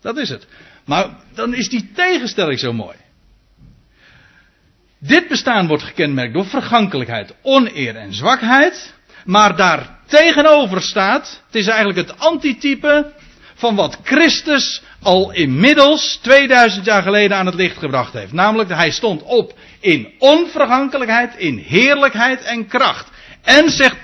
Dat 0.00 0.16
is 0.16 0.28
het. 0.28 0.46
Maar 0.84 1.06
dan 1.34 1.54
is 1.54 1.68
die 1.68 1.90
tegenstelling 1.94 2.58
zo 2.58 2.72
mooi. 2.72 2.96
Dit 4.98 5.28
bestaan 5.28 5.66
wordt 5.66 5.82
gekenmerkt 5.82 6.34
door 6.34 6.46
vergankelijkheid, 6.46 7.34
oneer 7.42 7.96
en 7.96 8.14
zwakheid. 8.14 8.94
Maar 9.24 9.56
daar 9.56 9.98
tegenover 10.06 10.82
staat, 10.82 11.42
het 11.46 11.54
is 11.54 11.66
eigenlijk 11.66 12.08
het 12.08 12.18
antitype 12.18 13.12
van 13.54 13.74
wat 13.74 13.98
Christus 14.02 14.82
al 15.02 15.32
inmiddels 15.32 16.18
2000 16.22 16.84
jaar 16.84 17.02
geleden 17.02 17.36
aan 17.36 17.46
het 17.46 17.54
licht 17.54 17.78
gebracht 17.78 18.12
heeft. 18.12 18.32
Namelijk, 18.32 18.70
hij 18.70 18.90
stond 18.90 19.22
op 19.22 19.58
in 19.80 20.12
onvergankelijkheid, 20.18 21.36
in 21.36 21.58
heerlijkheid 21.58 22.42
en 22.42 22.66
kracht. 22.66 23.08
En 23.42 23.70
zegt 23.70 23.96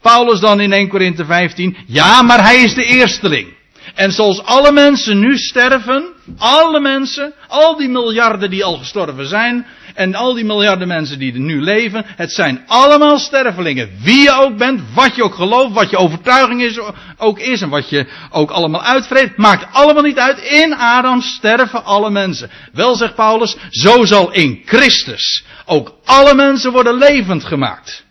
Paulus 0.00 0.40
dan 0.40 0.60
in 0.60 0.72
1 0.72 0.88
Korinthe 0.88 1.24
15, 1.24 1.76
ja, 1.86 2.22
maar 2.22 2.42
hij 2.42 2.62
is 2.62 2.74
de 2.74 2.84
eersteling. 2.84 3.55
En 3.96 4.12
zoals 4.12 4.42
alle 4.42 4.72
mensen 4.72 5.18
nu 5.18 5.38
sterven, 5.38 6.04
alle 6.38 6.80
mensen, 6.80 7.34
al 7.48 7.76
die 7.76 7.88
miljarden 7.88 8.50
die 8.50 8.64
al 8.64 8.76
gestorven 8.76 9.26
zijn, 9.26 9.66
en 9.94 10.14
al 10.14 10.34
die 10.34 10.44
miljarden 10.44 10.88
mensen 10.88 11.18
die 11.18 11.32
er 11.32 11.40
nu 11.40 11.60
leven, 11.62 12.04
het 12.06 12.32
zijn 12.32 12.64
allemaal 12.66 13.18
stervelingen. 13.18 13.90
Wie 14.02 14.22
je 14.22 14.32
ook 14.32 14.56
bent, 14.56 14.80
wat 14.94 15.16
je 15.16 15.22
ook 15.22 15.34
gelooft, 15.34 15.74
wat 15.74 15.90
je 15.90 15.96
overtuiging 15.96 16.62
is, 16.62 16.80
ook 17.16 17.38
is, 17.38 17.60
en 17.60 17.68
wat 17.68 17.88
je 17.88 18.06
ook 18.30 18.50
allemaal 18.50 18.82
uitvreet, 18.82 19.36
maakt 19.36 19.66
allemaal 19.72 20.02
niet 20.02 20.18
uit. 20.18 20.38
In 20.38 20.74
Adam 20.74 21.20
sterven 21.20 21.84
alle 21.84 22.10
mensen. 22.10 22.50
Wel 22.72 22.94
zegt 22.94 23.14
Paulus, 23.14 23.56
zo 23.70 24.04
zal 24.04 24.32
in 24.32 24.62
Christus 24.64 25.44
ook 25.64 25.94
alle 26.04 26.34
mensen 26.34 26.72
worden 26.72 26.94
levend 26.94 27.44
gemaakt. 27.44 28.04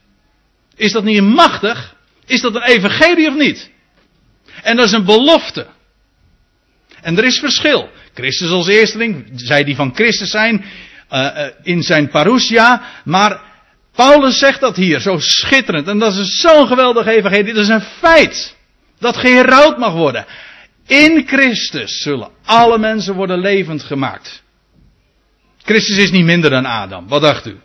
Is 0.76 0.92
dat 0.92 1.04
niet 1.04 1.22
machtig? 1.22 1.96
Is 2.26 2.42
dat 2.42 2.56
een 2.56 2.64
evangelie 2.64 3.28
of 3.28 3.36
niet? 3.36 3.74
En 4.64 4.76
dat 4.76 4.86
is 4.86 4.92
een 4.92 5.06
belofte. 5.06 5.68
En 7.06 7.18
er 7.18 7.24
is 7.24 7.40
verschil. 7.40 7.90
Christus 8.14 8.50
als 8.50 8.68
eersteling, 8.68 9.32
zij 9.36 9.64
die 9.64 9.76
van 9.76 9.96
Christus 9.96 10.30
zijn, 10.30 10.66
uh, 11.12 11.30
in 11.64 11.84
zijn 11.84 12.10
parousia. 12.10 12.82
Maar 13.04 13.42
Paulus 13.96 14.38
zegt 14.40 14.60
dat 14.60 14.76
hier 14.76 15.00
zo 15.00 15.20
schitterend. 15.20 15.88
En 15.88 16.00
dat 16.00 16.16
is 16.16 16.40
zo'n 16.40 16.68
geweldige 16.68 17.12
evangelie. 17.12 17.54
Dat 17.54 17.64
is 17.64 17.70
een 17.70 17.82
feit. 17.82 18.56
Dat 19.00 19.18
geherouwd 19.18 19.78
mag 19.78 19.94
worden. 19.94 20.26
In 20.88 21.24
Christus 21.28 22.02
zullen 22.02 22.30
alle 22.46 22.78
mensen 22.78 23.14
worden 23.14 23.40
levend 23.40 23.84
gemaakt. 23.84 24.44
Christus 25.64 25.98
is 25.98 26.12
niet 26.12 26.26
minder 26.26 26.50
dan 26.50 26.66
Adam. 26.66 27.08
Wat 27.08 27.22
dacht 27.22 27.46
u? 27.46 27.58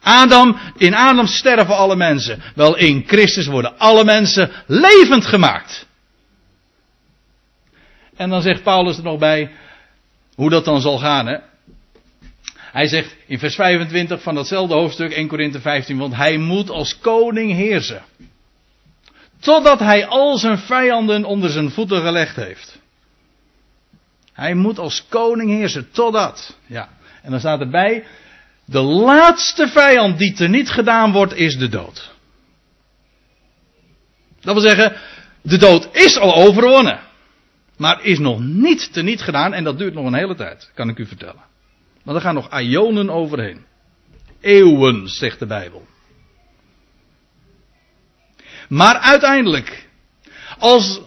Adam, 0.00 0.58
in 0.76 0.94
Adam 0.94 1.26
sterven 1.26 1.76
alle 1.76 1.96
mensen. 1.96 2.42
Wel 2.54 2.76
in 2.76 3.04
Christus 3.06 3.46
worden 3.46 3.78
alle 3.78 4.04
mensen 4.04 4.50
levend 4.66 5.26
gemaakt. 5.26 5.86
En 8.16 8.30
dan 8.30 8.42
zegt 8.42 8.62
Paulus 8.62 8.96
er 8.96 9.02
nog 9.02 9.18
bij 9.18 9.50
hoe 10.34 10.50
dat 10.50 10.64
dan 10.64 10.80
zal 10.80 10.98
gaan. 10.98 11.26
Hè? 11.26 11.36
Hij 12.56 12.86
zegt 12.86 13.16
in 13.26 13.38
vers 13.38 13.54
25 13.54 14.22
van 14.22 14.34
datzelfde 14.34 14.74
hoofdstuk 14.74 15.12
1 15.12 15.28
Korinthe 15.28 15.60
15, 15.60 15.98
want 15.98 16.14
hij 16.14 16.36
moet 16.36 16.70
als 16.70 16.98
koning 16.98 17.52
heersen. 17.52 18.02
Totdat 19.40 19.78
hij 19.78 20.06
al 20.06 20.38
zijn 20.38 20.58
vijanden 20.58 21.24
onder 21.24 21.50
zijn 21.50 21.70
voeten 21.70 22.02
gelegd 22.02 22.36
heeft. 22.36 22.78
Hij 24.32 24.54
moet 24.54 24.78
als 24.78 25.06
koning 25.08 25.50
heersen, 25.50 25.90
totdat. 25.90 26.56
Ja. 26.66 26.88
En 27.22 27.30
dan 27.30 27.40
staat 27.40 27.60
erbij, 27.60 28.04
de 28.64 28.80
laatste 28.80 29.68
vijand 29.68 30.18
die 30.18 30.32
teniet 30.32 30.70
gedaan 30.70 31.12
wordt, 31.12 31.34
is 31.34 31.56
de 31.56 31.68
dood. 31.68 32.12
Dat 34.40 34.54
wil 34.54 34.62
zeggen, 34.62 34.96
de 35.42 35.56
dood 35.58 35.88
is 35.92 36.18
al 36.18 36.34
overwonnen. 36.34 37.00
Maar 37.76 38.02
is 38.02 38.18
nog 38.18 38.40
niet 38.40 38.92
teniet 38.92 39.22
gedaan 39.22 39.52
en 39.52 39.64
dat 39.64 39.78
duurt 39.78 39.94
nog 39.94 40.06
een 40.06 40.14
hele 40.14 40.34
tijd, 40.34 40.70
kan 40.74 40.88
ik 40.88 40.98
u 40.98 41.06
vertellen. 41.06 41.42
Maar 42.02 42.14
er 42.14 42.20
gaan 42.20 42.34
nog 42.34 42.50
aionen 42.50 43.10
overheen. 43.10 43.64
Eeuwen, 44.40 45.08
zegt 45.08 45.38
de 45.38 45.46
Bijbel. 45.46 45.86
Maar 48.68 48.98
uiteindelijk, 48.98 49.88
als 50.58 51.00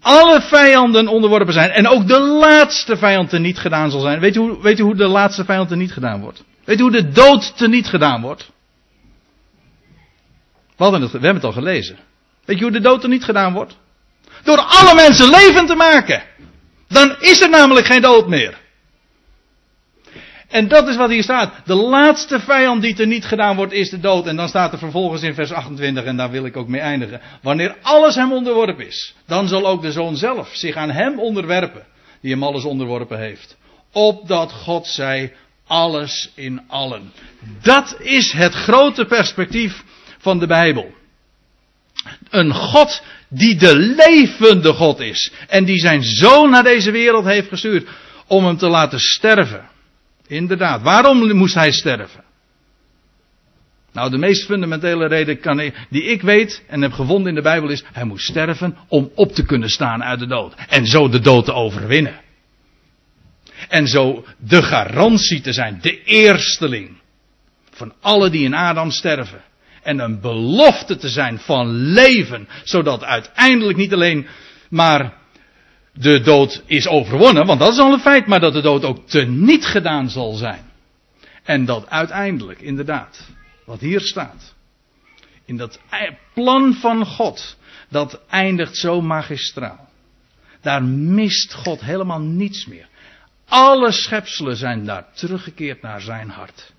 alle 0.00 0.40
vijanden 0.40 1.08
onderworpen 1.08 1.52
zijn 1.52 1.70
en 1.70 1.88
ook 1.88 2.08
de 2.08 2.20
laatste 2.20 2.96
vijand 2.96 3.28
teniet 3.28 3.58
gedaan 3.58 3.90
zal 3.90 4.00
zijn. 4.00 4.20
Weet 4.20 4.36
u, 4.36 4.38
hoe, 4.38 4.62
weet 4.62 4.78
u 4.78 4.82
hoe 4.82 4.94
de 4.94 5.06
laatste 5.06 5.44
vijand 5.44 5.68
teniet 5.68 5.92
gedaan 5.92 6.20
wordt? 6.20 6.44
Weet 6.64 6.78
u 6.78 6.82
hoe 6.82 6.90
de 6.90 7.08
dood 7.08 7.56
teniet 7.56 7.86
gedaan 7.86 8.20
wordt? 8.20 8.50
We, 10.76 10.90
we 10.90 11.08
hebben 11.10 11.34
het 11.34 11.44
al 11.44 11.52
gelezen. 11.52 11.96
Weet 12.44 12.58
je 12.58 12.62
hoe 12.62 12.72
de 12.72 12.80
dood 12.80 13.02
er 13.02 13.08
niet 13.08 13.24
gedaan 13.24 13.52
wordt? 13.52 13.76
Door 14.42 14.60
alle 14.60 14.94
mensen 14.94 15.30
levend 15.30 15.68
te 15.68 15.74
maken. 15.74 16.22
Dan 16.88 17.16
is 17.20 17.40
er 17.40 17.50
namelijk 17.50 17.86
geen 17.86 18.02
dood 18.02 18.28
meer. 18.28 18.60
En 20.52 20.68
dat 20.68 20.88
is 20.88 20.96
wat 20.96 21.10
hier 21.10 21.22
staat. 21.22 21.52
De 21.64 21.74
laatste 21.74 22.40
vijand 22.40 22.82
die 22.82 22.96
er 22.96 23.06
niet 23.06 23.24
gedaan 23.24 23.56
wordt 23.56 23.72
is 23.72 23.90
de 23.90 24.00
dood. 24.00 24.26
En 24.26 24.36
dan 24.36 24.48
staat 24.48 24.72
er 24.72 24.78
vervolgens 24.78 25.22
in 25.22 25.34
vers 25.34 25.52
28, 25.52 26.04
en 26.04 26.16
daar 26.16 26.30
wil 26.30 26.44
ik 26.44 26.56
ook 26.56 26.68
mee 26.68 26.80
eindigen. 26.80 27.20
Wanneer 27.42 27.76
alles 27.82 28.14
hem 28.14 28.32
onderworpen 28.32 28.86
is, 28.86 29.14
dan 29.26 29.48
zal 29.48 29.66
ook 29.66 29.82
de 29.82 29.92
zoon 29.92 30.16
zelf 30.16 30.48
zich 30.52 30.76
aan 30.76 30.90
hem 30.90 31.18
onderwerpen, 31.20 31.82
die 32.20 32.32
hem 32.32 32.42
alles 32.42 32.64
onderworpen 32.64 33.18
heeft. 33.18 33.56
Opdat 33.92 34.52
God 34.52 34.86
zij 34.86 35.32
alles 35.66 36.30
in 36.34 36.62
allen. 36.68 37.12
Dat 37.62 37.96
is 37.98 38.32
het 38.32 38.54
grote 38.54 39.04
perspectief 39.04 39.84
van 40.18 40.38
de 40.38 40.46
Bijbel. 40.46 40.94
Een 42.30 42.54
God 42.54 43.02
die 43.28 43.56
de 43.56 43.76
levende 43.76 44.72
God 44.72 45.00
is. 45.00 45.32
En 45.48 45.64
die 45.64 45.78
zijn 45.78 46.02
zoon 46.02 46.50
naar 46.50 46.62
deze 46.62 46.90
wereld 46.90 47.24
heeft 47.24 47.48
gestuurd 47.48 47.88
om 48.26 48.44
hem 48.44 48.56
te 48.56 48.68
laten 48.68 48.98
sterven. 48.98 49.68
Inderdaad. 50.26 50.82
Waarom 50.82 51.36
moest 51.36 51.54
hij 51.54 51.72
sterven? 51.72 52.24
Nou, 53.92 54.10
de 54.10 54.18
meest 54.18 54.44
fundamentele 54.44 55.06
reden 55.06 55.72
die 55.90 56.04
ik 56.04 56.22
weet 56.22 56.62
en 56.68 56.82
heb 56.82 56.92
gevonden 56.92 57.28
in 57.28 57.34
de 57.34 57.42
Bijbel 57.42 57.68
is, 57.68 57.84
hij 57.92 58.04
moest 58.04 58.28
sterven 58.28 58.76
om 58.88 59.10
op 59.14 59.32
te 59.32 59.44
kunnen 59.44 59.68
staan 59.68 60.04
uit 60.04 60.18
de 60.18 60.26
dood. 60.26 60.54
En 60.68 60.86
zo 60.86 61.08
de 61.08 61.20
dood 61.20 61.44
te 61.44 61.52
overwinnen. 61.52 62.20
En 63.68 63.88
zo 63.88 64.24
de 64.38 64.62
garantie 64.62 65.40
te 65.40 65.52
zijn, 65.52 65.78
de 65.82 66.02
eersteling 66.02 67.00
van 67.70 67.92
alle 68.00 68.30
die 68.30 68.44
in 68.44 68.54
Adam 68.54 68.90
sterven 68.90 69.42
en 69.82 69.98
een 69.98 70.20
belofte 70.20 70.96
te 70.96 71.08
zijn 71.08 71.38
van 71.38 71.70
leven, 71.70 72.48
zodat 72.64 73.04
uiteindelijk 73.04 73.78
niet 73.78 73.92
alleen 73.92 74.26
maar 74.70 75.20
de 75.92 76.20
dood 76.20 76.62
is 76.66 76.88
overwonnen, 76.88 77.46
want 77.46 77.60
dat 77.60 77.72
is 77.72 77.78
al 77.78 77.92
een 77.92 78.00
feit, 78.00 78.26
maar 78.26 78.40
dat 78.40 78.52
de 78.52 78.60
dood 78.60 78.84
ook 78.84 79.08
teniet 79.08 79.64
gedaan 79.64 80.10
zal 80.10 80.32
zijn. 80.32 80.70
En 81.42 81.64
dat 81.64 81.90
uiteindelijk, 81.90 82.60
inderdaad, 82.60 83.28
wat 83.64 83.80
hier 83.80 84.00
staat, 84.00 84.54
in 85.44 85.56
dat 85.56 85.80
plan 86.34 86.74
van 86.74 87.06
God, 87.06 87.56
dat 87.88 88.20
eindigt 88.28 88.76
zo 88.76 89.00
magistraal. 89.00 89.88
Daar 90.60 90.82
mist 90.84 91.54
God 91.54 91.80
helemaal 91.80 92.20
niets 92.20 92.66
meer. 92.66 92.88
Alle 93.48 93.92
schepselen 93.92 94.56
zijn 94.56 94.84
daar 94.84 95.06
teruggekeerd 95.14 95.82
naar 95.82 96.00
zijn 96.00 96.28
hart. 96.28 96.71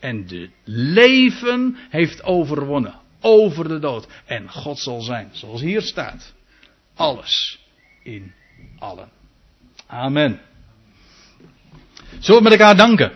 En 0.00 0.26
de 0.26 0.50
leven 0.64 1.76
heeft 1.90 2.22
overwonnen. 2.22 2.94
Over 3.20 3.68
de 3.68 3.78
dood. 3.78 4.06
En 4.26 4.50
God 4.50 4.78
zal 4.78 5.00
zijn, 5.00 5.30
zoals 5.32 5.60
hier 5.60 5.82
staat. 5.82 6.34
Alles 6.94 7.60
in 8.02 8.32
allen. 8.78 9.10
Amen. 9.86 10.40
Zullen 12.18 12.42
we 12.42 12.48
met 12.48 12.58
elkaar 12.58 12.76
danken? 12.76 13.12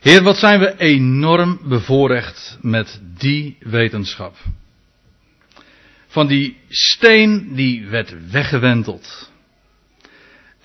Heer, 0.00 0.22
wat 0.22 0.36
zijn 0.36 0.60
we 0.60 0.76
enorm 0.78 1.60
bevoorrecht 1.62 2.58
met 2.60 3.00
die 3.18 3.56
wetenschap. 3.60 4.36
Van 6.06 6.26
die 6.26 6.56
steen 6.68 7.54
die 7.54 7.86
werd 7.86 8.30
weggewenteld. 8.30 9.30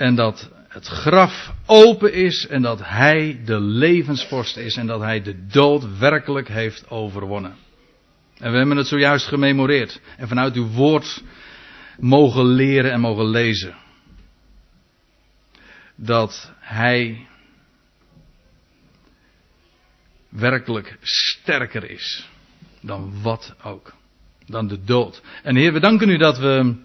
En 0.04 0.16
dat 0.16 0.50
het 0.68 0.88
graf 0.88 1.54
open 1.66 2.14
is 2.14 2.48
en 2.48 2.62
dat 2.62 2.80
hij 2.84 3.42
de 3.46 3.60
levensvorst 3.60 4.58
is 4.58 4.76
en 4.76 4.88
dat 4.88 5.02
hij 5.02 5.22
de 5.22 5.46
dood 5.46 5.98
werkelijk 5.98 6.48
heeft 6.48 6.90
overwonnen. 6.90 7.56
En 8.38 8.52
we 8.52 8.58
hebben 8.58 8.78
het 8.78 8.88
zojuist 8.88 9.28
gememoreerd 9.28 10.02
en 10.18 10.28
vanuit 10.28 10.56
uw 10.56 10.68
woord 10.68 11.24
mogen 12.00 12.46
leren 12.46 12.92
en 12.92 13.00
mogen 13.00 13.26
lezen. 13.26 13.76
Dat 15.96 16.52
hij 16.60 17.28
werkelijk 20.30 20.98
sterker 21.02 21.90
is 21.90 22.30
dan 22.82 23.22
wat 23.22 23.56
ook. 23.64 23.94
Dan 24.46 24.68
de 24.68 24.84
dood. 24.84 25.22
En 25.44 25.56
Heer, 25.56 25.74
we 25.74 25.80
danken 25.80 26.10
u 26.10 26.18
dat 26.18 26.38
we 26.38 26.76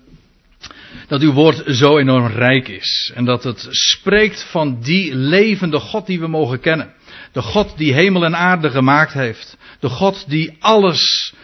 dat 1.06 1.20
uw 1.20 1.32
woord 1.32 1.62
zo 1.66 1.98
enorm 1.98 2.26
rijk 2.26 2.68
is. 2.68 3.12
En 3.14 3.24
dat 3.24 3.44
het 3.44 3.66
spreekt 3.70 4.50
van 4.50 4.80
die 4.80 5.14
levende 5.14 5.78
God 5.80 6.06
die 6.06 6.20
we 6.20 6.26
mogen 6.26 6.60
kennen. 6.60 6.92
De 7.32 7.42
God 7.42 7.76
die 7.76 7.92
hemel 7.92 8.24
en 8.24 8.36
aarde 8.36 8.70
gemaakt 8.70 9.12
heeft. 9.12 9.56
De 9.80 9.88
God 9.88 10.28
die 10.28 10.56
alles 10.58 11.34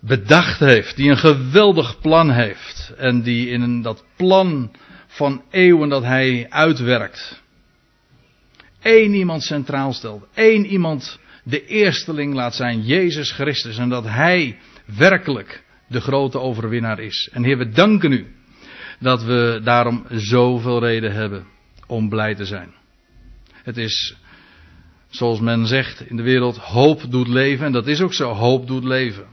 bedacht 0.00 0.58
heeft. 0.58 0.96
Die 0.96 1.10
een 1.10 1.18
geweldig 1.18 2.00
plan 2.00 2.30
heeft. 2.30 2.92
En 2.96 3.22
die 3.22 3.48
in 3.48 3.82
dat 3.82 4.04
plan 4.16 4.70
van 5.06 5.42
eeuwen 5.50 5.88
dat 5.88 6.02
hij 6.02 6.46
uitwerkt. 6.48 7.42
Eén 8.82 9.14
iemand 9.14 9.42
centraal 9.42 9.92
stelt. 9.92 10.26
Eén 10.34 10.66
iemand 10.66 11.18
de 11.44 11.66
eersteling 11.66 12.34
laat 12.34 12.54
zijn. 12.54 12.82
Jezus 12.82 13.32
Christus. 13.32 13.78
En 13.78 13.88
dat 13.88 14.04
hij 14.04 14.58
werkelijk 14.96 15.63
de 15.88 16.00
grote 16.00 16.38
overwinnaar 16.38 16.98
is. 16.98 17.28
En 17.32 17.44
Heer, 17.44 17.58
we 17.58 17.68
danken 17.68 18.12
u 18.12 18.26
dat 19.00 19.22
we 19.22 19.60
daarom 19.64 20.06
zoveel 20.10 20.80
reden 20.80 21.12
hebben 21.12 21.46
om 21.86 22.08
blij 22.08 22.34
te 22.34 22.44
zijn. 22.44 22.74
Het 23.52 23.76
is, 23.76 24.16
zoals 25.08 25.40
men 25.40 25.66
zegt 25.66 26.00
in 26.00 26.16
de 26.16 26.22
wereld, 26.22 26.56
hoop 26.56 27.10
doet 27.10 27.28
leven. 27.28 27.66
En 27.66 27.72
dat 27.72 27.86
is 27.86 28.00
ook 28.00 28.14
zo, 28.14 28.32
hoop 28.32 28.66
doet 28.66 28.84
leven. 28.84 29.26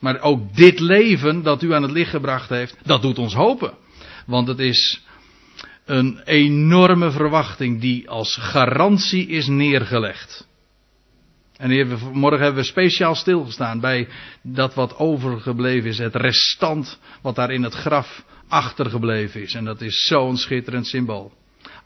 Maar 0.00 0.20
ook 0.20 0.54
dit 0.54 0.80
leven 0.80 1.42
dat 1.42 1.62
u 1.62 1.74
aan 1.74 1.82
het 1.82 1.90
licht 1.90 2.10
gebracht 2.10 2.48
heeft, 2.48 2.76
dat 2.82 3.02
doet 3.02 3.18
ons 3.18 3.34
hopen. 3.34 3.74
Want 4.26 4.48
het 4.48 4.58
is 4.58 5.02
een 5.84 6.20
enorme 6.24 7.10
verwachting 7.10 7.80
die 7.80 8.10
als 8.10 8.36
garantie 8.36 9.26
is 9.26 9.46
neergelegd. 9.46 10.48
En 11.56 11.98
morgen 12.12 12.40
hebben 12.40 12.62
we 12.62 12.68
speciaal 12.68 13.14
stilgestaan 13.14 13.80
bij 13.80 14.08
dat 14.42 14.74
wat 14.74 14.98
overgebleven 14.98 15.88
is, 15.88 15.98
het 15.98 16.14
restant 16.14 16.98
wat 17.22 17.34
daar 17.34 17.50
in 17.50 17.62
het 17.62 17.74
graf 17.74 18.24
achtergebleven 18.48 19.42
is. 19.42 19.54
En 19.54 19.64
dat 19.64 19.80
is 19.80 20.06
zo'n 20.06 20.36
schitterend 20.36 20.86
symbool. 20.86 21.32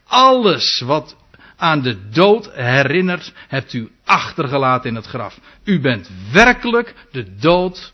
Alles 0.07 0.81
wat 0.85 1.15
aan 1.57 1.81
de 1.81 2.09
dood 2.09 2.53
herinnert, 2.53 3.33
hebt 3.47 3.73
u 3.73 3.89
achtergelaten 4.05 4.89
in 4.89 4.95
het 4.95 5.05
graf. 5.05 5.39
U 5.63 5.79
bent 5.79 6.09
werkelijk 6.31 6.95
de 7.11 7.35
dood, 7.35 7.93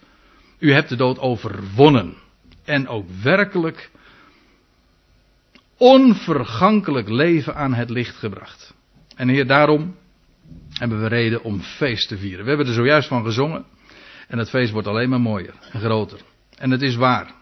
u 0.60 0.74
hebt 0.74 0.90
de 0.90 0.96
dood 0.96 1.20
overwonnen. 1.20 2.16
En 2.66 2.88
ook 2.88 3.06
werkelijk 3.24 3.90
onvergankelijk 5.78 7.10
leven 7.10 7.56
aan 7.56 7.74
het 7.74 7.90
licht 7.90 8.16
gebracht. 8.16 8.74
En 9.16 9.30
Heer, 9.30 9.48
daarom 9.48 9.96
hebben 10.70 11.02
we 11.02 11.08
reden 11.08 11.44
om 11.44 11.62
feest 11.62 12.08
te 12.08 12.18
vieren. 12.18 12.44
We 12.44 12.50
hebben 12.50 12.68
er 12.68 12.74
zojuist 12.74 13.08
van 13.08 13.24
gezongen. 13.24 13.66
En 14.28 14.38
het 14.38 14.50
feest 14.50 14.72
wordt 14.72 14.88
alleen 14.88 15.10
maar 15.10 15.22
mooier 15.22 15.54
en 15.72 15.80
groter. 15.80 16.20
En 16.58 16.72
het 16.72 16.82
is 16.82 16.96
waar. 16.96 17.34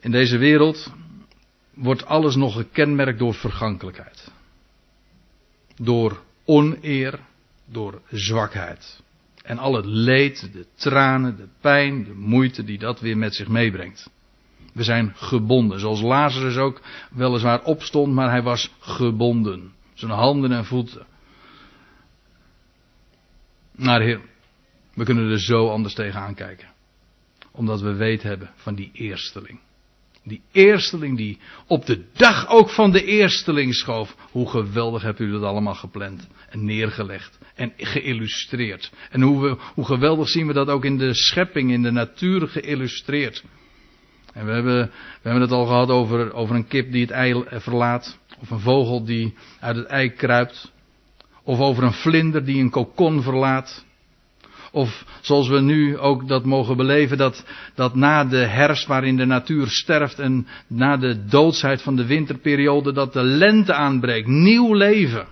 In 0.00 0.10
deze 0.10 0.38
wereld 0.38 0.92
wordt 1.74 2.06
alles 2.06 2.36
nog 2.36 2.54
gekenmerkt 2.54 3.18
door 3.18 3.34
vergankelijkheid. 3.34 4.32
Door 5.76 6.22
oneer, 6.44 7.20
door 7.64 8.00
zwakheid. 8.10 9.02
En 9.42 9.58
al 9.58 9.74
het 9.74 9.84
leed, 9.84 10.52
de 10.52 10.66
tranen, 10.74 11.36
de 11.36 11.48
pijn, 11.60 12.04
de 12.04 12.14
moeite 12.14 12.64
die 12.64 12.78
dat 12.78 13.00
weer 13.00 13.16
met 13.16 13.34
zich 13.34 13.48
meebrengt. 13.48 14.10
We 14.72 14.82
zijn 14.82 15.12
gebonden, 15.14 15.80
zoals 15.80 16.00
Lazarus 16.00 16.56
ook 16.56 16.80
weliswaar 17.10 17.62
opstond, 17.62 18.12
maar 18.14 18.30
hij 18.30 18.42
was 18.42 18.74
gebonden. 18.78 19.72
Zijn 19.96 20.10
handen 20.10 20.52
en 20.52 20.64
voeten. 20.64 21.06
Maar 23.72 24.00
Heer, 24.00 24.20
we 24.94 25.04
kunnen 25.04 25.30
er 25.30 25.40
zo 25.40 25.68
anders 25.68 25.94
tegenaan 25.94 26.34
kijken. 26.34 26.68
Omdat 27.50 27.80
we 27.80 27.94
weet 27.94 28.22
hebben 28.22 28.50
van 28.56 28.74
die 28.74 28.90
eersteling. 28.92 29.60
Die 30.22 30.42
eersteling 30.52 31.16
die 31.16 31.38
op 31.66 31.86
de 31.86 32.04
dag 32.12 32.48
ook 32.48 32.70
van 32.70 32.90
de 32.92 33.04
eersteling 33.04 33.74
schoof. 33.74 34.16
Hoe 34.30 34.48
geweldig 34.48 35.02
hebt 35.02 35.20
u 35.20 35.30
dat 35.30 35.42
allemaal 35.42 35.74
gepland 35.74 36.28
en 36.48 36.64
neergelegd 36.64 37.38
en 37.54 37.72
geïllustreerd. 37.76 38.92
En 39.10 39.22
hoe, 39.22 39.40
we, 39.40 39.56
hoe 39.74 39.84
geweldig 39.84 40.28
zien 40.28 40.46
we 40.46 40.52
dat 40.52 40.68
ook 40.68 40.84
in 40.84 40.98
de 40.98 41.14
schepping, 41.14 41.70
in 41.70 41.82
de 41.82 41.90
natuur 41.90 42.48
geïllustreerd. 42.48 43.44
En 44.32 44.46
we 44.46 44.52
hebben, 44.52 44.86
we 44.86 45.28
hebben 45.28 45.42
het 45.42 45.52
al 45.52 45.66
gehad 45.66 45.88
over, 45.88 46.32
over 46.32 46.56
een 46.56 46.66
kip 46.66 46.92
die 46.92 47.00
het 47.00 47.10
ei 47.10 47.44
verlaat. 47.48 48.18
Of 48.40 48.50
een 48.50 48.60
vogel 48.60 49.04
die 49.04 49.34
uit 49.60 49.76
het 49.76 49.86
ei 49.86 50.10
kruipt. 50.10 50.72
Of 51.42 51.60
over 51.60 51.84
een 51.84 51.92
vlinder 51.92 52.44
die 52.44 52.60
een 52.60 52.70
kokon 52.70 53.22
verlaat. 53.22 53.84
Of 54.72 55.04
zoals 55.20 55.48
we 55.48 55.60
nu 55.60 55.98
ook 55.98 56.28
dat 56.28 56.44
mogen 56.44 56.76
beleven, 56.76 57.18
dat, 57.18 57.44
dat 57.74 57.94
na 57.94 58.24
de 58.24 58.36
herfst 58.46 58.86
waarin 58.86 59.16
de 59.16 59.24
natuur 59.24 59.66
sterft 59.68 60.18
en 60.18 60.46
na 60.66 60.96
de 60.96 61.24
doodsheid 61.24 61.82
van 61.82 61.96
de 61.96 62.06
winterperiode, 62.06 62.92
dat 62.92 63.12
de 63.12 63.22
lente 63.22 63.74
aanbreekt. 63.74 64.28
Nieuw 64.28 64.74
leven. 64.74 65.26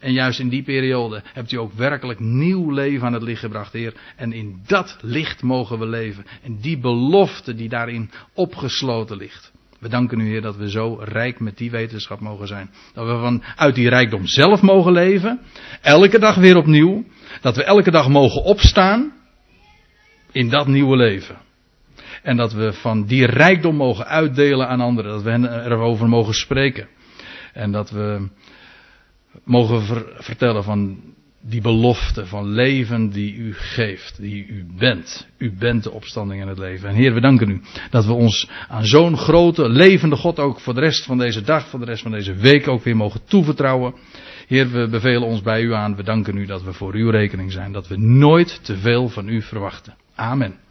En 0.00 0.12
juist 0.12 0.38
in 0.38 0.48
die 0.48 0.62
periode 0.62 1.22
hebt 1.32 1.52
u 1.52 1.56
ook 1.56 1.72
werkelijk 1.72 2.20
nieuw 2.20 2.70
leven 2.70 3.06
aan 3.06 3.12
het 3.12 3.22
licht 3.22 3.40
gebracht, 3.40 3.72
Heer. 3.72 3.94
En 4.16 4.32
in 4.32 4.62
dat 4.66 4.98
licht 5.00 5.42
mogen 5.42 5.78
we 5.78 5.86
leven. 5.86 6.24
En 6.42 6.58
die 6.60 6.78
belofte 6.78 7.54
die 7.54 7.68
daarin 7.68 8.10
opgesloten 8.34 9.16
ligt. 9.16 9.52
We 9.78 9.88
danken 9.88 10.20
u, 10.20 10.26
Heer, 10.26 10.42
dat 10.42 10.56
we 10.56 10.70
zo 10.70 10.98
rijk 11.00 11.40
met 11.40 11.56
die 11.56 11.70
wetenschap 11.70 12.20
mogen 12.20 12.46
zijn. 12.46 12.70
Dat 12.94 13.06
we 13.06 13.12
vanuit 13.12 13.74
die 13.74 13.88
rijkdom 13.88 14.26
zelf 14.26 14.62
mogen 14.62 14.92
leven. 14.92 15.40
Elke 15.80 16.18
dag 16.18 16.34
weer 16.34 16.56
opnieuw. 16.56 17.04
Dat 17.40 17.56
we 17.56 17.64
elke 17.64 17.90
dag 17.90 18.08
mogen 18.08 18.42
opstaan. 18.42 19.12
In 20.32 20.48
dat 20.48 20.66
nieuwe 20.66 20.96
leven. 20.96 21.36
En 22.22 22.36
dat 22.36 22.52
we 22.52 22.72
van 22.72 23.04
die 23.04 23.26
rijkdom 23.26 23.76
mogen 23.76 24.06
uitdelen 24.06 24.68
aan 24.68 24.80
anderen. 24.80 25.10
Dat 25.10 25.22
we 25.22 25.30
hen 25.30 25.64
erover 25.64 26.08
mogen 26.08 26.34
spreken. 26.34 26.88
En 27.52 27.72
dat 27.72 27.90
we 27.90 28.28
mogen 29.44 29.82
vertellen 30.22 30.64
van 30.64 31.00
die 31.40 31.60
belofte 31.60 32.26
van 32.26 32.48
leven 32.48 33.10
die 33.10 33.34
u 33.34 33.54
geeft, 33.54 34.20
die 34.20 34.46
u 34.46 34.66
bent. 34.78 35.28
U 35.38 35.52
bent 35.58 35.82
de 35.82 35.90
opstanding 35.90 36.42
en 36.42 36.48
het 36.48 36.58
leven. 36.58 36.88
En 36.88 36.94
Heer, 36.94 37.14
we 37.14 37.20
danken 37.20 37.50
u 37.50 37.60
dat 37.90 38.04
we 38.04 38.12
ons 38.12 38.48
aan 38.68 38.84
zo'n 38.84 39.16
grote, 39.16 39.68
levende 39.68 40.16
God 40.16 40.38
ook 40.38 40.60
voor 40.60 40.74
de 40.74 40.80
rest 40.80 41.04
van 41.04 41.18
deze 41.18 41.42
dag, 41.42 41.68
voor 41.68 41.78
de 41.78 41.84
rest 41.84 42.02
van 42.02 42.12
deze 42.12 42.34
week 42.34 42.68
ook 42.68 42.82
weer 42.82 42.96
mogen 42.96 43.20
toevertrouwen. 43.24 43.94
Heer, 44.46 44.70
we 44.70 44.88
bevelen 44.88 45.28
ons 45.28 45.42
bij 45.42 45.62
u 45.62 45.74
aan. 45.74 45.96
We 45.96 46.02
danken 46.02 46.36
u 46.36 46.46
dat 46.46 46.62
we 46.62 46.72
voor 46.72 46.94
uw 46.94 47.10
rekening 47.10 47.52
zijn, 47.52 47.72
dat 47.72 47.88
we 47.88 47.96
nooit 47.96 48.64
te 48.64 48.76
veel 48.76 49.08
van 49.08 49.28
u 49.28 49.42
verwachten. 49.42 49.96
Amen. 50.14 50.67